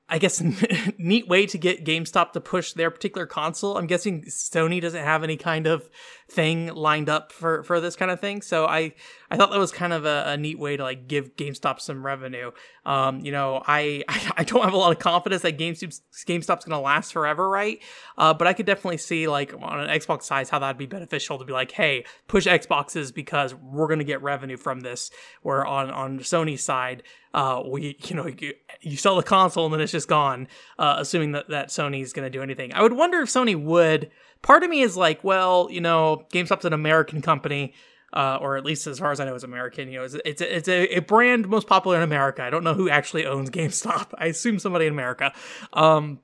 I 0.09 0.19
guess 0.19 0.43
neat 0.99 1.29
way 1.29 1.47
to 1.47 1.59
get 1.59 1.85
GameStop 1.85 2.33
to 2.33 2.41
push 2.41 2.73
their 2.73 2.91
particular 2.91 3.27
console. 3.27 3.79
I'm 3.79 3.87
guessing 3.87 4.25
Sony 4.25 4.81
doesn't 4.81 5.03
have 5.03 5.25
any 5.25 5.37
kind 5.37 5.67
of 5.67 5.89
thing 6.35 6.67
lined 6.75 7.09
up 7.09 7.33
for 7.33 7.63
for 7.63 7.81
this 7.81 7.95
kind 7.95 8.11
of 8.11 8.21
thing. 8.21 8.43
So 8.43 8.67
I 8.67 8.93
I 9.31 9.37
thought 9.37 9.51
that 9.53 9.59
was 9.59 9.71
kind 9.73 9.93
of 9.93 10.05
a, 10.05 10.25
a 10.29 10.37
neat 10.37 10.59
way 10.59 10.77
to 10.77 10.83
like 10.83 11.07
give 11.07 11.37
GameStop 11.37 11.81
some 11.81 12.05
revenue. 12.05 12.51
Um, 12.85 13.21
you 13.21 13.31
know, 13.33 13.63
I 13.67 14.05
I 14.09 14.45
don't 14.45 14.65
have 14.65 14.75
a 14.75 14.77
lot 14.77 14.93
of 14.93 14.99
confidence 14.99 15.43
that 15.43 15.57
GameStop's 15.57 16.03
GameStop's 16.27 16.65
gonna 16.65 16.81
last 16.81 17.13
forever, 17.13 17.49
right? 17.49 17.79
Uh, 18.19 18.35
but 18.35 18.47
I 18.47 18.53
could 18.53 18.67
definitely 18.67 18.99
see 18.99 19.29
like 19.29 19.55
on 19.55 19.81
an 19.81 19.89
Xbox 19.89 20.25
size 20.25 20.51
how 20.51 20.59
that'd 20.59 20.77
be 20.77 20.87
beneficial 20.87 21.39
to 21.39 21.45
be 21.45 21.53
like, 21.53 21.71
hey, 21.71 22.05
push 22.27 22.47
Xboxes 22.47 23.15
because 23.15 23.55
we're 23.55 23.89
gonna 23.89 24.05
get 24.05 24.21
revenue 24.23 24.57
from 24.57 24.81
this. 24.81 25.11
Where 25.43 25.65
on 25.65 25.91
on 25.91 26.19
Sony's 26.19 26.65
side, 26.65 27.05
uh, 27.33 27.63
we 27.65 27.97
you 28.07 28.17
know 28.17 28.27
you, 28.27 28.55
you 28.81 28.97
sell 28.97 29.17
the 29.17 29.23
console 29.23 29.67
and 29.67 29.75
then 29.75 29.81
it's 29.81 29.93
just 29.93 30.09
gone. 30.09 30.49
Uh, 30.79 30.97
assuming 30.99 31.33
that 31.33 31.49
that 31.51 31.69
Sony's 31.69 32.13
gonna 32.13 32.31
do 32.31 32.43
anything, 32.43 32.75
I 32.75 32.83
would 32.83 32.93
wonder 32.93 33.21
if 33.23 33.29
Sony 33.29 33.61
would 33.61 34.11
part 34.45 34.63
of 34.63 34.71
me 34.71 34.83
is 34.83 34.97
like, 34.97 35.25
well, 35.25 35.69
you 35.71 35.81
know, 35.81 36.27
GameStop's 36.33 36.67
an 36.67 36.73
American 36.73 37.23
company, 37.23 37.73
uh, 38.13 38.39
or 38.41 38.57
at 38.57 38.65
least 38.65 38.87
as 38.87 39.01
far 39.01 39.11
as 39.11 39.19
I 39.19 39.25
know, 39.25 39.35
is 39.35 39.43
American. 39.43 39.91
You 39.91 39.99
know, 39.99 40.05
it's 40.05 40.15
it's 40.25 40.41
a, 40.41 40.57
it's 40.57 40.69
a, 40.69 40.99
a, 40.99 41.01
brand 41.01 41.49
most 41.49 41.67
popular 41.67 41.97
in 41.97 42.03
America. 42.03 42.45
I 42.45 42.51
don't 42.51 42.63
know 42.63 42.75
who 42.75 42.89
actually 42.89 43.27
owns 43.27 43.51
GameStop. 43.59 44.11
I 44.17 44.27
assume 44.27 44.61
somebody 44.61 44.87
in 44.87 44.93
America. 44.93 45.33
Um, 45.73 46.21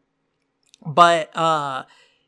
but 0.86 1.34
uh, 1.36 1.84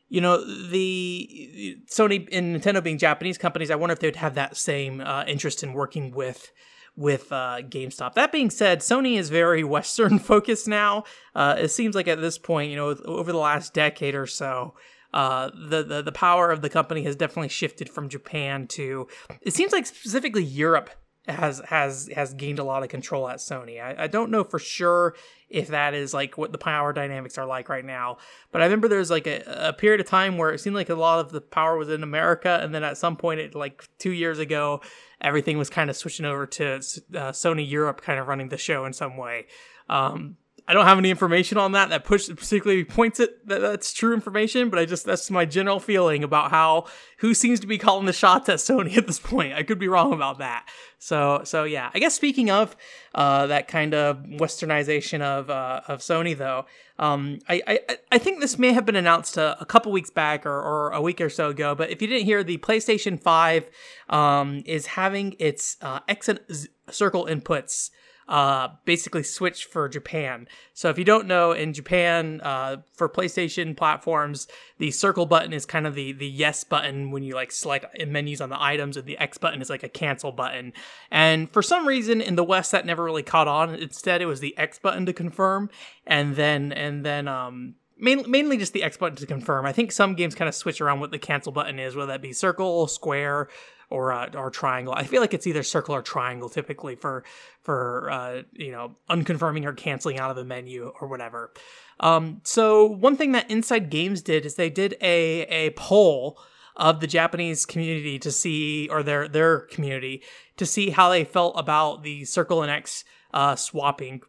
you 0.09 0.19
know, 0.19 0.43
the 0.43 1.77
Sony 1.85 2.27
and 2.31 2.59
Nintendo 2.59 2.83
being 2.83 2.97
Japanese 2.97 3.37
companies, 3.37 3.71
I 3.71 3.75
wonder 3.75 3.93
if 3.93 3.99
they'd 3.99 4.17
have 4.17 4.35
that 4.35 4.57
same 4.57 4.99
uh, 4.99 5.23
interest 5.27 5.63
in 5.63 5.73
working 5.73 6.11
with 6.11 6.51
with 6.95 7.31
uh, 7.31 7.59
GameStop. 7.61 8.15
That 8.15 8.31
being 8.31 8.49
said, 8.49 8.79
Sony 8.79 9.17
is 9.17 9.29
very 9.29 9.63
Western 9.75 10.17
focused 10.19 10.67
now. 10.67 11.03
Uh, 11.35 11.55
it 11.59 11.69
seems 11.69 11.95
like 11.95 12.07
at 12.07 12.19
this 12.19 12.39
point, 12.39 12.71
you 12.71 12.75
know, 12.75 12.89
over 13.05 13.31
the 13.31 13.37
last 13.37 13.73
decade 13.73 14.15
or 14.15 14.27
so, 14.27 14.73
uh, 15.13 15.49
the, 15.69 15.83
the 15.83 16.01
the 16.01 16.11
power 16.11 16.51
of 16.51 16.61
the 16.61 16.69
company 16.69 17.03
has 17.03 17.15
definitely 17.15 17.49
shifted 17.49 17.89
from 17.89 18.09
Japan 18.09 18.67
to 18.67 19.07
it 19.41 19.53
seems 19.53 19.71
like 19.71 19.85
specifically 19.85 20.43
Europe 20.43 20.89
has 21.27 21.61
has 21.67 22.09
has 22.13 22.33
gained 22.33 22.59
a 22.59 22.63
lot 22.63 22.83
of 22.83 22.89
control 22.89 23.29
at 23.29 23.37
Sony. 23.37 23.81
I, 23.81 24.03
I 24.03 24.07
don't 24.07 24.29
know 24.29 24.43
for 24.43 24.59
sure 24.59 25.15
if 25.49 25.69
that 25.69 25.93
is 25.93 26.13
like 26.13 26.37
what 26.37 26.51
the 26.51 26.57
power 26.57 26.91
dynamics 26.91 27.37
are 27.37 27.45
like 27.45 27.69
right 27.69 27.85
now, 27.85 28.17
but 28.51 28.61
I 28.61 28.65
remember 28.65 28.87
there's 28.87 29.11
like 29.11 29.27
a, 29.27 29.43
a 29.69 29.73
period 29.73 30.01
of 30.01 30.07
time 30.07 30.37
where 30.37 30.51
it 30.51 30.59
seemed 30.59 30.75
like 30.75 30.89
a 30.89 30.95
lot 30.95 31.19
of 31.19 31.31
the 31.31 31.41
power 31.41 31.77
was 31.77 31.89
in 31.89 32.03
America, 32.03 32.59
and 32.61 32.73
then 32.73 32.83
at 32.83 32.97
some 32.97 33.15
point, 33.15 33.39
it 33.39 33.55
like 33.55 33.87
two 33.99 34.11
years 34.11 34.39
ago, 34.39 34.81
everything 35.21 35.57
was 35.57 35.69
kind 35.69 35.89
of 35.89 35.95
switching 35.95 36.25
over 36.25 36.45
to 36.45 36.73
uh, 36.73 37.31
Sony 37.31 37.69
Europe, 37.69 38.01
kind 38.01 38.19
of 38.19 38.27
running 38.27 38.49
the 38.49 38.57
show 38.57 38.85
in 38.85 38.93
some 38.93 39.15
way. 39.15 39.45
Um, 39.89 40.37
I 40.65 40.73
don't 40.73 40.85
have 40.85 40.97
any 40.97 41.09
information 41.09 41.57
on 41.57 41.73
that 41.73 41.89
that 41.89 42.05
push 42.05 42.29
particularly 42.29 42.85
points 42.85 43.19
it 43.19 43.45
that 43.47 43.59
that's 43.59 43.91
true 43.91 44.13
information, 44.13 44.69
but 44.69 44.79
I 44.79 44.85
just 44.85 45.05
that's 45.05 45.29
my 45.29 45.43
general 45.43 45.79
feeling 45.79 46.23
about 46.23 46.51
how 46.51 46.85
who 47.17 47.33
seems 47.33 47.59
to 47.59 47.67
be 47.67 47.77
calling 47.77 48.05
the 48.05 48.13
shots 48.13 48.47
at 48.47 48.59
Sony 48.59 48.95
at 48.97 49.05
this 49.05 49.19
point. 49.19 49.53
I 49.53 49.63
could 49.63 49.77
be 49.77 49.89
wrong 49.89 50.13
about 50.13 50.37
that. 50.37 50.69
So 50.99 51.41
so 51.43 51.65
yeah, 51.65 51.91
I 51.93 51.99
guess 51.99 52.13
speaking 52.13 52.49
of 52.49 52.77
uh, 53.13 53.47
that 53.47 53.67
kind 53.67 53.93
of 53.93 54.19
westernization 54.19 55.21
of 55.21 55.49
uh, 55.49 55.81
of 55.89 55.99
Sony 55.99 56.37
though, 56.37 56.65
um, 56.97 57.39
I, 57.49 57.61
I 57.67 57.79
I 58.13 58.17
think 58.17 58.39
this 58.39 58.57
may 58.57 58.71
have 58.71 58.85
been 58.85 58.95
announced 58.95 59.35
a, 59.35 59.59
a 59.59 59.65
couple 59.65 59.91
weeks 59.91 60.11
back 60.11 60.45
or, 60.45 60.61
or 60.61 60.91
a 60.91 61.01
week 61.01 61.19
or 61.19 61.29
so 61.29 61.49
ago. 61.49 61.75
But 61.75 61.89
if 61.89 62.01
you 62.01 62.07
didn't 62.07 62.25
hear, 62.25 62.41
the 62.41 62.57
PlayStation 62.59 63.21
Five 63.21 63.69
um, 64.09 64.63
is 64.65 64.85
having 64.85 65.35
its 65.39 65.75
uh, 65.81 65.99
X 66.07 66.29
and 66.29 66.39
Z- 66.49 66.69
Circle 66.89 67.25
inputs 67.25 67.89
uh, 68.27 68.69
basically 68.85 69.23
Switch 69.23 69.65
for 69.65 69.89
Japan. 69.89 70.47
So 70.73 70.89
if 70.89 70.97
you 70.97 71.03
don't 71.03 71.27
know, 71.27 71.51
in 71.51 71.73
Japan, 71.73 72.41
uh, 72.41 72.77
for 72.93 73.09
PlayStation 73.09 73.75
platforms, 73.75 74.47
the 74.77 74.91
circle 74.91 75.25
button 75.25 75.53
is 75.53 75.65
kind 75.65 75.85
of 75.85 75.95
the 75.95 76.13
the 76.13 76.27
yes 76.27 76.63
button 76.63 77.11
when 77.11 77.23
you 77.23 77.35
like 77.35 77.51
select 77.51 77.85
menus 78.07 78.41
on 78.41 78.49
the 78.49 78.61
items, 78.61 78.97
and 78.97 79.05
the 79.05 79.17
X 79.17 79.37
button 79.37 79.61
is 79.61 79.69
like 79.69 79.83
a 79.83 79.89
cancel 79.89 80.31
button. 80.31 80.73
And 81.11 81.51
for 81.51 81.61
some 81.61 81.87
reason 81.87 82.21
in 82.21 82.35
the 82.35 82.43
West, 82.43 82.71
that 82.71 82.85
never 82.85 83.03
really 83.03 83.23
caught 83.23 83.47
on. 83.47 83.75
Instead, 83.75 84.21
it 84.21 84.25
was 84.25 84.39
the 84.39 84.57
X 84.57 84.79
button 84.79 85.05
to 85.05 85.13
confirm, 85.13 85.69
and 86.05 86.35
then 86.35 86.71
and 86.71 87.05
then 87.05 87.27
um 87.27 87.75
Main, 87.95 88.29
mainly 88.29 88.57
just 88.57 88.73
the 88.73 88.83
X 88.83 88.97
button 88.97 89.15
to 89.17 89.25
confirm. 89.25 89.65
I 89.65 89.71
think 89.71 89.91
some 89.91 90.15
games 90.15 90.35
kind 90.35 90.49
of 90.49 90.55
switch 90.55 90.81
around 90.81 90.99
what 90.99 91.11
the 91.11 91.19
cancel 91.19 91.51
button 91.51 91.79
is, 91.79 91.95
whether 91.95 92.11
that 92.11 92.21
be 92.21 92.33
circle, 92.33 92.87
square, 92.87 93.49
or 93.93 94.11
uh, 94.11 94.27
or 94.35 94.49
triangle. 94.49 94.93
I 94.95 95.03
feel 95.03 95.21
like 95.21 95.35
it's 95.35 95.45
either 95.45 95.61
circle 95.61 95.93
or 95.93 96.01
triangle 96.01 96.49
typically 96.49 96.95
for 96.95 97.23
for 97.61 98.09
uh, 98.09 98.41
you 98.51 98.71
know 98.71 98.95
unconfirming 99.09 99.65
or 99.65 99.73
canceling 99.73 100.19
out 100.19 100.31
of 100.31 100.35
the 100.35 100.43
menu 100.43 100.91
or 100.99 101.07
whatever. 101.07 101.53
Um, 101.99 102.41
so 102.43 102.85
one 102.85 103.15
thing 103.15 103.33
that 103.33 103.49
Inside 103.51 103.91
Games 103.91 104.23
did 104.23 104.47
is 104.47 104.55
they 104.55 104.71
did 104.71 104.97
a 104.99 105.41
a 105.43 105.69
poll 105.71 106.39
of 106.75 107.01
the 107.01 107.07
Japanese 107.07 107.67
community 107.67 108.17
to 108.17 108.31
see 108.31 108.89
or 108.89 109.03
their 109.03 109.27
their 109.27 109.59
community 109.59 110.23
to 110.57 110.65
see 110.65 110.89
how 110.89 111.09
they 111.09 111.23
felt 111.23 111.53
about 111.55 112.01
the 112.01 112.25
circle 112.25 112.63
and 112.63 112.71
X 112.71 113.05
uh, 113.31 113.55
swapping 113.55 114.23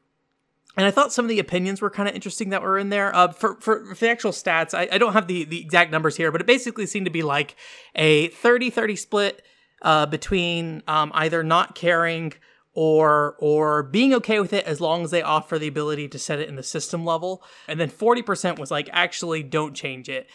and 0.77 0.87
I 0.87 0.91
thought 0.91 1.13
some 1.13 1.25
of 1.25 1.29
the 1.29 1.39
opinions 1.39 1.81
were 1.81 1.91
kind 1.91 2.09
of 2.09 2.15
interesting 2.15 2.51
that 2.51 2.63
were 2.63 2.79
in 2.79 2.89
there. 2.89 3.15
Uh, 3.15 3.29
for, 3.29 3.55
for, 3.61 3.95
for 3.95 3.95
the 3.95 4.11
actual 4.11 4.33
stats, 4.33 4.75
I, 4.75 4.89
I 4.91 4.99
don't 4.99 5.13
have 5.13 5.29
the, 5.29 5.45
the 5.45 5.61
exact 5.61 5.93
numbers 5.93 6.17
here, 6.17 6.33
but 6.33 6.41
it 6.41 6.49
basically 6.49 6.87
seemed 6.87 7.07
to 7.07 7.13
be 7.13 7.23
like 7.23 7.55
a 7.95 8.29
30 8.29 8.71
30 8.71 8.97
split 8.97 9.43
uh, 9.85 10.07
between 10.07 10.83
um, 10.89 11.13
either 11.15 11.45
not 11.45 11.77
caring 11.77 12.33
or 12.75 13.37
or 13.39 13.85
being 13.85 14.13
okay 14.15 14.41
with 14.41 14.53
it 14.53 14.67
as 14.67 14.81
long 14.81 15.05
as 15.05 15.13
they 15.13 15.23
offer 15.23 15.59
the 15.59 15.69
ability 15.69 16.09
to 16.09 16.19
set 16.19 16.41
it 16.41 16.49
in 16.49 16.57
the 16.57 16.63
system 16.63 17.05
level. 17.05 17.43
And 17.69 17.79
then 17.79 17.89
40% 17.89 18.59
was 18.59 18.71
like 18.71 18.89
actually 18.93 19.45
don't 19.45 19.75
change 19.75 20.09
it. 20.09 20.29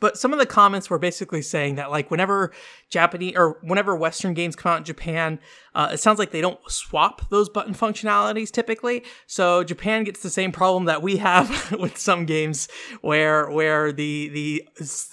But 0.00 0.16
some 0.16 0.32
of 0.32 0.38
the 0.38 0.46
comments 0.46 0.88
were 0.90 0.98
basically 0.98 1.42
saying 1.42 1.74
that 1.74 1.90
like 1.90 2.10
whenever 2.10 2.52
Japanese 2.88 3.34
or 3.36 3.58
whenever 3.62 3.96
Western 3.96 4.34
games 4.34 4.54
come 4.54 4.72
out 4.72 4.78
in 4.78 4.84
Japan, 4.84 5.40
uh, 5.74 5.90
it 5.92 5.98
sounds 5.98 6.18
like 6.18 6.30
they 6.30 6.40
don't 6.40 6.60
swap 6.70 7.28
those 7.30 7.48
button 7.48 7.74
functionalities 7.74 8.50
typically. 8.50 9.02
So 9.26 9.64
Japan 9.64 10.04
gets 10.04 10.20
the 10.20 10.30
same 10.30 10.52
problem 10.52 10.84
that 10.84 11.02
we 11.02 11.16
have 11.16 11.72
with 11.78 11.98
some 11.98 12.26
games 12.26 12.68
where 13.00 13.50
where 13.50 13.92
the 13.92 14.28
the 14.28 14.68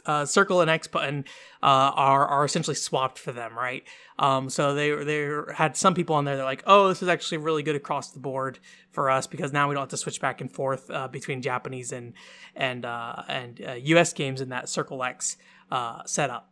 uh, 0.06 0.26
circle 0.26 0.62
and 0.62 0.70
X 0.70 0.88
button 0.88 1.26
uh, 1.64 1.92
are 1.96 2.28
are 2.28 2.46
essentially 2.46 2.76
swapped 2.76 3.18
for 3.18 3.32
them, 3.32 3.58
right? 3.58 3.84
Um, 4.20 4.50
so 4.50 4.76
they 4.76 4.92
they 5.04 5.30
had 5.54 5.78
some 5.78 5.96
people 5.96 6.16
on 6.16 6.26
there 6.26 6.38
that 6.38 6.44
like, 6.44 6.64
oh, 6.68 6.90
this 6.90 7.02
is 7.02 7.08
actually 7.08 7.40
really 7.40 7.64
good 7.64 7.76
across 7.76 8.12
the 8.12 8.20
board 8.20 8.60
for 8.92 9.10
us 9.10 9.28
because 9.28 9.54
now 9.54 9.68
we 9.68 9.76
don't 9.76 9.84
have 9.84 9.90
to 9.90 9.98
switch 9.98 10.20
back 10.20 10.42
and 10.42 10.52
forth 10.52 10.90
uh, 10.90 11.08
between 11.08 11.42
Japanese 11.42 11.92
and 11.92 12.14
and 12.56 12.86
uh, 12.86 13.24
and 13.28 13.60
U.S. 13.84 14.14
Uh, 14.14 14.16
games 14.16 14.42
in 14.42 14.50
that 14.50 14.70
Circle 14.70 15.04
X 15.04 15.38
uh, 15.72 16.04
setup. 16.06 16.50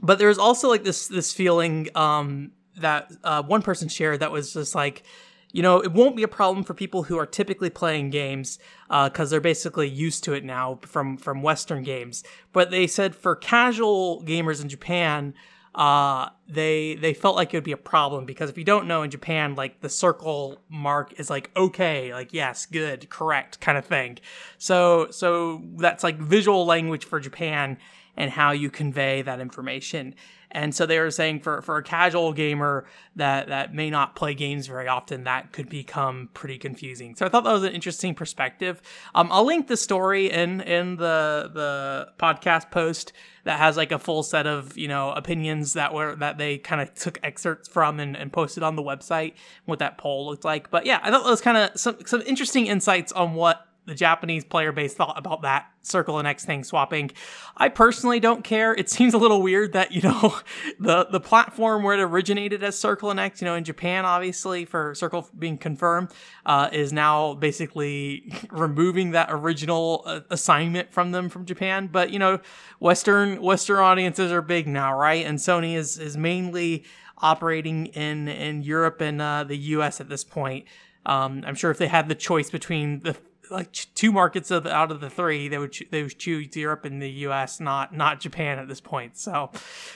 But 0.00 0.18
there's 0.18 0.38
also 0.38 0.68
like 0.68 0.84
this 0.84 1.08
this 1.08 1.32
feeling 1.32 1.88
um, 1.94 2.52
that 2.76 3.12
uh, 3.22 3.42
one 3.42 3.62
person 3.62 3.88
shared 3.88 4.20
that 4.20 4.32
was 4.32 4.52
just 4.52 4.74
like 4.74 5.04
you 5.52 5.62
know, 5.62 5.80
it 5.80 5.92
won't 5.92 6.16
be 6.16 6.22
a 6.22 6.28
problem 6.28 6.64
for 6.64 6.72
people 6.72 7.02
who 7.02 7.18
are 7.18 7.26
typically 7.26 7.68
playing 7.68 8.08
games 8.08 8.58
because 8.88 9.28
uh, 9.28 9.30
they're 9.30 9.40
basically 9.40 9.86
used 9.88 10.24
to 10.24 10.32
it 10.32 10.44
now 10.44 10.78
from 10.82 11.18
from 11.18 11.42
Western 11.42 11.82
games. 11.82 12.24
But 12.52 12.70
they 12.70 12.86
said 12.86 13.14
for 13.14 13.36
casual 13.36 14.22
gamers 14.24 14.62
in 14.62 14.70
Japan, 14.70 15.34
uh, 15.74 16.28
they 16.48 16.96
they 16.96 17.14
felt 17.14 17.34
like 17.34 17.54
it 17.54 17.56
would 17.56 17.64
be 17.64 17.72
a 17.72 17.78
problem 17.78 18.26
because 18.26 18.50
if 18.50 18.58
you 18.58 18.64
don't 18.64 18.86
know 18.86 19.02
in 19.02 19.10
Japan, 19.10 19.54
like 19.54 19.80
the 19.80 19.88
circle 19.88 20.60
mark 20.68 21.18
is 21.18 21.30
like 21.30 21.50
okay, 21.56 22.12
like 22.12 22.32
yes, 22.32 22.66
good, 22.66 23.08
correct, 23.08 23.60
kind 23.60 23.78
of 23.78 23.86
thing. 23.86 24.18
So 24.58 25.08
so 25.10 25.62
that's 25.76 26.04
like 26.04 26.18
visual 26.18 26.66
language 26.66 27.04
for 27.04 27.20
Japan 27.20 27.78
and 28.16 28.30
how 28.30 28.52
you 28.52 28.70
convey 28.70 29.22
that 29.22 29.40
information. 29.40 30.14
And 30.54 30.74
so 30.74 30.84
they 30.84 30.98
were 30.98 31.10
saying 31.10 31.40
for, 31.40 31.62
for 31.62 31.78
a 31.78 31.82
casual 31.82 32.34
gamer 32.34 32.84
that, 33.16 33.48
that 33.48 33.74
may 33.74 33.88
not 33.88 34.14
play 34.14 34.34
games 34.34 34.66
very 34.66 34.86
often, 34.86 35.24
that 35.24 35.50
could 35.52 35.70
become 35.70 36.28
pretty 36.34 36.58
confusing. 36.58 37.16
So 37.16 37.24
I 37.24 37.30
thought 37.30 37.44
that 37.44 37.52
was 37.52 37.64
an 37.64 37.72
interesting 37.72 38.14
perspective. 38.14 38.82
Um, 39.14 39.28
I'll 39.32 39.46
link 39.46 39.66
the 39.66 39.78
story 39.78 40.30
in, 40.30 40.60
in 40.60 40.96
the, 40.96 41.50
the 41.54 42.08
podcast 42.18 42.70
post 42.70 43.14
that 43.44 43.58
has 43.58 43.78
like 43.78 43.92
a 43.92 43.98
full 43.98 44.22
set 44.22 44.46
of, 44.46 44.76
you 44.76 44.88
know, 44.88 45.12
opinions 45.12 45.72
that 45.72 45.94
were, 45.94 46.14
that 46.16 46.36
they 46.36 46.58
kind 46.58 46.82
of 46.82 46.92
took 46.94 47.18
excerpts 47.22 47.66
from 47.66 47.98
and, 47.98 48.14
and 48.14 48.30
posted 48.30 48.62
on 48.62 48.76
the 48.76 48.82
website, 48.82 49.32
what 49.64 49.78
that 49.78 49.96
poll 49.96 50.26
looked 50.26 50.44
like. 50.44 50.70
But 50.70 50.84
yeah, 50.84 51.00
I 51.02 51.10
thought 51.10 51.24
that 51.24 51.30
was 51.30 51.40
kind 51.40 51.56
of 51.56 51.80
some, 51.80 51.96
some 52.04 52.20
interesting 52.22 52.66
insights 52.66 53.10
on 53.10 53.32
what 53.32 53.66
the 53.84 53.94
Japanese 53.94 54.44
player 54.44 54.70
base 54.70 54.94
thought 54.94 55.18
about 55.18 55.42
that 55.42 55.66
circle 55.82 56.18
and 56.18 56.28
X 56.28 56.44
thing 56.44 56.62
swapping. 56.62 57.10
I 57.56 57.68
personally 57.68 58.20
don't 58.20 58.44
care. 58.44 58.74
It 58.74 58.88
seems 58.96 59.14
a 59.14 59.18
little 59.18 59.42
weird 59.42 59.72
that, 59.72 59.92
you 59.92 60.02
know, 60.02 60.38
the, 60.78 61.06
the 61.06 61.20
platform 61.20 61.82
where 61.82 61.94
it 61.94 62.00
originated 62.00 62.62
as 62.62 62.78
Circle 62.78 63.10
and 63.10 63.18
X, 63.18 63.40
you 63.40 63.44
know, 63.44 63.54
in 63.54 63.64
Japan, 63.64 64.04
obviously, 64.04 64.64
for 64.64 64.94
Circle 64.94 65.28
being 65.38 65.58
confirmed, 65.58 66.10
uh, 66.46 66.68
is 66.72 66.92
now 66.92 67.34
basically 67.34 68.32
removing 68.50 69.10
that 69.12 69.28
original 69.30 70.04
uh, 70.06 70.20
assignment 70.30 70.92
from 70.92 71.10
them 71.10 71.28
from 71.28 71.44
Japan. 71.44 71.88
But, 71.90 72.10
you 72.10 72.18
know, 72.18 72.40
Western, 72.78 73.42
Western 73.42 73.78
audiences 73.78 74.30
are 74.30 74.42
big 74.42 74.68
now, 74.68 74.96
right? 74.96 75.26
And 75.26 75.38
Sony 75.38 75.74
is, 75.74 75.98
is 75.98 76.16
mainly 76.16 76.84
operating 77.18 77.86
in, 77.86 78.28
in 78.28 78.62
Europe 78.62 79.00
and, 79.00 79.20
uh, 79.20 79.44
the 79.44 79.56
US 79.56 80.00
at 80.00 80.08
this 80.08 80.24
point. 80.24 80.66
Um, 81.04 81.42
I'm 81.44 81.56
sure 81.56 81.70
if 81.70 81.78
they 81.78 81.88
had 81.88 82.08
the 82.08 82.14
choice 82.14 82.50
between 82.50 83.00
the 83.00 83.16
like 83.52 83.72
two 83.72 84.10
markets 84.10 84.50
of 84.50 84.66
out 84.66 84.90
of 84.90 85.00
the 85.00 85.10
three, 85.10 85.48
they 85.48 85.58
would 85.58 85.76
they 85.90 86.02
would 86.02 86.18
choose 86.18 86.56
Europe 86.56 86.84
and 86.84 87.00
the 87.00 87.10
U.S., 87.10 87.60
not 87.60 87.94
not 87.94 88.20
Japan 88.20 88.58
at 88.58 88.68
this 88.68 88.80
point. 88.80 89.16
So, 89.16 89.50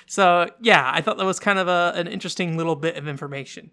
so 0.06 0.50
yeah, 0.60 0.90
I 0.92 1.00
thought 1.00 1.18
that 1.18 1.24
was 1.24 1.40
kind 1.40 1.58
of 1.58 1.68
a, 1.68 1.92
an 1.96 2.06
interesting 2.06 2.56
little 2.56 2.76
bit 2.76 2.96
of 2.96 3.08
information. 3.08 3.70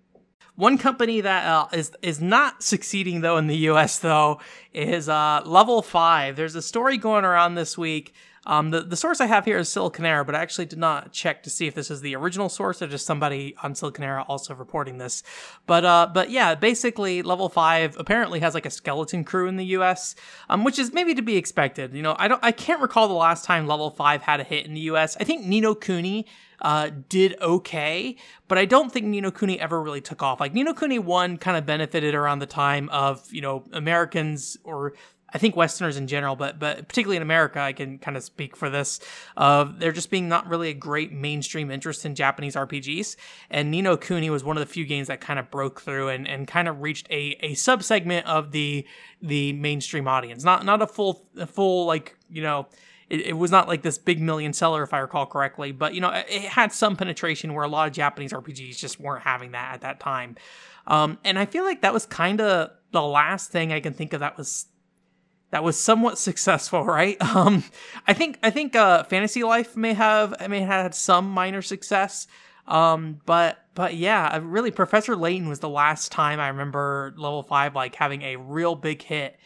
One 0.55 0.77
company 0.77 1.21
that 1.21 1.45
uh, 1.45 1.67
is 1.73 1.91
is 2.01 2.21
not 2.21 2.63
succeeding 2.63 3.21
though 3.21 3.37
in 3.37 3.47
the 3.47 3.57
U.S. 3.57 3.99
though 3.99 4.39
is 4.73 5.09
uh, 5.09 5.41
Level 5.45 5.81
Five. 5.81 6.35
There's 6.35 6.55
a 6.55 6.61
story 6.61 6.97
going 6.97 7.25
around 7.25 7.55
this 7.55 7.77
week 7.77 8.13
um, 8.45 8.71
the, 8.71 8.81
the 8.81 8.97
source 8.97 9.21
I 9.21 9.27
have 9.27 9.45
here 9.45 9.57
is 9.57 9.69
Siliconera, 9.69 10.25
but 10.25 10.35
I 10.35 10.41
actually 10.41 10.65
did 10.65 10.79
not 10.79 11.11
check 11.11 11.43
to 11.43 11.49
see 11.49 11.67
if 11.67 11.75
this 11.75 11.89
is 11.89 12.01
the 12.01 12.15
original 12.15 12.49
source 12.49 12.81
or 12.81 12.87
just 12.87 13.05
somebody 13.05 13.55
on 13.63 13.73
Siliconera 13.73 14.25
also 14.27 14.53
reporting 14.53 14.97
this. 14.97 15.23
But 15.65 15.85
uh, 15.85 16.09
but 16.13 16.29
yeah, 16.29 16.55
basically 16.55 17.21
level 17.21 17.49
five 17.49 17.95
apparently 17.97 18.39
has 18.41 18.53
like 18.53 18.65
a 18.65 18.69
skeleton 18.69 19.23
crew 19.23 19.47
in 19.47 19.55
the 19.55 19.65
U.S., 19.65 20.15
um, 20.49 20.63
which 20.63 20.77
is 20.77 20.93
maybe 20.93 21.13
to 21.15 21.21
be 21.21 21.37
expected. 21.37 21.93
You 21.93 22.01
know, 22.01 22.15
I 22.19 22.27
don't 22.27 22.43
I 22.43 22.51
can't 22.51 22.81
recall 22.81 23.07
the 23.07 23.13
last 23.13 23.45
time 23.45 23.67
level 23.67 23.89
five 23.89 24.21
had 24.21 24.39
a 24.39 24.43
hit 24.43 24.65
in 24.65 24.73
the 24.73 24.81
U.S. 24.81 25.15
I 25.19 25.23
think 25.23 25.45
Ni 25.45 25.61
no 25.61 25.73
Kuni 25.73 26.25
uh, 26.63 26.89
did 27.09 27.35
okay, 27.41 28.15
but 28.47 28.57
I 28.57 28.65
don't 28.65 28.91
think 28.91 29.05
Ni 29.05 29.21
no 29.21 29.31
Kuni 29.31 29.59
ever 29.59 29.81
really 29.81 30.01
took 30.01 30.23
off. 30.23 30.39
Like 30.39 30.53
Ni 30.53 30.63
no 30.63 30.73
Kuni 30.73 30.97
1 30.97 31.37
kind 31.37 31.57
of 31.57 31.65
benefited 31.65 32.15
around 32.15 32.39
the 32.39 32.45
time 32.45 32.89
of, 32.89 33.31
you 33.31 33.41
know, 33.41 33.63
Americans 33.73 34.57
or 34.63 34.93
I 35.33 35.39
think 35.39 35.55
Westerners 35.55 35.97
in 35.97 36.07
general, 36.07 36.35
but 36.35 36.59
but 36.59 36.87
particularly 36.87 37.17
in 37.17 37.23
America, 37.23 37.59
I 37.59 37.73
can 37.73 37.97
kind 37.97 38.15
of 38.15 38.23
speak 38.23 38.55
for 38.55 38.69
this. 38.69 38.99
Of 39.35 39.79
there 39.79 39.91
just 39.91 40.11
being 40.11 40.29
not 40.29 40.47
really 40.47 40.69
a 40.69 40.73
great 40.73 41.11
mainstream 41.11 41.71
interest 41.71 42.05
in 42.05 42.13
Japanese 42.13 42.55
RPGs, 42.55 43.15
and 43.49 43.71
Ni 43.71 43.81
no 43.81 43.97
Kuni 43.97 44.29
was 44.29 44.43
one 44.43 44.57
of 44.57 44.61
the 44.61 44.71
few 44.71 44.85
games 44.85 45.07
that 45.07 45.21
kind 45.21 45.39
of 45.39 45.49
broke 45.49 45.81
through 45.81 46.09
and, 46.09 46.27
and 46.27 46.47
kind 46.47 46.67
of 46.67 46.81
reached 46.81 47.07
a 47.09 47.37
a 47.41 47.53
subsegment 47.53 48.23
of 48.23 48.51
the 48.51 48.85
the 49.21 49.53
mainstream 49.53 50.07
audience. 50.07 50.43
Not 50.43 50.65
not 50.65 50.81
a 50.81 50.87
full 50.87 51.27
a 51.37 51.47
full 51.47 51.85
like 51.85 52.15
you 52.29 52.43
know. 52.43 52.67
It, 53.09 53.19
it 53.27 53.33
was 53.33 53.51
not 53.51 53.67
like 53.67 53.81
this 53.81 53.97
big 53.97 54.21
million 54.21 54.53
seller, 54.53 54.81
if 54.81 54.93
I 54.93 54.99
recall 54.99 55.25
correctly, 55.25 55.73
but 55.73 55.93
you 55.93 55.99
know, 55.99 56.09
it 56.09 56.43
had 56.43 56.71
some 56.71 56.95
penetration 56.95 57.53
where 57.53 57.65
a 57.65 57.67
lot 57.67 57.87
of 57.87 57.93
Japanese 57.93 58.31
RPGs 58.31 58.77
just 58.77 58.97
weren't 58.97 59.23
having 59.23 59.51
that 59.51 59.73
at 59.73 59.81
that 59.81 59.99
time. 59.99 60.37
Um, 60.87 61.19
and 61.23 61.37
I 61.37 61.45
feel 61.45 61.65
like 61.65 61.81
that 61.81 61.93
was 61.93 62.05
kind 62.05 62.39
of 62.39 62.71
the 62.91 63.01
last 63.01 63.51
thing 63.51 63.73
I 63.73 63.81
can 63.81 63.93
think 63.93 64.13
of 64.13 64.21
that 64.21 64.37
was 64.37 64.67
that 65.53 65.63
was 65.63 65.79
somewhat 65.79 66.17
successful, 66.17 66.83
right? 66.99 67.15
Um, 67.21 67.63
I 68.07 68.13
think 68.13 68.39
I 68.43 68.49
think 68.49 68.75
uh, 68.75 69.03
Fantasy 69.03 69.43
Life 69.43 69.77
may 69.77 69.93
have 69.93 70.35
may 70.49 70.61
have 70.61 70.83
had 70.83 70.95
some 70.95 71.29
minor 71.29 71.61
success, 71.61 72.27
um, 72.67 73.21
but 73.25 73.63
but 73.75 73.95
yeah, 73.95 74.39
really, 74.41 74.71
Professor 74.71 75.15
Layton 75.15 75.47
was 75.47 75.59
the 75.59 75.69
last 75.69 76.11
time 76.11 76.39
I 76.39 76.47
remember 76.47 77.13
Level 77.17 77.43
Five 77.43 77.75
like 77.75 77.95
having 77.95 78.23
a 78.23 78.35
real 78.35 78.75
big 78.75 79.03
hit 79.03 79.39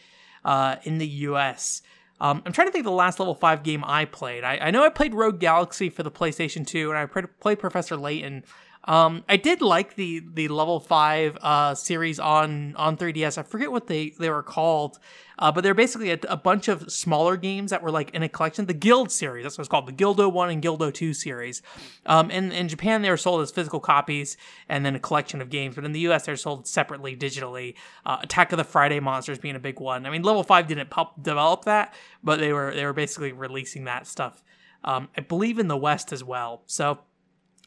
uh, 0.46 0.76
in 0.84 0.96
the 0.96 1.06
U.S. 1.06 1.82
Um, 2.20 2.42
I'm 2.44 2.52
trying 2.52 2.68
to 2.68 2.72
think 2.72 2.82
of 2.82 2.90
the 2.90 2.92
last 2.92 3.20
Level 3.20 3.34
Five 3.34 3.62
game 3.62 3.84
I 3.86 4.06
played. 4.06 4.44
I, 4.44 4.56
I 4.56 4.70
know 4.70 4.82
I 4.82 4.88
played 4.88 5.12
Rogue 5.12 5.38
Galaxy 5.38 5.90
for 5.90 6.02
the 6.02 6.10
PlayStation 6.10 6.66
Two, 6.66 6.90
and 6.90 6.98
I 6.98 7.04
played 7.04 7.58
Professor 7.58 7.96
Layton. 7.98 8.44
Um, 8.88 9.22
I 9.28 9.36
did 9.36 9.60
like 9.60 9.96
the 9.96 10.22
the 10.32 10.48
level 10.48 10.80
five 10.80 11.36
uh, 11.42 11.74
series 11.74 12.18
on 12.18 12.74
on 12.76 12.96
3DS. 12.96 13.36
I 13.36 13.42
forget 13.42 13.70
what 13.70 13.86
they 13.86 14.14
they 14.18 14.30
were 14.30 14.42
called, 14.42 14.98
uh, 15.38 15.52
but 15.52 15.62
they're 15.62 15.74
basically 15.74 16.10
a, 16.10 16.18
a, 16.26 16.38
bunch 16.38 16.68
of 16.68 16.90
smaller 16.90 17.36
games 17.36 17.70
that 17.70 17.82
were 17.82 17.90
like 17.90 18.08
in 18.14 18.22
a 18.22 18.30
collection. 18.30 18.64
The 18.64 18.72
Guild 18.72 19.12
series, 19.12 19.42
that's 19.42 19.58
what 19.58 19.62
it's 19.62 19.68
called, 19.68 19.88
the 19.88 19.92
Guildo 19.92 20.32
One 20.32 20.48
and 20.48 20.62
Guildo 20.62 20.90
Two 20.90 21.12
series. 21.12 21.60
Um, 22.06 22.30
in 22.30 22.50
in 22.50 22.66
Japan, 22.66 23.02
they 23.02 23.10
were 23.10 23.18
sold 23.18 23.42
as 23.42 23.50
physical 23.50 23.78
copies 23.78 24.38
and 24.70 24.86
then 24.86 24.96
a 24.96 25.00
collection 25.00 25.42
of 25.42 25.50
games. 25.50 25.74
But 25.74 25.84
in 25.84 25.92
the 25.92 26.00
U.S., 26.00 26.24
they're 26.24 26.36
sold 26.36 26.66
separately 26.66 27.14
digitally. 27.14 27.74
Uh, 28.06 28.16
Attack 28.22 28.52
of 28.52 28.56
the 28.56 28.64
Friday 28.64 29.00
Monsters 29.00 29.38
being 29.38 29.54
a 29.54 29.60
big 29.60 29.80
one. 29.80 30.06
I 30.06 30.10
mean, 30.10 30.22
Level 30.22 30.42
Five 30.42 30.66
didn't 30.66 30.90
help 30.94 31.22
develop 31.22 31.66
that, 31.66 31.92
but 32.24 32.40
they 32.40 32.54
were 32.54 32.72
they 32.74 32.86
were 32.86 32.94
basically 32.94 33.32
releasing 33.32 33.84
that 33.84 34.06
stuff. 34.06 34.42
Um, 34.82 35.10
I 35.14 35.20
believe 35.20 35.58
in 35.58 35.68
the 35.68 35.76
West 35.76 36.10
as 36.10 36.24
well. 36.24 36.62
So 36.64 37.00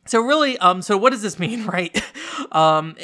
so 0.05 0.21
really 0.21 0.57
um 0.59 0.81
so 0.81 0.97
what 0.97 1.11
does 1.11 1.21
this 1.21 1.39
mean 1.39 1.65
right? 1.77 2.01
Um 2.51 2.95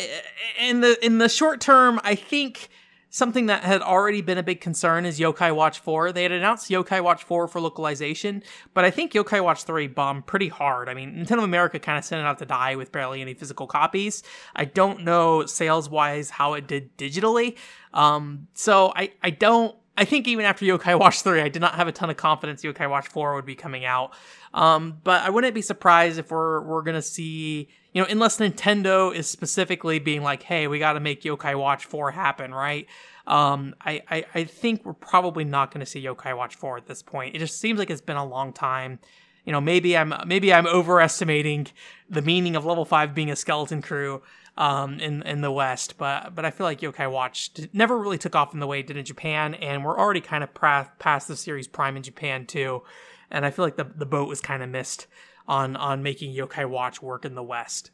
in 0.59 0.81
the 0.81 1.03
in 1.05 1.19
the 1.19 1.29
short 1.29 1.61
term 1.61 1.99
i 2.03 2.15
think 2.15 2.69
something 3.09 3.45
that 3.45 3.63
had 3.63 3.81
already 3.81 4.21
been 4.21 4.37
a 4.37 4.43
big 4.43 4.59
concern 4.59 5.05
is 5.05 5.19
yokai 5.19 5.55
watch 5.55 5.79
4 5.79 6.11
they 6.11 6.23
had 6.23 6.31
announced 6.31 6.69
yokai 6.69 7.01
watch 7.01 7.23
4 7.23 7.47
for 7.47 7.61
localization 7.61 8.43
but 8.73 8.83
i 8.83 8.91
think 8.91 9.13
yokai 9.13 9.43
watch 9.43 9.63
3 9.63 9.87
bombed 9.87 10.25
pretty 10.25 10.49
hard. 10.49 10.89
I 10.89 10.93
mean 10.93 11.15
nintendo 11.15 11.43
america 11.43 11.79
kind 11.79 11.97
of 11.97 12.05
sent 12.05 12.19
it 12.19 12.25
out 12.25 12.39
to 12.39 12.45
die 12.45 12.75
with 12.75 12.91
barely 12.91 13.21
any 13.21 13.33
physical 13.33 13.67
copies. 13.67 14.23
I 14.55 14.65
don't 14.65 15.03
know 15.03 15.45
sales 15.45 15.89
wise 15.89 16.29
how 16.29 16.53
it 16.53 16.67
did 16.67 16.97
digitally. 16.97 17.55
Um 17.93 18.47
so 18.53 18.91
i 18.95 19.11
i 19.21 19.29
don't 19.29 19.75
I 19.97 20.05
think 20.05 20.27
even 20.27 20.45
after 20.45 20.65
Yokai 20.65 20.97
Watch 20.99 21.21
3, 21.23 21.41
I 21.41 21.49
did 21.49 21.61
not 21.61 21.75
have 21.75 21.87
a 21.87 21.91
ton 21.91 22.09
of 22.09 22.17
confidence 22.17 22.63
Yokai 22.63 22.89
Watch 22.89 23.07
4 23.07 23.35
would 23.35 23.45
be 23.45 23.55
coming 23.55 23.83
out. 23.83 24.13
Um, 24.53 24.99
but 25.03 25.23
I 25.23 25.29
wouldn't 25.29 25.53
be 25.53 25.61
surprised 25.61 26.19
if 26.19 26.31
we're 26.31 26.61
we're 26.61 26.83
gonna 26.83 27.01
see, 27.01 27.67
you 27.93 28.01
know, 28.01 28.07
unless 28.09 28.37
Nintendo 28.37 29.13
is 29.13 29.29
specifically 29.29 29.99
being 29.99 30.23
like, 30.23 30.43
hey, 30.43 30.67
we 30.67 30.79
gotta 30.79 30.99
make 30.99 31.23
Yokai 31.23 31.57
Watch 31.57 31.85
4 31.85 32.11
happen, 32.11 32.53
right? 32.53 32.87
Um, 33.25 33.75
I, 33.81 34.01
I, 34.09 34.25
I 34.33 34.43
think 34.45 34.85
we're 34.85 34.93
probably 34.93 35.43
not 35.43 35.71
gonna 35.71 35.85
see 35.85 36.03
Yokai 36.03 36.37
Watch 36.37 36.55
4 36.55 36.77
at 36.77 36.87
this 36.87 37.01
point. 37.01 37.35
It 37.35 37.39
just 37.39 37.59
seems 37.59 37.79
like 37.79 37.89
it's 37.89 38.01
been 38.01 38.17
a 38.17 38.25
long 38.25 38.53
time 38.53 38.99
you 39.47 39.53
know, 39.53 39.61
maybe 39.61 39.95
I'm 39.97 40.13
maybe 40.25 40.53
I'm 40.53 40.67
overestimating 40.67 41.67
the 42.09 42.21
meaning 42.21 42.57
of 42.57 42.65
level 42.65 42.83
five 42.83 43.15
being 43.15 43.31
a 43.31 43.35
skeleton 43.37 43.81
crew 43.81 44.21
um, 44.57 44.99
in 44.99 45.21
in 45.23 45.41
the 45.41 45.51
West, 45.51 45.97
but 45.97 46.33
but 46.35 46.45
I 46.45 46.51
feel 46.51 46.65
like 46.65 46.81
Yokai 46.81 47.09
Watch 47.11 47.51
never 47.73 47.97
really 47.97 48.17
took 48.17 48.35
off 48.35 48.53
in 48.53 48.59
the 48.59 48.67
way 48.67 48.79
it 48.79 48.87
did 48.87 48.97
in 48.97 49.05
Japan, 49.05 49.53
and 49.55 49.85
we're 49.85 49.97
already 49.97 50.21
kind 50.21 50.43
of 50.43 50.53
pra- 50.53 50.91
past 50.99 51.27
the 51.27 51.35
series 51.35 51.67
prime 51.67 51.95
in 51.95 52.03
Japan 52.03 52.45
too, 52.45 52.81
and 53.29 53.45
I 53.45 53.51
feel 53.51 53.63
like 53.63 53.77
the 53.77 53.85
the 53.85 54.05
boat 54.05 54.27
was 54.27 54.41
kind 54.41 54.63
of 54.63 54.69
missed 54.69 55.07
on 55.47 55.75
on 55.75 56.03
making 56.03 56.35
Yokai 56.35 56.67
Watch 56.67 57.01
work 57.01 57.23
in 57.23 57.35
the 57.35 57.43
West. 57.43 57.91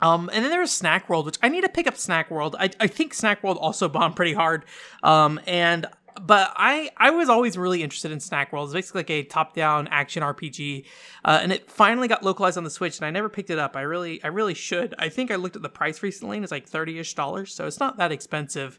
Um, 0.00 0.28
and 0.32 0.44
then 0.44 0.50
there's 0.50 0.70
Snack 0.70 1.08
World, 1.08 1.24
which 1.26 1.38
I 1.42 1.48
need 1.48 1.62
to 1.62 1.70
pick 1.70 1.86
up 1.86 1.96
Snack 1.96 2.30
World. 2.30 2.54
I, 2.58 2.70
I 2.78 2.86
think 2.86 3.14
Snack 3.14 3.42
World 3.42 3.56
also 3.58 3.88
bombed 3.88 4.14
pretty 4.14 4.34
hard. 4.34 4.66
Um, 5.02 5.40
and 5.46 5.86
but 6.22 6.52
I 6.56 6.90
I 6.96 7.10
was 7.10 7.28
always 7.28 7.58
really 7.58 7.82
interested 7.82 8.10
in 8.10 8.20
Snack 8.20 8.52
World. 8.52 8.68
It's 8.68 8.74
basically 8.74 9.00
like 9.00 9.10
a 9.10 9.22
top-down 9.24 9.88
action 9.88 10.22
RPG, 10.22 10.84
uh, 11.24 11.40
and 11.42 11.52
it 11.52 11.70
finally 11.70 12.08
got 12.08 12.22
localized 12.22 12.56
on 12.56 12.64
the 12.64 12.70
Switch, 12.70 12.98
and 12.98 13.06
I 13.06 13.10
never 13.10 13.28
picked 13.28 13.50
it 13.50 13.58
up. 13.58 13.76
I 13.76 13.82
really 13.82 14.22
I 14.24 14.28
really 14.28 14.54
should. 14.54 14.94
I 14.98 15.08
think 15.08 15.30
I 15.30 15.36
looked 15.36 15.56
at 15.56 15.62
the 15.62 15.68
price 15.68 16.02
recently, 16.02 16.36
and 16.36 16.44
it's 16.44 16.52
like 16.52 16.66
thirty-ish 16.66 17.14
dollars, 17.14 17.54
so 17.54 17.66
it's 17.66 17.80
not 17.80 17.98
that 17.98 18.12
expensive. 18.12 18.78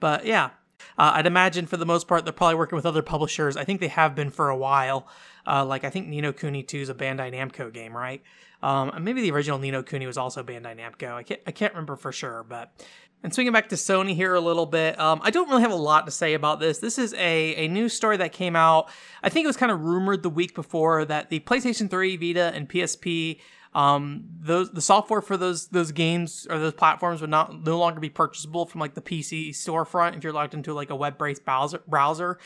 But 0.00 0.26
yeah, 0.26 0.50
uh, 0.98 1.12
I'd 1.14 1.26
imagine 1.26 1.66
for 1.66 1.76
the 1.76 1.86
most 1.86 2.08
part 2.08 2.24
they're 2.24 2.32
probably 2.32 2.56
working 2.56 2.76
with 2.76 2.86
other 2.86 3.02
publishers. 3.02 3.56
I 3.56 3.64
think 3.64 3.80
they 3.80 3.88
have 3.88 4.14
been 4.14 4.30
for 4.30 4.48
a 4.48 4.56
while. 4.56 5.08
Uh, 5.46 5.64
like 5.64 5.84
I 5.84 5.90
think 5.90 6.08
Ni 6.08 6.20
no 6.20 6.32
Kuni 6.32 6.62
2 6.62 6.78
is 6.78 6.88
a 6.88 6.94
Bandai 6.94 7.32
Namco 7.32 7.72
game, 7.72 7.96
right? 7.96 8.22
Um, 8.62 8.92
maybe 9.00 9.22
the 9.22 9.32
original 9.32 9.58
Ni 9.58 9.70
no 9.70 9.82
Kuni 9.82 10.06
was 10.06 10.16
also 10.16 10.42
Bandai 10.42 10.78
Namco. 10.78 11.12
I 11.12 11.22
can't 11.22 11.40
I 11.46 11.50
can't 11.50 11.72
remember 11.72 11.96
for 11.96 12.12
sure, 12.12 12.44
but 12.48 12.72
and 13.22 13.32
swinging 13.32 13.52
back 13.52 13.68
to 13.68 13.76
Sony 13.76 14.14
here 14.14 14.34
a 14.34 14.40
little 14.40 14.66
bit, 14.66 14.98
um, 14.98 15.20
I 15.22 15.30
don't 15.30 15.48
really 15.48 15.62
have 15.62 15.70
a 15.70 15.76
lot 15.76 16.06
to 16.06 16.12
say 16.12 16.34
about 16.34 16.60
this. 16.60 16.78
This 16.78 16.98
is 16.98 17.14
a, 17.14 17.54
a 17.56 17.68
news 17.68 17.92
story 17.92 18.16
that 18.16 18.32
came 18.32 18.56
out. 18.56 18.90
I 19.22 19.28
think 19.28 19.44
it 19.44 19.46
was 19.46 19.56
kind 19.56 19.70
of 19.70 19.80
rumored 19.80 20.22
the 20.22 20.30
week 20.30 20.54
before 20.54 21.04
that 21.04 21.30
the 21.30 21.40
PlayStation 21.40 21.88
3, 21.88 22.16
Vita, 22.16 22.52
and 22.54 22.68
PSP, 22.68 23.38
um, 23.74 24.24
those 24.40 24.70
the 24.70 24.82
software 24.82 25.22
for 25.22 25.36
those 25.36 25.68
those 25.68 25.92
games 25.92 26.46
or 26.50 26.58
those 26.58 26.74
platforms 26.74 27.20
would 27.20 27.30
not 27.30 27.64
no 27.64 27.78
longer 27.78 28.00
be 28.00 28.10
purchasable 28.10 28.66
from 28.66 28.80
like 28.80 28.94
the 28.94 29.00
PC 29.00 29.50
storefront 29.50 30.16
if 30.16 30.24
you're 30.24 30.32
logged 30.32 30.54
into 30.54 30.74
like 30.74 30.90
a 30.90 30.96
web-based 30.96 31.44
browser. 31.44 31.82
browser 31.86 32.38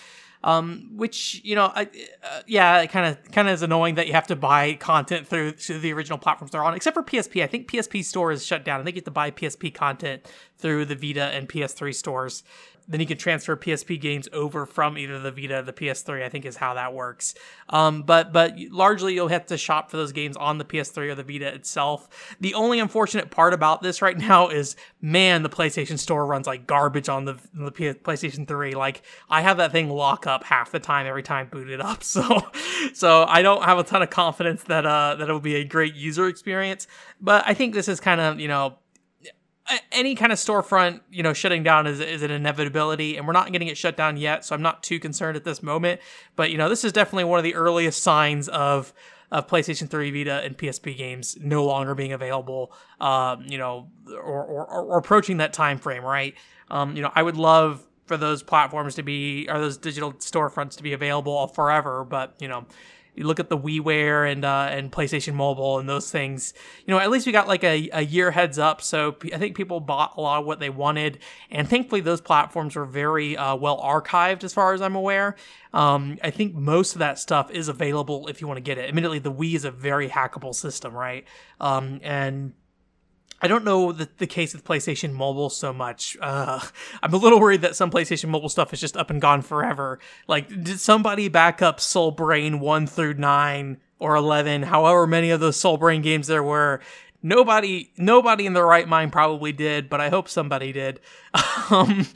um, 0.46 0.90
which 0.94 1.40
you 1.44 1.56
know, 1.56 1.72
I, 1.74 1.88
uh, 2.22 2.42
yeah, 2.46 2.80
it 2.80 2.90
kind 2.90 3.06
of 3.06 3.32
kind 3.32 3.48
of 3.48 3.54
is 3.54 3.62
annoying 3.62 3.96
that 3.96 4.06
you 4.06 4.12
have 4.12 4.28
to 4.28 4.36
buy 4.36 4.74
content 4.74 5.26
through, 5.26 5.52
through 5.52 5.80
the 5.80 5.92
original 5.92 6.18
platforms 6.18 6.52
they're 6.52 6.62
on, 6.62 6.74
except 6.74 6.94
for 6.94 7.02
PSP. 7.02 7.42
I 7.42 7.48
think 7.48 7.68
PSP 7.68 8.04
store 8.04 8.30
is 8.30 8.46
shut 8.46 8.64
down. 8.64 8.80
I 8.80 8.84
think 8.84 8.94
you 8.94 9.00
have 9.00 9.06
to 9.06 9.10
buy 9.10 9.32
PSP 9.32 9.74
content 9.74 10.30
through 10.56 10.84
the 10.84 10.94
Vita 10.94 11.24
and 11.24 11.48
PS3 11.48 11.92
stores 11.92 12.44
then 12.88 13.01
you 13.01 13.07
can 13.07 13.18
transfer 13.18 13.57
PSP 13.57 14.01
games 14.01 14.29
over 14.33 14.66
from 14.66 14.96
either 14.96 15.18
the 15.18 15.33
Vita 15.33 15.62
the 15.62 15.72
PS3. 15.72 16.22
I 16.22 16.29
think 16.29 16.44
is 16.44 16.57
how 16.57 16.75
that 16.75 16.94
works. 16.94 17.35
Um, 17.68 18.03
but 18.03 18.33
but 18.33 18.55
largely 18.70 19.14
you'll 19.14 19.29
have 19.29 19.46
to 19.46 19.57
shop 19.57 19.90
for 19.90 19.96
those 19.96 20.12
games 20.12 20.37
on 20.37 20.59
the 20.59 20.64
PS3 20.64 21.11
or 21.11 21.14
the 21.14 21.22
Vita 21.22 21.53
itself. 21.53 22.37
The 22.40 22.55
only 22.55 22.79
unfortunate 22.79 23.31
part 23.31 23.53
about 23.55 23.83
this 23.83 24.03
right 24.03 24.16
now 24.29 24.49
is, 24.49 24.77
man, 25.01 25.42
the 25.42 25.49
PlayStation 25.49 25.99
Store 25.99 26.27
runs 26.27 26.46
like 26.46 26.66
garbage 26.66 27.09
on 27.09 27.25
the 27.25 27.38
the 27.55 27.70
PlayStation 27.70 28.46
3. 28.46 28.75
Like 28.75 29.03
I 29.29 29.40
have 29.42 29.57
that 29.57 29.72
thing 29.72 29.90
lock 29.90 30.27
up 30.27 30.44
half 30.44 30.72
the 30.72 30.81
time 30.81 31.07
every 31.07 31.22
time 31.22 31.49
booted 31.51 31.81
up. 31.81 32.03
So 32.16 32.40
so 32.94 33.25
I 33.25 33.42
don't 33.42 33.62
have 33.64 33.79
a 33.79 33.83
ton 33.83 34.01
of 34.01 34.11
confidence 34.11 34.62
that 34.64 34.87
uh 34.87 35.16
that 35.16 35.29
it 35.29 35.33
will 35.33 35.40
be 35.40 35.57
a 35.57 35.64
great 35.64 35.94
user 35.94 36.29
experience. 36.29 36.87
But 37.20 37.44
I 37.46 37.53
think 37.53 37.75
this 37.75 37.88
is 37.88 38.01
kind 38.01 38.20
of 38.20 38.40
you 38.40 38.49
know 38.49 38.79
any 39.92 40.14
kind 40.14 40.33
of 40.33 40.38
storefront, 40.38 41.00
you 41.11 41.22
know, 41.22 41.33
shutting 41.33 41.62
down 41.62 41.87
is, 41.87 42.00
is 42.00 42.22
an 42.22 42.31
inevitability, 42.31 43.16
and 43.16 43.26
we're 43.26 43.33
not 43.33 43.50
getting 43.52 43.68
it 43.68 43.76
shut 43.76 43.96
down 43.96 44.16
yet, 44.16 44.44
so 44.44 44.55
I'm 44.55 44.62
not 44.62 44.83
too 44.83 44.98
concerned 44.98 45.37
at 45.37 45.44
this 45.44 45.62
moment. 45.62 46.00
But 46.37 46.50
you 46.50 46.59
know, 46.59 46.68
this 46.68 46.85
is 46.85 46.92
definitely 46.92 47.24
one 47.24 47.38
of 47.38 47.44
the 47.44 47.55
earliest 47.55 48.02
signs 48.02 48.48
of 48.48 48.92
of 49.33 49.48
PlayStation 49.48 49.90
3, 49.90 50.11
Vita, 50.12 50.44
and 50.44 50.57
PSP 50.57 50.96
games 50.96 51.37
no 51.40 51.64
longer 51.64 51.96
being 51.96 52.12
available. 52.12 52.72
Um, 53.00 53.44
you 53.48 53.59
know, 53.59 53.88
or, 54.09 54.44
or, 54.44 54.66
or 54.66 54.98
approaching 54.98 55.38
that 55.38 55.52
time 55.52 55.79
frame, 55.79 56.05
right? 56.05 56.35
Um, 56.70 56.94
you 56.94 57.02
know, 57.02 57.11
I 57.14 57.22
would 57.22 57.37
love 57.37 57.87
for 58.07 58.16
those 58.16 58.42
platforms 58.42 58.94
to 58.94 59.02
be 59.02 59.48
or 59.48 59.59
those 59.59 59.76
digital 59.76 60.12
storefronts 60.12 60.76
to 60.76 60.83
be 60.83 60.92
available 60.92 61.48
forever, 61.48 62.05
but 62.05 62.35
you 62.40 62.48
know, 62.48 62.66
you 63.16 63.26
look 63.26 63.40
at 63.40 63.48
the 63.48 63.59
WiiWare 63.59 64.31
and 64.31 64.44
uh, 64.44 64.68
and 64.70 64.92
PlayStation 64.92 65.35
Mobile 65.35 65.79
and 65.79 65.88
those 65.88 66.11
things. 66.11 66.55
You 66.85 66.92
know, 66.92 67.00
at 67.00 67.11
least 67.11 67.26
we 67.26 67.33
got 67.33 67.48
like 67.48 67.64
a, 67.64 67.88
a 67.92 68.02
year 68.02 68.31
heads 68.31 68.59
up. 68.59 68.83
So 68.83 69.16
I 69.33 69.38
think 69.38 69.57
people 69.57 69.81
bought 69.81 70.16
a 70.16 70.20
lot 70.20 70.40
of 70.40 70.46
what 70.46 70.61
they 70.61 70.70
wanted, 70.70 71.18
and 71.50 71.68
thankfully 71.68 72.00
those 72.00 72.20
platforms 72.20 72.76
were 72.76 72.87
very 72.87 73.37
uh, 73.37 73.57
well 73.57 73.81
archived 73.81 74.44
as 74.44 74.52
far 74.52 74.74
as 74.74 74.83
I'm 74.83 74.94
aware. 74.94 75.37
Um, 75.72 76.18
I 76.22 76.31
think 76.31 76.55
most 76.55 76.94
of 76.94 77.00
that 77.00 77.18
stuff 77.18 77.50
is 77.50 77.68
available 77.68 78.29
if 78.29 78.40
you 78.40 78.46
want 78.46 78.59
to 78.59 78.62
get 78.62 78.79
it. 78.79 78.88
Admittedly, 78.88 79.18
the 79.18 79.33
Wii 79.33 79.55
is 79.55 79.64
a 79.64 79.70
very 79.70 80.09
hackable 80.09 80.55
system, 80.55 80.94
right? 80.94 81.24
Um, 81.61 82.00
and 82.02 82.52
I 83.40 83.49
don't 83.49 83.64
know 83.64 83.92
the, 83.92 84.09
the 84.18 84.27
case 84.27 84.55
with 84.55 84.64
PlayStation 84.64 85.12
Mobile 85.12 85.51
so 85.51 85.72
much. 85.72 86.16
Uh, 86.20 86.61
I'm 87.03 87.12
a 87.12 87.18
little 87.18 87.38
worried 87.38 87.62
that 87.62 87.77
some 87.77 87.90
PlayStation 87.90 88.29
Mobile 88.29 88.49
stuff 88.49 88.72
is 88.72 88.81
just 88.81 88.96
up 88.96 89.11
and 89.11 89.20
gone 89.20 89.42
forever. 89.42 89.99
Like, 90.27 90.49
did 90.49 90.81
somebody 90.81 91.29
back 91.29 91.61
up 91.61 91.81
Soul 91.81 92.11
Brain 92.11 92.61
1 92.61 92.87
through 92.87 93.14
9 93.14 93.79
or 93.99 94.16
11, 94.16 94.62
however 94.62 95.07
many 95.07 95.31
of 95.31 95.40
those 95.40 95.57
Soul 95.57 95.77
Brain 95.77 96.03
games 96.03 96.27
there 96.27 96.42
were? 96.42 96.81
Nobody, 97.22 97.92
nobody 97.96 98.46
in 98.46 98.53
their 98.53 98.66
right 98.66 98.88
mind 98.88 99.12
probably 99.12 99.53
did, 99.53 99.88
but 99.88 100.01
I 100.01 100.09
hope 100.09 100.29
somebody 100.29 100.72
did. 100.72 101.01
um, 101.70 102.07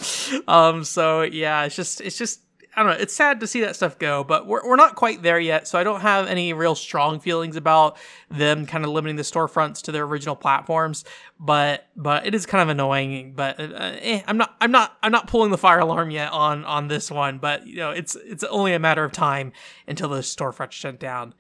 um, 0.47 0.85
so 0.85 1.23
yeah, 1.23 1.65
it's 1.65 1.77
just, 1.77 2.01
it's 2.01 2.17
just, 2.17 2.41
I 2.77 2.83
don't 2.83 2.93
know. 2.93 2.99
It's 2.99 3.15
sad 3.15 3.41
to 3.41 3.47
see 3.47 3.61
that 3.63 3.75
stuff 3.75 3.99
go, 3.99 4.23
but 4.23 4.47
we're, 4.47 4.67
we're 4.67 4.77
not 4.77 4.95
quite 4.95 5.23
there 5.23 5.41
yet. 5.41 5.67
So 5.67 5.79
I 5.79 5.83
don't 5.83 6.03
have 6.03 6.29
any 6.29 6.53
real 6.53 6.75
strong 6.75 7.19
feelings 7.19 7.57
about 7.57 7.99
them 8.31 8.65
kind 8.65 8.85
of 8.85 8.91
limiting 8.91 9.17
the 9.17 9.23
storefronts 9.23 9.83
to 9.83 9.93
their 9.93 10.05
original 10.05 10.37
platforms. 10.37 11.05
But 11.39 11.89
but 11.97 12.27
it 12.27 12.35
is 12.35 12.47
kind 12.47 12.63
of 12.63 12.69
annoying. 12.69 13.33
But 13.35 13.59
uh, 13.59 13.97
eh, 14.01 14.23
I'm 14.27 14.37
not 14.37 14.55
I'm 14.61 14.71
not 14.71 14.97
I'm 15.03 15.11
not 15.11 15.27
pulling 15.27 15.51
the 15.51 15.59
fire 15.59 15.81
alarm 15.81 16.11
yet 16.11 16.33
on 16.33 16.65
on 16.65 16.87
this 16.89 17.11
one. 17.11 17.39
But 17.39 17.67
you 17.67 17.77
know 17.77 17.91
it's 17.91 18.17
it's 18.17 18.45
only 18.45 18.73
a 18.73 18.79
matter 18.79 19.03
of 19.03 19.11
time 19.11 19.53
until 19.89 20.09
the 20.09 20.21
storefronts 20.21 20.73
shut 20.73 21.01
down. 21.01 21.35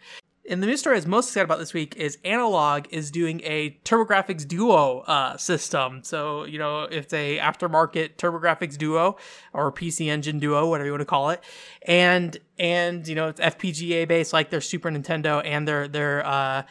And 0.48 0.62
the 0.62 0.66
news 0.66 0.80
story 0.80 0.96
I 0.96 0.98
was 0.98 1.06
most 1.06 1.28
excited 1.28 1.44
about 1.44 1.58
this 1.58 1.74
week 1.74 1.96
is 1.96 2.18
Analogue 2.24 2.88
is 2.90 3.10
doing 3.10 3.40
a 3.44 3.78
TurboGrafx 3.84 4.48
Duo 4.48 5.00
uh, 5.00 5.36
system. 5.36 6.02
So, 6.02 6.44
you 6.44 6.58
know, 6.58 6.84
it's 6.84 7.12
a 7.12 7.38
aftermarket 7.38 8.16
TurboGrafx 8.16 8.78
Duo 8.78 9.16
or 9.52 9.70
PC 9.70 10.06
Engine 10.08 10.38
Duo, 10.38 10.68
whatever 10.68 10.86
you 10.86 10.92
want 10.92 11.02
to 11.02 11.06
call 11.06 11.30
it. 11.30 11.42
And, 11.82 12.36
and, 12.58 13.06
you 13.06 13.14
know, 13.14 13.28
it's 13.28 13.40
FPGA 13.40 14.08
based 14.08 14.32
like 14.32 14.50
their 14.50 14.62
Super 14.62 14.90
Nintendo 14.90 15.44
and 15.44 15.68
their, 15.68 15.86
their, 15.86 16.26
uh, 16.26 16.62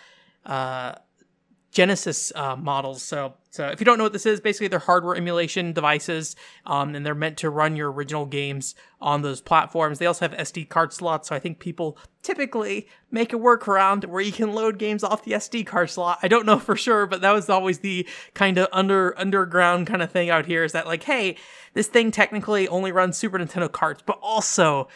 uh, 0.45 0.95
Genesis 1.71 2.31
uh, 2.35 2.55
models. 2.55 3.03
So, 3.03 3.35
so 3.51 3.67
if 3.67 3.79
you 3.79 3.85
don't 3.85 3.97
know 3.97 4.05
what 4.05 4.13
this 4.13 4.25
is, 4.25 4.39
basically 4.39 4.69
they're 4.69 4.79
hardware 4.79 5.15
emulation 5.15 5.71
devices, 5.71 6.35
um, 6.65 6.95
and 6.95 7.05
they're 7.05 7.13
meant 7.13 7.37
to 7.37 7.49
run 7.49 7.75
your 7.75 7.91
original 7.91 8.25
games 8.25 8.73
on 8.99 9.21
those 9.21 9.39
platforms. 9.39 9.99
They 9.99 10.07
also 10.07 10.27
have 10.27 10.37
SD 10.37 10.69
card 10.69 10.93
slots, 10.93 11.29
so 11.29 11.35
I 11.35 11.39
think 11.39 11.59
people 11.59 11.97
typically 12.23 12.87
make 13.11 13.33
a 13.33 13.37
workaround 13.37 14.05
where 14.05 14.21
you 14.21 14.31
can 14.31 14.53
load 14.53 14.77
games 14.79 15.03
off 15.03 15.23
the 15.23 15.33
SD 15.33 15.65
card 15.65 15.89
slot. 15.91 16.19
I 16.23 16.27
don't 16.27 16.45
know 16.45 16.59
for 16.59 16.75
sure, 16.75 17.05
but 17.05 17.21
that 17.21 17.31
was 17.31 17.49
always 17.49 17.79
the 17.79 18.07
kind 18.33 18.57
of 18.57 18.67
under 18.71 19.17
underground 19.17 19.87
kind 19.87 20.01
of 20.01 20.11
thing 20.11 20.29
out 20.29 20.47
here. 20.47 20.63
Is 20.63 20.71
that 20.71 20.87
like, 20.87 21.03
hey, 21.03 21.37
this 21.75 21.87
thing 21.87 22.09
technically 22.11 22.67
only 22.67 22.91
runs 22.91 23.15
Super 23.15 23.37
Nintendo 23.37 23.71
carts, 23.71 24.01
but 24.05 24.17
also 24.21 24.87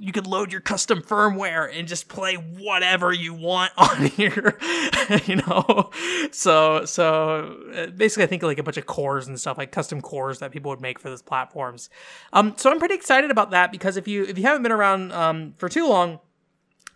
you 0.00 0.12
could 0.12 0.26
load 0.26 0.52
your 0.52 0.60
custom 0.60 1.00
firmware 1.02 1.70
and 1.76 1.88
just 1.88 2.08
play 2.08 2.34
whatever 2.34 3.12
you 3.12 3.34
want 3.34 3.72
on 3.78 4.06
here 4.06 4.58
you 5.26 5.36
know 5.36 5.90
so 6.30 6.84
so 6.84 7.56
uh, 7.74 7.86
basically 7.88 8.24
i 8.24 8.26
think 8.26 8.42
like 8.42 8.58
a 8.58 8.62
bunch 8.62 8.76
of 8.76 8.86
cores 8.86 9.28
and 9.28 9.38
stuff 9.38 9.58
like 9.58 9.72
custom 9.72 10.00
cores 10.00 10.38
that 10.38 10.50
people 10.50 10.70
would 10.70 10.80
make 10.80 10.98
for 10.98 11.08
those 11.08 11.22
platforms 11.22 11.90
um 12.32 12.54
so 12.56 12.70
i'm 12.70 12.78
pretty 12.78 12.94
excited 12.94 13.30
about 13.30 13.50
that 13.50 13.72
because 13.72 13.96
if 13.96 14.06
you 14.06 14.24
if 14.24 14.38
you 14.38 14.44
haven't 14.44 14.62
been 14.62 14.72
around 14.72 15.12
um 15.12 15.54
for 15.58 15.68
too 15.68 15.88
long 15.88 16.18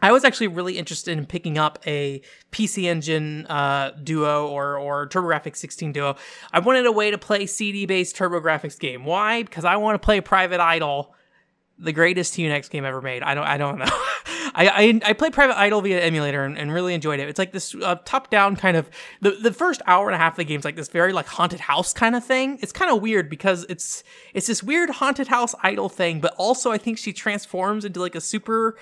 I 0.03 0.13
was 0.13 0.23
actually 0.23 0.49
really 0.49 0.77
interested 0.77 1.17
in 1.17 1.25
picking 1.25 1.57
up 1.57 1.79
a 1.87 2.21
PC 2.53 2.85
Engine 2.85 3.47
uh, 3.47 3.93
Duo 4.03 4.49
or 4.49 4.77
or 4.77 5.09
TurboGrafx 5.09 5.57
16 5.57 5.93
Duo. 5.93 6.17
I 6.53 6.59
wanted 6.59 6.85
a 6.85 6.93
way 6.93 7.11
to 7.11 7.17
play 7.17 7.47
CD-based 7.47 8.15
TurboGrafx 8.15 8.79
game. 8.79 9.07
Why? 9.07 9.45
Because 9.45 9.65
I 9.65 9.77
want 9.77 9.95
to 9.95 10.05
play 10.05 10.21
Private 10.21 10.61
Idol 10.61 11.15
the 11.79 11.93
greatest 11.93 12.35
TUNX 12.35 12.71
game 12.71 12.85
ever 12.85 13.03
made. 13.03 13.23
I 13.23 13.35
don't 13.35 13.47
I 13.47 13.57
don't 13.57 13.79
know. 13.79 13.87
I, 14.57 14.69
I, 14.69 15.01
I 15.11 15.13
played 15.15 15.33
Private 15.33 15.59
Idol 15.59 15.81
via 15.81 16.01
emulator 16.01 16.45
and, 16.45 16.57
and 16.57 16.73
really 16.73 16.95
enjoyed 16.95 17.19
it. 17.19 17.29
It's 17.29 17.39
like 17.39 17.51
this 17.51 17.75
uh, 17.75 17.97
top 18.05 18.31
down 18.31 18.55
kind 18.57 18.77
of 18.77 18.89
the 19.21 19.33
the 19.33 19.53
first 19.53 19.83
hour 19.87 20.07
and 20.07 20.15
a 20.15 20.19
half 20.19 20.35
of 20.35 20.37
the 20.37 20.45
game 20.45 20.59
is 20.59 20.65
like 20.65 20.77
this 20.77 20.89
very 20.89 21.13
like 21.13 21.27
haunted 21.27 21.61
house 21.61 21.93
kind 21.93 22.15
of 22.15 22.25
thing. 22.25 22.59
It's 22.63 22.73
kind 22.73 22.91
of 22.91 23.03
weird 23.03 23.29
because 23.29 23.65
it's 23.69 24.05
it's 24.33 24.47
this 24.47 24.63
weird 24.63 24.91
haunted 24.91 25.29
house 25.29 25.55
idol 25.63 25.89
thing, 25.89 26.21
but 26.21 26.35
also 26.37 26.71
I 26.71 26.79
think 26.79 26.99
she 26.99 27.13
transforms 27.13 27.85
into 27.85 28.01
like 28.01 28.15
a 28.15 28.21
super 28.21 28.77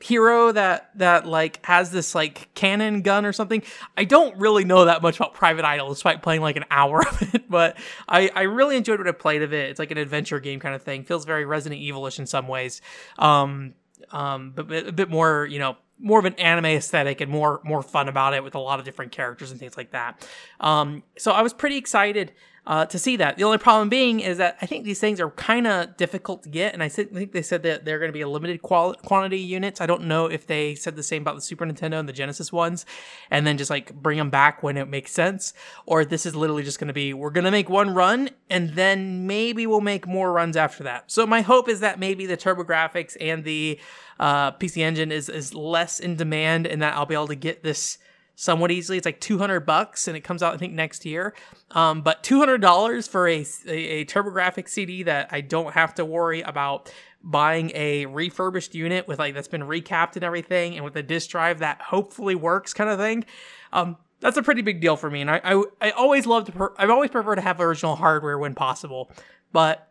hero 0.00 0.52
that 0.52 0.90
that 0.96 1.26
like 1.26 1.64
has 1.64 1.90
this 1.90 2.14
like 2.14 2.52
cannon 2.54 3.02
gun 3.02 3.24
or 3.24 3.32
something. 3.32 3.62
I 3.96 4.04
don't 4.04 4.36
really 4.38 4.64
know 4.64 4.84
that 4.84 5.02
much 5.02 5.16
about 5.16 5.34
Private 5.34 5.64
Idol 5.64 5.88
despite 5.88 6.22
playing 6.22 6.42
like 6.42 6.56
an 6.56 6.64
hour 6.70 7.00
of 7.08 7.34
it, 7.34 7.48
but 7.48 7.76
I 8.08 8.30
I 8.34 8.42
really 8.42 8.76
enjoyed 8.76 8.98
what 8.98 9.08
I 9.08 9.12
played 9.12 9.42
of 9.42 9.52
it. 9.52 9.70
It's 9.70 9.78
like 9.78 9.90
an 9.90 9.98
adventure 9.98 10.40
game 10.40 10.60
kind 10.60 10.74
of 10.74 10.82
thing. 10.82 11.04
Feels 11.04 11.24
very 11.24 11.44
Resident 11.44 11.80
Evilish 11.80 12.18
in 12.18 12.26
some 12.26 12.48
ways. 12.48 12.80
Um 13.18 13.74
um 14.10 14.52
but 14.54 14.70
a 14.70 14.92
bit 14.92 15.10
more, 15.10 15.46
you 15.46 15.58
know, 15.58 15.76
more 15.98 16.18
of 16.18 16.24
an 16.24 16.34
anime 16.34 16.66
aesthetic 16.66 17.20
and 17.20 17.30
more 17.30 17.60
more 17.64 17.82
fun 17.82 18.08
about 18.08 18.34
it 18.34 18.44
with 18.44 18.54
a 18.54 18.58
lot 18.58 18.78
of 18.78 18.84
different 18.84 19.12
characters 19.12 19.50
and 19.50 19.58
things 19.58 19.76
like 19.76 19.92
that. 19.92 20.26
Um, 20.60 21.02
so 21.16 21.32
I 21.32 21.42
was 21.42 21.52
pretty 21.52 21.76
excited 21.76 22.32
uh, 22.66 22.86
to 22.86 22.98
see 22.98 23.16
that. 23.16 23.36
The 23.36 23.44
only 23.44 23.58
problem 23.58 23.88
being 23.88 24.20
is 24.20 24.38
that 24.38 24.56
I 24.60 24.66
think 24.66 24.84
these 24.84 24.98
things 24.98 25.20
are 25.20 25.30
kind 25.30 25.66
of 25.66 25.96
difficult 25.96 26.42
to 26.42 26.48
get, 26.48 26.74
and 26.74 26.82
I 26.82 26.88
think 26.88 27.32
they 27.32 27.42
said 27.42 27.62
that 27.62 27.84
they're 27.84 27.98
going 27.98 28.08
to 28.08 28.12
be 28.12 28.22
a 28.22 28.28
limited 28.28 28.62
quantity 28.62 29.38
units. 29.38 29.80
I 29.80 29.86
don't 29.86 30.04
know 30.04 30.26
if 30.26 30.46
they 30.46 30.74
said 30.74 30.96
the 30.96 31.02
same 31.02 31.22
about 31.22 31.36
the 31.36 31.42
Super 31.42 31.64
Nintendo 31.64 31.98
and 31.98 32.08
the 32.08 32.12
Genesis 32.12 32.52
ones, 32.52 32.84
and 33.30 33.46
then 33.46 33.56
just 33.56 33.70
like 33.70 33.94
bring 33.94 34.18
them 34.18 34.30
back 34.30 34.62
when 34.62 34.76
it 34.76 34.88
makes 34.88 35.12
sense, 35.12 35.54
or 35.86 36.04
this 36.04 36.26
is 36.26 36.34
literally 36.34 36.64
just 36.64 36.78
going 36.78 36.88
to 36.88 36.94
be 36.94 37.14
we're 37.14 37.30
going 37.30 37.44
to 37.44 37.50
make 37.50 37.68
one 37.68 37.94
run 37.94 38.30
and 38.48 38.70
then 38.70 39.26
maybe 39.26 39.66
we'll 39.66 39.80
make 39.80 40.06
more 40.06 40.32
runs 40.32 40.56
after 40.56 40.84
that. 40.84 41.10
So 41.10 41.26
my 41.26 41.40
hope 41.40 41.68
is 41.68 41.80
that 41.80 41.98
maybe 41.98 42.26
the 42.26 42.36
TurboGrafx 42.36 43.16
and 43.20 43.44
the 43.44 43.78
uh, 44.18 44.52
PC 44.52 44.78
Engine 44.78 45.12
is 45.12 45.28
is 45.28 45.54
less 45.54 46.00
in 46.00 46.16
demand, 46.16 46.66
and 46.66 46.80
that 46.82 46.94
I'll 46.94 47.06
be 47.06 47.14
able 47.14 47.28
to 47.28 47.34
get 47.34 47.62
this 47.62 47.98
somewhat 48.36 48.70
easily. 48.70 48.98
It's 48.98 49.06
like 49.06 49.20
200 49.20 49.60
bucks 49.60 50.06
and 50.06 50.16
it 50.16 50.20
comes 50.20 50.42
out, 50.42 50.54
I 50.54 50.58
think, 50.58 50.74
next 50.74 51.04
year. 51.04 51.34
Um, 51.72 52.02
but 52.02 52.22
$200 52.22 53.08
for 53.08 53.26
a, 53.26 53.44
a, 53.66 53.72
a 53.72 54.04
TurboGrafx 54.04 54.68
CD 54.68 55.02
that 55.04 55.28
I 55.32 55.40
don't 55.40 55.72
have 55.72 55.94
to 55.96 56.04
worry 56.04 56.42
about 56.42 56.92
buying 57.24 57.72
a 57.74 58.06
refurbished 58.06 58.74
unit 58.74 59.08
with 59.08 59.18
like 59.18 59.34
that's 59.34 59.48
been 59.48 59.62
recapped 59.62 60.14
and 60.14 60.22
everything 60.22 60.76
and 60.76 60.84
with 60.84 60.94
a 60.94 61.02
disk 61.02 61.30
drive 61.30 61.58
that 61.58 61.80
hopefully 61.80 62.36
works 62.36 62.72
kind 62.72 62.88
of 62.88 62.98
thing. 62.98 63.24
Um, 63.72 63.96
that's 64.20 64.36
a 64.36 64.42
pretty 64.42 64.62
big 64.62 64.80
deal 64.80 64.96
for 64.96 65.10
me. 65.10 65.22
And 65.22 65.30
I, 65.30 65.40
I, 65.42 65.64
I 65.80 65.90
always 65.90 66.26
love 66.26 66.44
to, 66.44 66.52
per- 66.52 66.74
I've 66.76 66.90
always 66.90 67.10
preferred 67.10 67.36
to 67.36 67.42
have 67.42 67.60
original 67.60 67.96
hardware 67.96 68.38
when 68.38 68.54
possible. 68.54 69.10
But 69.52 69.90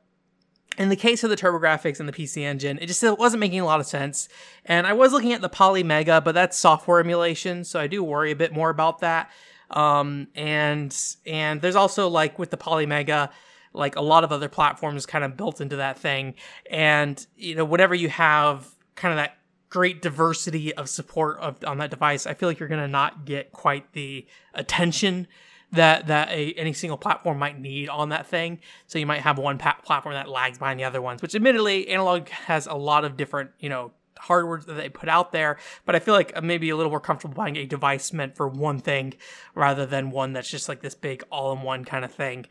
in 0.78 0.90
the 0.90 0.96
case 0.96 1.24
of 1.24 1.30
the 1.30 1.36
TurboGrafx 1.36 2.00
and 2.00 2.08
the 2.08 2.14
PC 2.14 2.44
Engine, 2.44 2.78
it 2.82 2.88
just 2.88 3.04
it 3.04 3.18
wasn't 3.18 3.40
making 3.40 3.60
a 3.60 3.66
lot 3.66 3.80
of 3.80 3.86
sense. 3.86 4.30
And 4.66 4.86
I 4.86 4.94
was 4.94 5.14
looking 5.14 5.34
at 5.34 5.42
the 5.42 5.50
Polymega, 5.50 6.24
but 6.24 6.34
that's 6.34 6.58
software 6.58 7.00
emulation, 7.00 7.64
so 7.64 7.80
I 7.80 7.88
do 7.88 8.04
worry 8.04 8.32
a 8.32 8.36
bit 8.36 8.54
more 8.54 8.70
about 8.70 9.00
that. 9.00 9.32
Um, 9.72 10.28
and 10.36 10.96
and 11.26 11.62
there's 11.62 11.76
also 11.76 12.08
like 12.08 12.38
with 12.38 12.52
the 12.52 12.58
Polymega, 12.58 13.30
like 13.74 13.96
a 13.96 14.02
lot 14.02 14.24
of 14.24 14.32
other 14.32 14.50
platforms 14.50 15.06
kind 15.06 15.24
of 15.24 15.38
built 15.38 15.62
into 15.62 15.78
that 15.78 15.98
thing. 15.98 16.36
And 16.70 17.26
you 17.36 17.56
know, 17.56 17.66
whenever 17.66 17.96
you 17.96 18.10
have 18.10 18.68
kind 18.96 19.12
of 19.12 19.18
that 19.18 19.38
great 19.70 20.02
diversity 20.02 20.74
of 20.74 20.88
support 20.88 21.38
of, 21.40 21.58
on 21.66 21.80
that 21.80 21.90
device, 21.90 22.26
I 22.26 22.34
feel 22.34 22.48
like 22.48 22.60
you're 22.60 22.70
gonna 22.70 22.88
not 22.88 23.26
get 23.26 23.52
quite 23.52 23.92
the 23.94 24.26
attention 24.54 25.28
that 25.76 26.08
that 26.08 26.30
a, 26.30 26.54
any 26.54 26.74
single 26.74 26.98
platform 26.98 27.40
might 27.40 27.60
need 27.60 27.90
on 27.90 28.10
that 28.10 28.28
thing. 28.28 28.60
So 28.88 29.00
you 29.00 29.06
might 29.06 29.22
have 29.22 29.38
one 29.38 29.58
pa- 29.58 29.80
platform 29.84 30.16
that 30.16 30.30
lags 30.30 30.58
behind 30.58 30.80
the 30.80 30.84
other 30.84 31.02
ones, 31.02 31.22
which 31.22 31.36
admittedly, 31.36 31.90
Analogue 31.90 32.30
has 32.30 32.68
a 32.68 32.74
lot 32.74 33.06
of 33.06 33.18
different, 33.18 33.52
you 33.60 33.70
know, 33.70 33.92
hardware 34.18 34.60
that 34.60 34.74
they 34.74 34.90
put 34.90 35.10
out 35.10 35.32
there. 35.32 35.58
But 35.86 35.96
I 35.96 36.00
feel 36.00 36.14
like 36.14 36.32
I'm 36.36 36.48
maybe 36.48 36.70
a 36.70 36.76
little 36.76 36.90
more 36.90 37.00
comfortable 37.00 37.36
buying 37.36 37.58
a 37.58 37.66
device 37.66 38.14
meant 38.14 38.36
for 38.36 38.48
one 38.48 38.80
thing 38.80 39.14
rather 39.54 39.86
than 39.86 40.12
one 40.12 40.34
that's 40.34 40.50
just 40.50 40.70
like 40.70 40.82
this 40.82 40.96
big 40.96 41.24
all-in-one 41.32 41.86
kind 41.86 42.06
of 42.06 42.12
thing. 42.14 42.46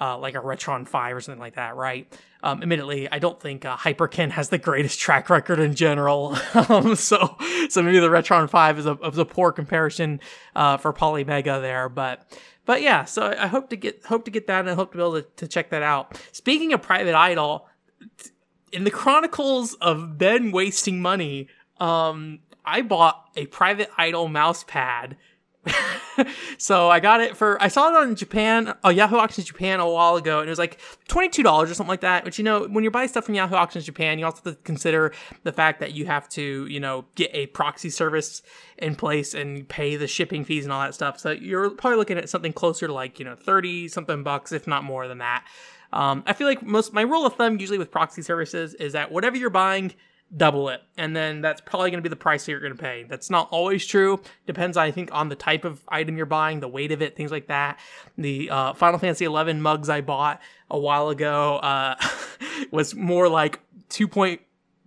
Uh, 0.00 0.16
like 0.16 0.34
a 0.34 0.38
Retron 0.38 0.88
5 0.88 1.16
or 1.16 1.20
something 1.20 1.40
like 1.40 1.56
that, 1.56 1.76
right? 1.76 2.10
Um, 2.42 2.62
admittedly, 2.62 3.10
I 3.10 3.18
don't 3.18 3.38
think 3.38 3.66
uh, 3.66 3.76
Hyperkin 3.76 4.30
has 4.30 4.48
the 4.48 4.56
greatest 4.56 4.98
track 5.00 5.28
record 5.28 5.58
in 5.58 5.74
general. 5.74 6.38
um, 6.54 6.94
so, 6.94 7.36
so 7.68 7.82
maybe 7.82 7.98
the 7.98 8.08
Retron 8.08 8.48
5 8.48 8.78
is 8.78 8.86
a, 8.86 8.96
is 9.04 9.18
a 9.18 9.26
poor 9.26 9.52
comparison 9.52 10.20
uh, 10.56 10.78
for 10.78 10.94
Polymega 10.94 11.60
there. 11.60 11.90
But 11.90 12.38
but 12.70 12.82
yeah, 12.82 13.04
so 13.04 13.34
I 13.36 13.48
hope 13.48 13.68
to 13.70 13.76
get 13.76 14.06
hope 14.06 14.24
to 14.26 14.30
get 14.30 14.46
that 14.46 14.60
and 14.60 14.70
I 14.70 14.74
hope 14.74 14.92
to 14.92 14.98
be 14.98 15.02
able 15.02 15.20
to, 15.20 15.26
to 15.38 15.48
check 15.48 15.70
that 15.70 15.82
out. 15.82 16.16
Speaking 16.30 16.72
of 16.72 16.80
Private 16.80 17.16
Eye 17.16 17.34
Dol, 17.34 17.68
in 18.70 18.84
the 18.84 18.92
Chronicles 18.92 19.74
of 19.80 20.16
Ben 20.16 20.52
wasting 20.52 21.02
money, 21.02 21.48
um, 21.80 22.38
I 22.64 22.82
bought 22.82 23.28
a 23.34 23.46
Private 23.46 23.90
Eye 23.98 24.12
Dol 24.12 24.28
mouse 24.28 24.62
pad 24.62 25.16
so 26.58 26.88
I 26.88 27.00
got 27.00 27.20
it 27.20 27.36
for 27.36 27.60
I 27.62 27.68
saw 27.68 27.88
it 27.88 27.94
on 27.94 28.14
Japan, 28.14 28.74
uh, 28.84 28.88
Yahoo 28.88 29.16
Auctions 29.16 29.46
Japan 29.46 29.80
a 29.80 29.88
while 29.88 30.16
ago, 30.16 30.40
and 30.40 30.48
it 30.48 30.50
was 30.50 30.58
like 30.58 30.80
twenty 31.06 31.28
two 31.28 31.42
dollars 31.42 31.70
or 31.70 31.74
something 31.74 31.90
like 31.90 32.00
that. 32.00 32.24
But 32.24 32.38
you 32.38 32.44
know, 32.44 32.66
when 32.66 32.82
you're 32.82 32.90
buying 32.90 33.08
stuff 33.08 33.26
from 33.26 33.34
Yahoo 33.34 33.54
Auctions 33.54 33.84
Japan, 33.84 34.18
you 34.18 34.24
also 34.24 34.40
have 34.44 34.56
to 34.56 34.62
consider 34.62 35.12
the 35.42 35.52
fact 35.52 35.80
that 35.80 35.92
you 35.92 36.06
have 36.06 36.28
to 36.30 36.66
you 36.66 36.80
know 36.80 37.04
get 37.14 37.30
a 37.34 37.46
proxy 37.48 37.90
service 37.90 38.42
in 38.78 38.94
place 38.94 39.34
and 39.34 39.68
pay 39.68 39.96
the 39.96 40.06
shipping 40.06 40.44
fees 40.44 40.64
and 40.64 40.72
all 40.72 40.80
that 40.80 40.94
stuff. 40.94 41.20
So 41.20 41.30
you're 41.30 41.70
probably 41.70 41.98
looking 41.98 42.16
at 42.16 42.28
something 42.28 42.52
closer 42.52 42.86
to 42.86 42.92
like 42.92 43.18
you 43.18 43.24
know 43.24 43.34
thirty 43.34 43.88
something 43.88 44.22
bucks, 44.22 44.52
if 44.52 44.66
not 44.66 44.84
more 44.84 45.08
than 45.08 45.18
that. 45.18 45.44
Um, 45.92 46.22
I 46.26 46.32
feel 46.32 46.46
like 46.46 46.62
most 46.62 46.92
my 46.92 47.02
rule 47.02 47.26
of 47.26 47.34
thumb 47.34 47.58
usually 47.58 47.78
with 47.78 47.90
proxy 47.90 48.22
services 48.22 48.74
is 48.74 48.92
that 48.94 49.12
whatever 49.12 49.36
you're 49.36 49.50
buying 49.50 49.92
double 50.36 50.68
it. 50.68 50.82
And 50.96 51.14
then 51.14 51.40
that's 51.40 51.60
probably 51.60 51.90
going 51.90 51.98
to 51.98 52.02
be 52.02 52.08
the 52.08 52.16
price 52.16 52.44
that 52.44 52.52
you're 52.52 52.60
going 52.60 52.76
to 52.76 52.80
pay. 52.80 53.04
That's 53.08 53.30
not 53.30 53.48
always 53.50 53.86
true. 53.86 54.20
Depends 54.46 54.76
i 54.76 54.90
think 54.90 55.10
on 55.12 55.28
the 55.28 55.34
type 55.34 55.64
of 55.64 55.82
item 55.88 56.16
you're 56.16 56.26
buying 56.26 56.60
the 56.60 56.68
weight 56.68 56.92
of 56.92 57.02
it 57.02 57.16
things 57.16 57.30
like 57.30 57.48
that. 57.48 57.78
The 58.16 58.50
uh, 58.50 58.72
final 58.74 58.98
fantasy 58.98 59.24
11 59.24 59.60
mugs 59.60 59.88
i 59.88 60.00
bought 60.00 60.40
a 60.70 60.78
while 60.78 61.08
ago 61.08 61.56
uh, 61.56 61.96
was 62.70 62.94
more 62.94 63.28
like 63.28 63.60
2 63.88 64.06
point 64.08 64.40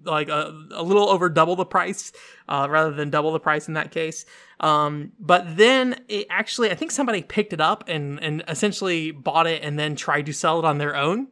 like 0.05 0.27
a, 0.27 0.33
uh, 0.47 0.53
a 0.71 0.83
little 0.83 1.09
over 1.09 1.29
double 1.29 1.55
the 1.55 1.65
price 1.65 2.11
uh, 2.49 2.67
rather 2.69 2.91
than 2.91 3.09
double 3.09 3.31
the 3.31 3.39
price 3.39 3.67
in 3.67 3.73
that 3.75 3.91
case. 3.91 4.25
Um, 4.59 5.13
but 5.19 5.57
then 5.57 5.99
it 6.07 6.27
actually 6.29 6.71
i 6.71 6.75
think 6.75 6.91
somebody 6.91 7.21
picked 7.21 7.51
it 7.51 7.59
up 7.59 7.83
and, 7.87 8.21
and 8.23 8.43
essentially 8.47 9.11
bought 9.11 9.47
it 9.47 9.61
and 9.61 9.77
then 9.77 9.95
tried 9.95 10.25
to 10.27 10.33
sell 10.33 10.59
it 10.59 10.65
on 10.65 10.77
their 10.77 10.95
own 10.95 11.27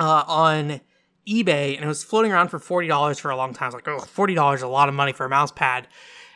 uh, 0.00 0.24
on 0.26 0.80
eBay 1.26 1.74
and 1.76 1.84
it 1.84 1.88
was 1.88 2.04
floating 2.04 2.32
around 2.32 2.48
for 2.48 2.58
$40 2.58 3.20
for 3.20 3.30
a 3.30 3.36
long 3.36 3.52
time. 3.54 3.66
I 3.66 3.68
was 3.68 3.74
like, 3.74 3.88
oh, 3.88 3.98
$40 3.98 4.54
is 4.54 4.62
a 4.62 4.68
lot 4.68 4.88
of 4.88 4.94
money 4.94 5.12
for 5.12 5.26
a 5.26 5.28
mouse 5.28 5.52
pad. 5.52 5.88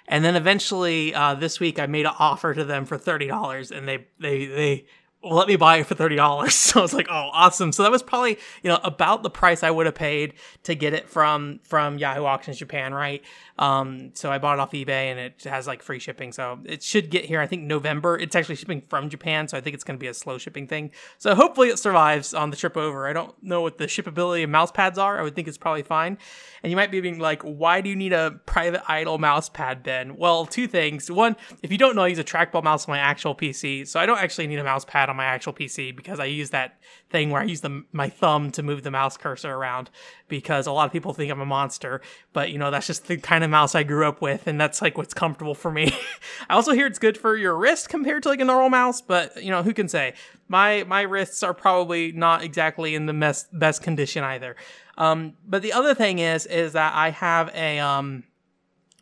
And 0.06 0.24
then 0.24 0.36
eventually 0.36 1.14
uh, 1.14 1.34
this 1.34 1.60
week 1.60 1.78
I 1.78 1.86
made 1.86 2.06
an 2.06 2.12
offer 2.18 2.54
to 2.54 2.64
them 2.64 2.84
for 2.84 2.98
$30 2.98 3.70
and 3.70 3.88
they, 3.88 4.06
they, 4.20 4.46
they 4.46 4.86
let 5.22 5.48
me 5.48 5.56
buy 5.56 5.78
it 5.78 5.86
for 5.86 5.94
$30. 5.94 6.50
So 6.50 6.80
I 6.80 6.82
was 6.82 6.92
like, 6.92 7.08
oh, 7.08 7.30
awesome. 7.32 7.72
So 7.72 7.82
that 7.82 7.92
was 7.92 8.02
probably, 8.02 8.38
you 8.62 8.68
know, 8.68 8.78
about 8.82 9.22
the 9.22 9.30
price 9.30 9.62
I 9.62 9.70
would 9.70 9.86
have 9.86 9.94
paid 9.94 10.34
to 10.64 10.74
get 10.74 10.92
it 10.92 11.08
from, 11.08 11.60
from 11.62 11.98
Yahoo 11.98 12.24
Auctions 12.24 12.58
Japan, 12.58 12.92
right? 12.92 13.22
Um, 13.56 14.10
so 14.14 14.32
I 14.32 14.38
bought 14.38 14.54
it 14.54 14.60
off 14.60 14.72
eBay 14.72 15.10
and 15.10 15.20
it 15.20 15.44
has 15.44 15.66
like 15.66 15.82
free 15.82 15.98
shipping. 15.98 16.32
So 16.32 16.58
it 16.64 16.82
should 16.82 17.10
get 17.10 17.24
here, 17.24 17.40
I 17.40 17.46
think 17.46 17.62
November. 17.62 18.18
It's 18.18 18.34
actually 18.34 18.56
shipping 18.56 18.82
from 18.88 19.08
Japan. 19.08 19.46
So 19.46 19.56
I 19.56 19.60
think 19.60 19.74
it's 19.74 19.84
going 19.84 19.96
to 19.96 20.00
be 20.00 20.08
a 20.08 20.14
slow 20.14 20.38
shipping 20.38 20.66
thing. 20.66 20.90
So 21.18 21.34
hopefully 21.34 21.68
it 21.68 21.78
survives 21.78 22.34
on 22.34 22.50
the 22.50 22.56
trip 22.56 22.76
over. 22.76 23.06
I 23.06 23.12
don't 23.12 23.40
know 23.42 23.60
what 23.60 23.78
the 23.78 23.86
shippability 23.86 24.42
of 24.42 24.50
mouse 24.50 24.72
pads 24.72 24.98
are. 24.98 25.18
I 25.18 25.22
would 25.22 25.36
think 25.36 25.46
it's 25.46 25.58
probably 25.58 25.82
fine. 25.82 26.18
And 26.62 26.70
you 26.70 26.76
might 26.76 26.90
be 26.90 27.00
being 27.00 27.18
like, 27.18 27.42
why 27.42 27.80
do 27.80 27.90
you 27.90 27.96
need 27.96 28.12
a 28.12 28.40
Private 28.46 28.82
Eye 28.90 29.04
Dol 29.04 29.18
mouse 29.18 29.48
pad, 29.48 29.82
Ben? 29.82 30.16
Well, 30.16 30.46
two 30.46 30.66
things. 30.66 31.10
One, 31.10 31.36
if 31.62 31.70
you 31.70 31.78
don't 31.78 31.94
know, 31.94 32.02
I 32.02 32.08
use 32.08 32.18
a 32.18 32.24
trackball 32.24 32.64
mouse 32.64 32.88
on 32.88 32.92
my 32.92 32.98
actual 32.98 33.34
PC. 33.34 33.86
So 33.86 34.00
I 34.00 34.06
don't 34.06 34.18
actually 34.18 34.46
need 34.48 34.58
a 34.58 34.64
mouse 34.64 34.84
pad 34.84 35.08
on 35.08 35.16
my 35.16 35.26
actual 35.26 35.52
PC 35.52 35.94
because 35.94 36.18
I 36.18 36.24
use 36.24 36.50
that 36.50 36.80
thing 37.10 37.30
where 37.30 37.42
I 37.42 37.44
use 37.44 37.60
the, 37.60 37.84
my 37.92 38.08
thumb 38.08 38.50
to 38.52 38.62
move 38.62 38.82
the 38.82 38.90
mouse 38.90 39.16
cursor 39.16 39.52
around 39.52 39.90
because 40.28 40.66
a 40.66 40.72
lot 40.72 40.86
of 40.86 40.92
people 40.92 41.12
think 41.12 41.30
I'm 41.30 41.40
a 41.40 41.46
monster, 41.46 42.00
but 42.32 42.50
you 42.50 42.58
know, 42.58 42.70
that's 42.70 42.86
just 42.86 43.06
the 43.06 43.16
kind 43.18 43.43
of 43.44 43.50
mouse 43.50 43.74
I 43.74 43.82
grew 43.82 44.06
up 44.06 44.20
with 44.20 44.46
and 44.46 44.60
that's 44.60 44.82
like 44.82 44.98
what's 44.98 45.14
comfortable 45.14 45.54
for 45.54 45.70
me. 45.70 45.92
I 46.48 46.54
also 46.54 46.72
hear 46.72 46.86
it's 46.86 46.98
good 46.98 47.16
for 47.16 47.36
your 47.36 47.56
wrist 47.56 47.88
compared 47.88 48.22
to 48.24 48.28
like 48.28 48.40
a 48.40 48.44
normal 48.44 48.70
mouse, 48.70 49.00
but 49.00 49.42
you 49.42 49.50
know, 49.50 49.62
who 49.62 49.72
can 49.72 49.88
say? 49.88 50.14
My 50.48 50.84
my 50.84 51.02
wrists 51.02 51.42
are 51.42 51.54
probably 51.54 52.12
not 52.12 52.42
exactly 52.42 52.94
in 52.94 53.06
the 53.06 53.14
best 53.14 53.56
best 53.56 53.82
condition 53.82 54.24
either. 54.24 54.56
Um, 54.96 55.34
but 55.46 55.62
the 55.62 55.72
other 55.72 55.94
thing 55.94 56.18
is 56.18 56.46
is 56.46 56.72
that 56.72 56.94
I 56.94 57.10
have 57.10 57.50
a 57.54 57.78
um 57.78 58.24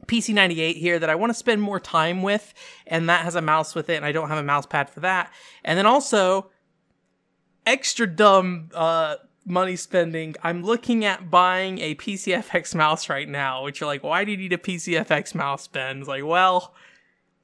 PC98 0.07 0.77
here 0.77 0.99
that 0.99 1.11
I 1.11 1.15
want 1.15 1.31
to 1.31 1.35
spend 1.35 1.63
more 1.63 1.81
time 1.81 2.23
with, 2.23 2.53
and 2.87 3.09
that 3.09 3.25
has 3.25 3.35
a 3.35 3.43
mouse 3.43 3.75
with 3.75 3.89
it, 3.89 3.97
and 3.97 4.05
I 4.05 4.13
don't 4.13 4.29
have 4.29 4.39
a 4.39 4.43
mouse 4.43 4.67
pad 4.67 4.91
for 4.91 5.01
that. 5.01 5.33
And 5.65 5.79
then 5.79 5.87
also, 5.87 6.51
extra 7.67 8.07
dumb 8.07 8.71
uh, 8.75 9.17
money 9.45 9.77
spending, 9.77 10.35
I'm 10.43 10.63
looking 10.63 11.05
at 11.05 11.31
buying 11.31 11.79
a 11.79 11.95
PCFX 11.95 12.75
mouse 12.75 13.09
right 13.09 13.29
now, 13.29 13.65
which 13.65 13.81
you're 13.81 13.87
like, 13.87 14.03
why 14.03 14.25
do 14.25 14.31
you 14.31 14.37
need 14.37 14.53
a 14.53 14.59
PCFX 14.59 15.35
mouse, 15.35 15.69
Ben? 15.69 16.01
It's 16.01 16.09
like, 16.09 16.25
well, 16.25 16.75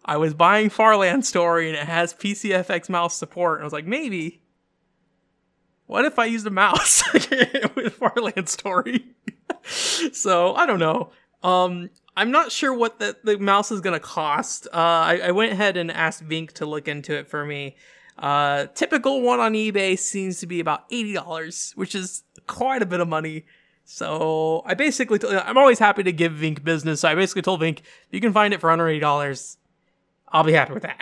I 0.04 0.16
was 0.16 0.34
buying 0.34 0.70
Farland 0.70 1.25
Story 1.25 1.68
and 1.68 1.77
it 1.77 1.87
has 1.87 2.14
PCFX 2.14 2.88
mouse 2.88 3.16
support. 3.16 3.58
And 3.58 3.64
I 3.64 3.66
was 3.66 3.73
like, 3.73 3.87
maybe. 3.87 4.42
What 5.87 6.04
if 6.04 6.18
I 6.18 6.27
used 6.27 6.46
a 6.46 6.50
mouse 6.50 7.02
with 7.12 7.94
Farland 7.94 8.48
Story? 8.48 9.06
so 9.64 10.54
I 10.54 10.66
don't 10.66 10.79
know. 10.79 11.10
Um, 11.42 11.90
I'm 12.16 12.31
not 12.31 12.52
sure 12.52 12.75
what 12.75 12.98
the, 12.98 13.16
the 13.23 13.38
mouse 13.38 13.70
is 13.70 13.81
gonna 13.81 14.00
cost. 14.00 14.66
Uh, 14.66 14.77
I, 14.77 15.20
I 15.25 15.31
went 15.31 15.52
ahead 15.52 15.77
and 15.77 15.90
asked 15.90 16.27
Vink 16.27 16.52
to 16.52 16.66
look 16.66 16.88
into 16.88 17.14
it 17.14 17.29
for 17.29 17.44
me. 17.44 17.77
Uh, 18.19 18.66
typical 18.75 19.23
one 19.23 19.40
on 19.40 19.52
eBay 19.52 19.98
seems 19.98 20.40
to 20.40 20.46
be 20.46 20.60
about 20.60 20.88
$80, 20.90 21.77
which 21.77 21.94
is 21.94 22.25
quite 22.46 22.83
a 22.83 22.87
bit 22.87 23.00
of 23.00 23.08
money. 23.08 23.44
So 23.85 24.62
I 24.66 24.75
basically, 24.75 25.19
I'm 25.27 25.56
always 25.56 25.79
happy 25.79 26.02
to 26.02 26.12
give 26.12 26.33
Vink 26.33 26.62
business. 26.64 27.00
So 27.00 27.08
I 27.08 27.14
basically 27.14 27.42
told 27.42 27.60
Vink, 27.60 27.81
you 28.10 28.21
can 28.21 28.33
find 28.33 28.52
it 28.52 28.60
for 28.60 28.71
under 28.71 28.85
$80. 28.85 29.56
I'll 30.31 30.44
be 30.44 30.52
happy 30.52 30.75
with 30.75 30.83
that. 30.83 30.98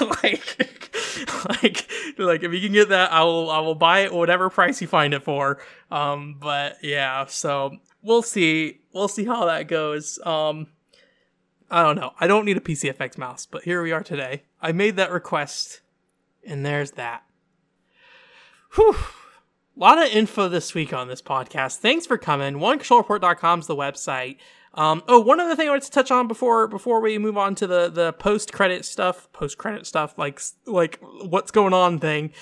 like, 0.22 1.62
like, 1.62 1.90
like 2.18 2.42
if 2.44 2.52
you 2.52 2.60
can 2.60 2.72
get 2.72 2.90
that, 2.90 3.10
I 3.10 3.24
will, 3.24 3.50
I 3.50 3.58
will 3.60 3.74
buy 3.74 4.00
it 4.00 4.12
whatever 4.12 4.48
price 4.48 4.80
you 4.80 4.86
find 4.86 5.12
it 5.12 5.24
for. 5.24 5.58
Um, 5.90 6.36
but 6.38 6.76
yeah, 6.82 7.26
so 7.26 7.78
we'll 8.02 8.22
see, 8.22 8.80
we'll 8.92 9.08
see 9.08 9.24
how 9.24 9.46
that 9.46 9.66
goes. 9.66 10.20
Um, 10.24 10.68
I 11.70 11.82
don't 11.82 11.96
know. 11.96 12.12
I 12.20 12.26
don't 12.26 12.44
need 12.44 12.56
a 12.56 12.60
PCFX 12.60 13.16
mouse, 13.16 13.46
but 13.46 13.62
here 13.62 13.82
we 13.82 13.92
are 13.92 14.02
today. 14.02 14.42
I 14.60 14.72
made 14.72 14.96
that 14.96 15.10
request, 15.10 15.80
and 16.46 16.64
there's 16.64 16.92
that. 16.92 17.22
Whew. 18.74 18.94
A 18.94 19.80
lot 19.80 19.98
of 19.98 20.12
info 20.12 20.48
this 20.48 20.74
week 20.74 20.92
on 20.92 21.08
this 21.08 21.22
podcast. 21.22 21.78
Thanks 21.78 22.06
for 22.06 22.18
coming. 22.18 22.56
OneControlReport.com 22.56 23.60
is 23.60 23.66
the 23.66 23.76
website. 23.76 24.36
Um, 24.74 25.02
oh, 25.08 25.18
one 25.20 25.40
other 25.40 25.56
thing 25.56 25.68
I 25.68 25.70
wanted 25.70 25.84
to 25.84 25.90
touch 25.90 26.10
on 26.10 26.28
before 26.28 26.68
before 26.68 27.00
we 27.00 27.18
move 27.18 27.36
on 27.36 27.54
to 27.56 27.66
the 27.66 27.88
the 27.88 28.12
post 28.12 28.52
credit 28.52 28.84
stuff, 28.84 29.30
post 29.32 29.58
credit 29.58 29.86
stuff, 29.86 30.16
like 30.16 30.40
like 30.66 31.00
what's 31.22 31.50
going 31.50 31.72
on 31.72 31.98
thing. 31.98 32.32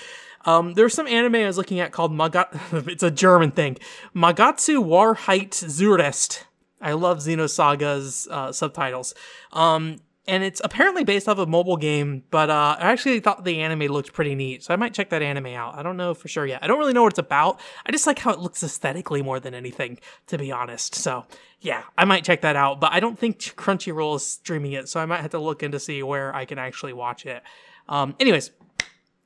Um, 0.45 0.73
there's 0.73 0.93
some 0.93 1.07
anime 1.07 1.35
I 1.35 1.47
was 1.47 1.57
looking 1.57 1.79
at 1.79 1.91
called 1.91 2.11
Magat. 2.11 2.87
it's 2.87 3.03
a 3.03 3.11
German 3.11 3.51
thing, 3.51 3.77
Magatsu 4.15 4.83
Wahrheit 4.83 5.49
Zuerst. 5.49 6.43
I 6.81 6.93
love 6.93 7.17
Xenosaga's 7.19 8.27
uh, 8.31 8.51
subtitles. 8.51 9.13
Um, 9.51 9.97
and 10.29 10.43
it's 10.43 10.61
apparently 10.63 11.03
based 11.03 11.27
off 11.27 11.39
a 11.39 11.47
mobile 11.47 11.75
game, 11.75 12.23
but 12.29 12.51
uh, 12.51 12.77
I 12.79 12.91
actually 12.91 13.19
thought 13.19 13.43
the 13.43 13.61
anime 13.61 13.91
looked 13.91 14.13
pretty 14.13 14.35
neat, 14.35 14.63
so 14.63 14.71
I 14.71 14.77
might 14.77 14.93
check 14.93 15.09
that 15.09 15.23
anime 15.23 15.47
out. 15.47 15.75
I 15.75 15.81
don't 15.81 15.97
know 15.97 16.13
for 16.13 16.27
sure 16.27 16.45
yet. 16.45 16.63
I 16.63 16.67
don't 16.67 16.77
really 16.77 16.93
know 16.93 17.01
what 17.01 17.13
it's 17.13 17.19
about. 17.19 17.59
I 17.83 17.91
just 17.91 18.05
like 18.05 18.19
how 18.19 18.31
it 18.31 18.39
looks 18.39 18.61
aesthetically 18.61 19.23
more 19.23 19.39
than 19.39 19.55
anything, 19.55 19.99
to 20.27 20.37
be 20.37 20.51
honest. 20.51 20.93
So 20.93 21.25
yeah, 21.61 21.81
I 21.97 22.05
might 22.05 22.23
check 22.23 22.41
that 22.41 22.55
out, 22.55 22.79
but 22.79 22.93
I 22.93 22.99
don't 22.99 23.17
think 23.17 23.39
Crunchyroll 23.39 24.17
is 24.17 24.25
streaming 24.25 24.73
it, 24.73 24.87
so 24.87 24.99
I 24.99 25.07
might 25.07 25.21
have 25.21 25.31
to 25.31 25.39
look 25.39 25.63
in 25.63 25.71
to 25.71 25.79
see 25.79 26.03
where 26.03 26.33
I 26.33 26.45
can 26.45 26.59
actually 26.59 26.93
watch 26.93 27.25
it. 27.25 27.41
Um, 27.87 28.15
anyways, 28.19 28.51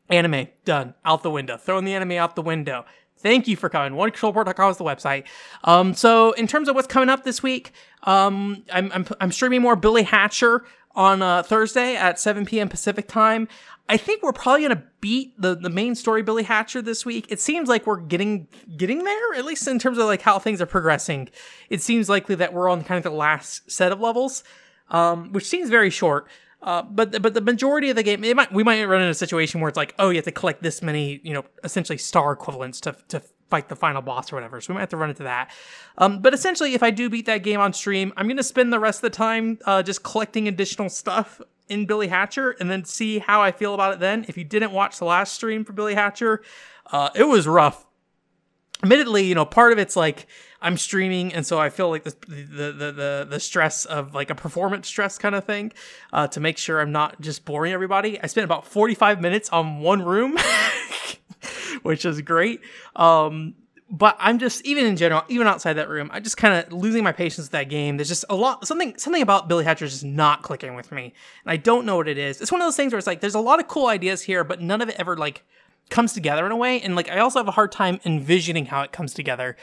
anime 0.10 0.47
done 0.64 0.93
out 1.04 1.22
the 1.22 1.32
window, 1.32 1.58
throwing 1.58 1.84
the 1.84 1.93
anime 1.93 2.14
out 2.14 2.36
the 2.36 2.41
window. 2.41 2.86
Thank 3.18 3.47
you 3.47 3.56
for 3.56 3.70
coming. 3.70 3.97
OneControlReport.com 3.97 4.72
is 4.72 4.78
the 4.78 4.84
website. 4.84 5.24
Um, 5.64 5.93
so 5.93 6.34
in 6.34 6.45
terms 6.45 6.68
of 6.68 6.76
what's 6.76 6.88
coming 6.88 7.10
up 7.10 7.24
this 7.24 7.41
week, 7.41 7.72
um, 8.04 8.66
I'm, 8.72 8.91
I'm, 8.91 9.08
I'm 9.22 9.32
streaming 9.32 9.62
more 9.62 9.78
Billy 9.78 10.04
Hatcher 10.04 10.66
on 10.96 11.22
uh, 11.22 11.44
Thursday 11.44 11.96
at 11.96 12.20
7 12.20 12.46
p.m. 12.46 12.70
Pacific 12.70 13.08
time. 13.08 13.48
I 13.89 13.98
think 13.98 14.24
we're 14.24 14.34
probably 14.34 14.64
gonna 14.64 14.84
beat 15.02 15.39
the, 15.39 15.56
the 15.56 15.70
main 15.70 15.96
story 15.96 16.22
Billy 16.22 16.44
Hatcher 16.44 16.82
this 16.82 17.06
week. 17.06 17.26
It 17.30 17.41
seems 17.41 17.68
like 17.68 17.86
we're 17.86 18.00
getting 18.00 18.48
getting 18.78 19.04
there, 19.04 19.34
at 19.36 19.44
least 19.44 19.68
in 19.68 19.78
terms 19.78 19.98
of 19.98 20.06
like 20.06 20.22
how 20.22 20.39
things 20.39 20.62
are 20.62 20.66
progressing. 20.66 21.30
It 21.70 21.82
seems 21.82 22.08
likely 22.08 22.36
that 22.36 22.54
we're 22.54 22.70
on 22.70 22.84
kind 22.84 22.98
of 22.98 23.04
the 23.04 23.18
last 23.18 23.70
set 23.70 23.91
of 23.91 24.00
levels, 24.00 24.44
um, 24.89 25.34
which 25.34 25.46
seems 25.46 25.70
very 25.70 25.89
short. 25.89 26.28
Uh, 26.62 26.82
but 26.82 27.22
but 27.22 27.34
the 27.34 27.41
majority 27.41 27.89
of 27.89 27.98
the 27.98 28.04
game, 28.04 28.22
might 28.38 28.54
we 28.54 28.64
might 28.64 28.86
run 28.86 29.02
into 29.02 29.12
a 29.12 29.14
situation 29.14 29.60
where 29.60 29.68
it's 29.68 29.76
like, 29.76 29.94
oh, 30.00 30.10
you 30.10 30.16
have 30.16 30.26
to 30.26 30.32
collect 30.32 30.64
this 30.64 30.82
many, 30.82 31.20
you 31.22 31.34
know, 31.34 31.44
essentially 31.66 31.98
star 31.98 32.32
equivalents 32.32 32.80
to 32.80 32.96
to 33.10 33.22
fight 33.54 33.70
the 33.70 33.76
final 33.76 34.01
boss 34.01 34.34
or 34.34 34.36
whatever. 34.36 34.60
So 34.60 34.74
we 34.74 34.76
might 34.76 34.80
have 34.80 34.89
to 34.89 34.97
run 34.97 35.12
into 35.12 35.22
that. 35.22 35.51
Um, 35.99 36.24
but 36.24 36.34
essentially, 36.34 36.74
if 36.74 36.82
I 36.82 36.89
do 36.89 37.08
beat 37.08 37.28
that 37.28 37.43
game 37.43 37.60
on 37.60 37.72
stream, 37.72 38.12
I'm 38.18 38.28
gonna 38.28 38.41
spend 38.41 38.74
the 38.74 38.80
rest 38.80 39.04
of 39.04 39.12
the 39.12 39.16
time 39.16 39.60
uh, 39.66 39.84
just 39.84 40.01
collecting 40.01 40.47
additional 40.47 40.89
stuff 40.89 41.39
in 41.70 41.86
Billy 41.86 42.08
Hatcher 42.08 42.56
and 42.60 42.72
then 42.72 42.84
see 42.84 43.20
how 43.20 43.43
I 43.43 43.51
feel 43.51 43.76
about 43.76 43.93
it. 43.93 43.99
Then, 43.99 44.26
if 44.28 44.39
you 44.39 44.43
didn't 44.43 44.72
watch 44.72 44.97
the 44.97 45.06
last 45.06 45.36
stream 45.36 45.64
for 45.64 45.74
Billy 45.74 45.93
Hatcher, 45.93 46.41
uh, 46.91 47.12
it 47.14 47.26
was 47.26 47.47
rough 47.47 47.86
admittedly, 48.84 49.24
you 49.24 49.34
know, 49.34 49.45
part 49.45 49.72
of 49.72 49.80
it's 49.80 49.95
like 49.95 50.28
I'm 50.62 50.78
streaming, 50.78 51.34
and 51.34 51.45
so 51.45 51.58
I 51.58 51.70
feel 51.70 51.89
like 51.89 52.04
the 52.04 52.16
the 52.28 52.72
the 52.72 52.91
the, 52.91 53.28
the 53.30 53.39
stress 53.39 53.86
of 53.86 54.14
like 54.14 54.30
a 54.30 54.36
performance 54.36 54.88
stress 54.88 55.18
kind 55.18 55.36
of 55.36 55.45
thing 55.45 55.74
uh, 56.12 56.28
to 56.28 56.39
make 56.39 56.58
sure 56.58 56.80
I'm 56.80 56.91
not 56.91 57.20
just 57.22 57.45
boring 57.45 57.72
everybody. 57.74 58.22
I 58.22 58.28
spent 58.28 58.45
about 58.45 58.66
45 58.66 59.22
minutes 59.22 59.49
on 59.49 59.80
one 59.80 60.04
room, 60.04 60.38
which 61.84 62.06
is 62.06 62.22
great. 62.22 62.62
Um, 62.96 63.56
but 63.89 64.16
I'm 64.20 64.39
just 64.39 64.66
even 64.66 64.86
in 64.86 64.96
general, 64.96 65.24
even 65.28 65.46
outside 65.46 65.74
that 65.74 65.88
room, 65.88 66.10
I'm 66.12 66.24
just 66.24 66.38
kind 66.38 66.66
of 66.66 66.74
losing 66.74 67.04
my 67.04 67.12
patience 67.12 67.46
with 67.46 67.52
that 67.52 67.70
game. 67.70 67.98
There's 67.98 68.10
just 68.10 68.26
a 68.30 68.36
lot, 68.36 68.68
something, 68.68 68.98
something 68.98 69.22
about 69.22 69.48
Billy 69.48 69.64
Hatcher 69.64 69.86
is 69.86 69.91
just 69.91 70.06
not 70.06 70.41
clicking 70.41 70.76
with 70.76 70.91
me, 70.91 71.14
and 71.44 71.52
I 71.52 71.58
don't 71.58 71.86
know 71.86 71.98
what 71.98 72.08
it 72.08 72.18
is. 72.18 72.41
It's 72.41 72.52
one 72.52 72.60
of 72.60 72.66
those 72.66 72.76
things 72.76 72.91
where 72.91 72.98
it's 72.98 73.06
like 73.06 73.22
there's 73.22 73.36
a 73.36 73.39
lot 73.39 73.60
of 73.60 73.68
cool 73.68 73.88
ideas 73.88 74.24
here, 74.24 74.44
but 74.44 74.62
none 74.62 74.82
of 74.82 74.89
it 74.89 74.96
ever 74.98 75.16
like 75.16 75.44
comes 75.89 76.14
together 76.14 76.46
in 76.46 76.52
a 76.52 76.58
way. 76.58 76.82
And 76.82 76.96
like, 76.96 77.10
I 77.10 77.20
also 77.20 77.39
have 77.39 77.48
a 77.48 77.52
hard 77.52 77.72
time 77.72 78.00
envisioning 78.06 78.66
how 78.66 78.82
it 78.82 78.91
comes 78.91 79.14
together. 79.14 79.56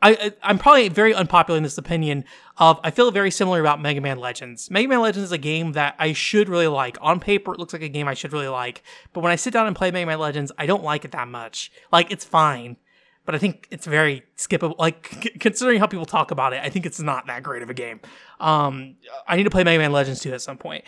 I, 0.00 0.32
I'm 0.42 0.58
probably 0.58 0.88
very 0.88 1.12
unpopular 1.12 1.56
in 1.56 1.64
this 1.64 1.76
opinion 1.76 2.24
of 2.56 2.78
I 2.84 2.90
feel 2.90 3.10
very 3.10 3.32
similar 3.32 3.60
about 3.60 3.80
Mega 3.80 4.00
Man 4.00 4.18
Legends. 4.18 4.70
Mega 4.70 4.88
Man 4.88 5.00
Legends 5.00 5.26
is 5.26 5.32
a 5.32 5.38
game 5.38 5.72
that 5.72 5.96
I 5.98 6.12
should 6.12 6.48
really 6.48 6.68
like. 6.68 6.96
On 7.00 7.18
paper, 7.18 7.52
it 7.52 7.58
looks 7.58 7.72
like 7.72 7.82
a 7.82 7.88
game 7.88 8.06
I 8.06 8.14
should 8.14 8.32
really 8.32 8.48
like. 8.48 8.84
But 9.12 9.22
when 9.22 9.32
I 9.32 9.36
sit 9.36 9.52
down 9.52 9.66
and 9.66 9.74
play 9.74 9.90
Mega 9.90 10.06
Man 10.06 10.20
Legends, 10.20 10.52
I 10.56 10.66
don't 10.66 10.84
like 10.84 11.04
it 11.04 11.10
that 11.12 11.26
much. 11.26 11.72
Like, 11.90 12.12
it's 12.12 12.24
fine. 12.24 12.76
But 13.24 13.34
I 13.34 13.38
think 13.38 13.66
it's 13.70 13.86
very 13.86 14.22
skippable. 14.36 14.78
Like, 14.78 15.18
c- 15.22 15.30
considering 15.30 15.80
how 15.80 15.86
people 15.86 16.06
talk 16.06 16.30
about 16.30 16.52
it, 16.52 16.60
I 16.62 16.70
think 16.70 16.86
it's 16.86 17.00
not 17.00 17.26
that 17.26 17.42
great 17.42 17.62
of 17.62 17.70
a 17.70 17.74
game. 17.74 18.00
Um, 18.38 18.96
I 19.26 19.36
need 19.36 19.44
to 19.44 19.50
play 19.50 19.64
Mega 19.64 19.80
Man 19.80 19.92
Legends 19.92 20.20
2 20.20 20.32
at 20.32 20.42
some 20.42 20.58
point. 20.58 20.84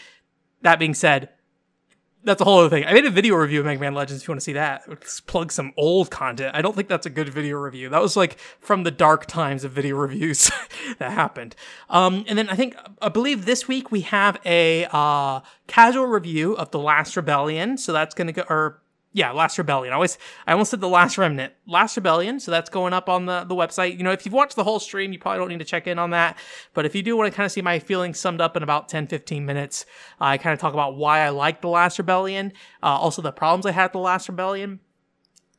That 0.62 0.78
being 0.78 0.94
said, 0.94 1.30
that's 2.22 2.40
a 2.40 2.44
whole 2.44 2.60
other 2.60 2.68
thing. 2.68 2.84
I 2.84 2.92
made 2.92 3.06
a 3.06 3.10
video 3.10 3.34
review 3.36 3.60
of 3.60 3.66
Mega 3.66 3.80
Man 3.80 3.94
Legends 3.94 4.22
if 4.22 4.28
you 4.28 4.32
want 4.32 4.40
to 4.40 4.44
see 4.44 4.52
that. 4.52 4.82
Let's 4.86 5.20
plug 5.20 5.50
some 5.50 5.72
old 5.76 6.10
content. 6.10 6.54
I 6.54 6.60
don't 6.60 6.76
think 6.76 6.88
that's 6.88 7.06
a 7.06 7.10
good 7.10 7.28
video 7.30 7.56
review. 7.56 7.88
That 7.88 8.02
was 8.02 8.16
like 8.16 8.38
from 8.60 8.82
the 8.82 8.90
dark 8.90 9.26
times 9.26 9.64
of 9.64 9.72
video 9.72 9.96
reviews 9.98 10.50
that 10.98 11.12
happened. 11.12 11.56
Um, 11.88 12.24
and 12.28 12.36
then 12.36 12.48
I 12.48 12.56
think, 12.56 12.76
I 13.00 13.08
believe 13.08 13.46
this 13.46 13.66
week 13.66 13.90
we 13.90 14.02
have 14.02 14.38
a 14.44 14.86
uh, 14.92 15.40
casual 15.66 16.06
review 16.06 16.54
of 16.56 16.70
The 16.70 16.78
Last 16.78 17.16
Rebellion. 17.16 17.78
So 17.78 17.92
that's 17.92 18.14
going 18.14 18.26
to 18.26 18.32
go, 18.32 18.44
or 18.48 18.79
yeah, 19.12 19.32
Last 19.32 19.58
Rebellion. 19.58 19.92
I 19.92 19.96
always, 19.96 20.18
I 20.46 20.52
almost 20.52 20.70
said 20.70 20.80
the 20.80 20.88
Last 20.88 21.18
Remnant. 21.18 21.52
Last 21.66 21.96
Rebellion. 21.96 22.38
So 22.38 22.52
that's 22.52 22.70
going 22.70 22.92
up 22.92 23.08
on 23.08 23.26
the, 23.26 23.44
the 23.44 23.56
website. 23.56 23.96
You 23.96 24.04
know, 24.04 24.12
if 24.12 24.24
you've 24.24 24.32
watched 24.32 24.54
the 24.54 24.62
whole 24.62 24.78
stream, 24.78 25.12
you 25.12 25.18
probably 25.18 25.40
don't 25.40 25.48
need 25.48 25.58
to 25.58 25.64
check 25.64 25.88
in 25.88 25.98
on 25.98 26.10
that. 26.10 26.38
But 26.74 26.86
if 26.86 26.94
you 26.94 27.02
do 27.02 27.16
want 27.16 27.30
to 27.30 27.36
kind 27.36 27.44
of 27.44 27.50
see 27.50 27.62
my 27.62 27.80
feelings 27.80 28.20
summed 28.20 28.40
up 28.40 28.56
in 28.56 28.62
about 28.62 28.88
10, 28.88 29.08
15 29.08 29.44
minutes, 29.44 29.84
uh, 30.20 30.24
I 30.24 30.38
kind 30.38 30.54
of 30.54 30.60
talk 30.60 30.74
about 30.74 30.96
why 30.96 31.20
I 31.20 31.30
like 31.30 31.60
the 31.60 31.68
Last 31.68 31.98
Rebellion. 31.98 32.52
Uh, 32.82 32.86
also 32.86 33.20
the 33.20 33.32
problems 33.32 33.66
I 33.66 33.72
had 33.72 33.92
the 33.92 33.98
Last 33.98 34.28
Rebellion 34.28 34.78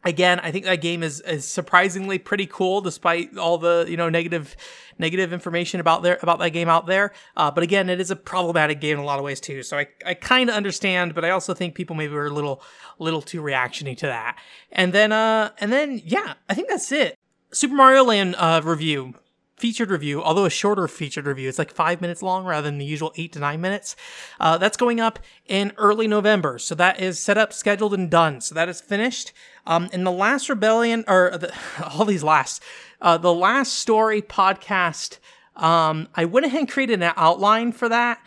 again 0.03 0.39
i 0.39 0.51
think 0.51 0.65
that 0.65 0.81
game 0.81 1.03
is, 1.03 1.21
is 1.21 1.45
surprisingly 1.45 2.17
pretty 2.17 2.47
cool 2.47 2.81
despite 2.81 3.37
all 3.37 3.57
the 3.57 3.85
you 3.87 3.97
know 3.97 4.09
negative 4.09 4.55
negative 5.01 5.33
information 5.33 5.81
about 5.81 6.03
there 6.03 6.17
about 6.21 6.39
that 6.39 6.51
game 6.51 6.69
out 6.69 6.85
there. 6.85 7.11
Uh, 7.35 7.51
but 7.51 7.63
again 7.63 7.89
it 7.89 7.99
is 7.99 8.11
a 8.11 8.15
problematic 8.15 8.79
game 8.79 8.97
in 8.97 9.03
a 9.03 9.05
lot 9.05 9.19
of 9.19 9.25
ways 9.25 9.41
too. 9.41 9.63
So 9.63 9.77
i, 9.77 9.87
I 10.05 10.13
kind 10.13 10.49
of 10.49 10.55
understand 10.55 11.13
but 11.13 11.25
i 11.25 11.31
also 11.31 11.53
think 11.53 11.75
people 11.75 11.95
maybe 11.95 12.13
were 12.13 12.27
a 12.27 12.33
little 12.33 12.61
little 12.99 13.21
too 13.21 13.41
reactiony 13.41 13.97
to 13.97 14.05
that. 14.05 14.37
And 14.71 14.93
then 14.93 15.11
uh 15.11 15.51
and 15.59 15.73
then 15.73 16.01
yeah 16.05 16.35
i 16.47 16.53
think 16.53 16.69
that's 16.69 16.91
it. 16.93 17.17
Super 17.51 17.75
mario 17.75 18.05
land 18.05 18.35
uh 18.37 18.61
review 18.63 19.15
featured 19.61 19.91
review, 19.91 20.23
although 20.23 20.45
a 20.45 20.49
shorter 20.49 20.87
featured 20.87 21.27
review. 21.27 21.47
It's 21.47 21.59
like 21.59 21.71
five 21.71 22.01
minutes 22.01 22.23
long 22.23 22.45
rather 22.45 22.67
than 22.67 22.79
the 22.79 22.85
usual 22.85 23.13
eight 23.15 23.31
to 23.33 23.39
nine 23.39 23.61
minutes. 23.61 23.95
Uh, 24.39 24.57
that's 24.57 24.75
going 24.75 24.99
up 24.99 25.19
in 25.45 25.71
early 25.77 26.07
November. 26.07 26.57
So 26.57 26.73
that 26.75 26.99
is 26.99 27.19
set 27.19 27.37
up, 27.37 27.53
scheduled, 27.53 27.93
and 27.93 28.09
done. 28.09 28.41
So 28.41 28.55
that 28.55 28.67
is 28.67 28.81
finished. 28.81 29.33
Um, 29.67 29.87
in 29.93 30.03
the 30.03 30.11
last 30.11 30.49
rebellion, 30.49 31.05
or 31.07 31.37
the, 31.37 31.53
all 31.93 32.05
these 32.05 32.23
last, 32.23 32.63
uh, 33.01 33.19
the 33.19 33.33
last 33.33 33.73
story 33.73 34.23
podcast, 34.23 35.19
um, 35.55 36.07
I 36.15 36.25
went 36.25 36.47
ahead 36.47 36.61
and 36.61 36.69
created 36.69 37.03
an 37.03 37.13
outline 37.15 37.71
for 37.71 37.87
that. 37.87 38.19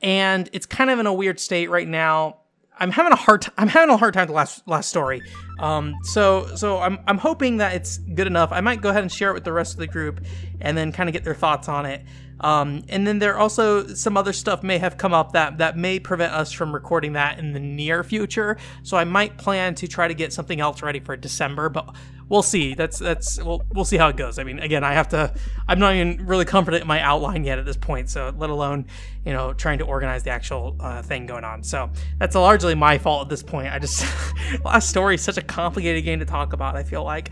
And 0.00 0.48
it's 0.54 0.64
kind 0.64 0.88
of 0.88 0.98
in 0.98 1.06
a 1.06 1.12
weird 1.12 1.38
state 1.38 1.68
right 1.68 1.88
now. 1.88 2.38
I'm 2.80 2.90
having 2.90 3.12
a 3.12 3.16
hard 3.16 3.42
t- 3.42 3.52
I'm 3.58 3.68
having 3.68 3.90
a 3.90 3.96
hard 3.96 4.14
time 4.14 4.22
with 4.22 4.28
the 4.28 4.34
last 4.34 4.66
last 4.66 4.88
story. 4.88 5.22
Um, 5.58 5.96
so 6.02 6.46
so 6.56 6.78
I'm 6.78 6.98
I'm 7.06 7.18
hoping 7.18 7.58
that 7.58 7.74
it's 7.74 7.98
good 7.98 8.26
enough. 8.26 8.50
I 8.52 8.60
might 8.60 8.80
go 8.80 8.90
ahead 8.90 9.02
and 9.02 9.10
share 9.12 9.30
it 9.30 9.34
with 9.34 9.44
the 9.44 9.52
rest 9.52 9.74
of 9.74 9.80
the 9.80 9.86
group, 9.86 10.20
and 10.60 10.76
then 10.76 10.92
kind 10.92 11.08
of 11.08 11.12
get 11.12 11.24
their 11.24 11.34
thoughts 11.34 11.68
on 11.68 11.86
it. 11.86 12.02
Um, 12.40 12.84
and 12.88 13.06
then 13.06 13.18
there 13.18 13.34
are 13.34 13.38
also 13.38 13.86
some 13.88 14.16
other 14.16 14.32
stuff 14.32 14.62
may 14.62 14.78
have 14.78 14.96
come 14.96 15.12
up 15.12 15.32
that 15.32 15.58
that 15.58 15.76
may 15.76 15.98
prevent 15.98 16.32
us 16.32 16.52
from 16.52 16.72
recording 16.72 17.14
that 17.14 17.38
in 17.38 17.52
the 17.52 17.60
near 17.60 18.04
future. 18.04 18.56
So 18.82 18.96
I 18.96 19.04
might 19.04 19.38
plan 19.38 19.74
to 19.76 19.88
try 19.88 20.08
to 20.08 20.14
get 20.14 20.32
something 20.32 20.60
else 20.60 20.82
ready 20.82 21.00
for 21.00 21.16
December, 21.16 21.68
but 21.68 21.94
we'll 22.28 22.42
see. 22.42 22.74
That's 22.74 22.98
that's 22.98 23.42
we'll 23.42 23.64
we'll 23.72 23.84
see 23.84 23.96
how 23.96 24.08
it 24.08 24.16
goes. 24.16 24.38
I 24.38 24.44
mean, 24.44 24.58
again, 24.58 24.84
I 24.84 24.92
have 24.92 25.08
to. 25.08 25.34
I'm 25.66 25.78
not 25.78 25.94
even 25.94 26.26
really 26.26 26.44
confident 26.44 26.82
in 26.82 26.88
my 26.88 27.00
outline 27.00 27.44
yet 27.44 27.58
at 27.58 27.64
this 27.64 27.76
point. 27.76 28.10
So 28.10 28.32
let 28.36 28.50
alone 28.50 28.86
you 29.24 29.32
know 29.32 29.52
trying 29.52 29.78
to 29.78 29.84
organize 29.84 30.22
the 30.22 30.30
actual 30.30 30.76
uh, 30.80 31.02
thing 31.02 31.26
going 31.26 31.44
on. 31.44 31.62
So 31.62 31.90
that's 32.18 32.34
largely 32.34 32.74
my 32.74 32.98
fault 32.98 33.22
at 33.22 33.30
this 33.30 33.42
point. 33.42 33.72
I 33.72 33.78
just 33.78 34.06
last 34.64 34.88
story 34.88 35.16
is 35.16 35.22
such 35.22 35.38
a 35.38 35.42
complicated 35.42 36.04
game 36.04 36.20
to 36.20 36.26
talk 36.26 36.52
about. 36.52 36.76
I 36.76 36.82
feel 36.82 37.04
like. 37.04 37.30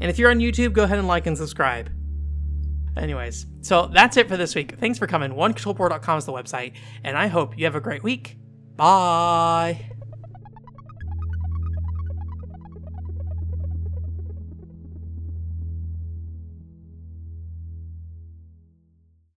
And 0.00 0.10
if 0.10 0.18
you're 0.18 0.30
on 0.30 0.38
YouTube, 0.38 0.72
go 0.72 0.82
ahead 0.82 0.98
and 0.98 1.06
like 1.06 1.26
and 1.26 1.38
subscribe. 1.38 1.88
Anyways, 2.96 3.46
so 3.60 3.86
that's 3.86 4.16
it 4.16 4.28
for 4.28 4.36
this 4.36 4.54
week. 4.54 4.76
Thanks 4.78 4.98
for 4.98 5.06
coming. 5.06 5.32
OneControlReport.com 5.32 6.18
is 6.18 6.26
the 6.26 6.32
website, 6.32 6.74
and 7.02 7.16
I 7.16 7.26
hope 7.26 7.58
you 7.58 7.64
have 7.64 7.74
a 7.74 7.80
great 7.80 8.02
week. 8.02 8.36
Bye. 8.76 9.90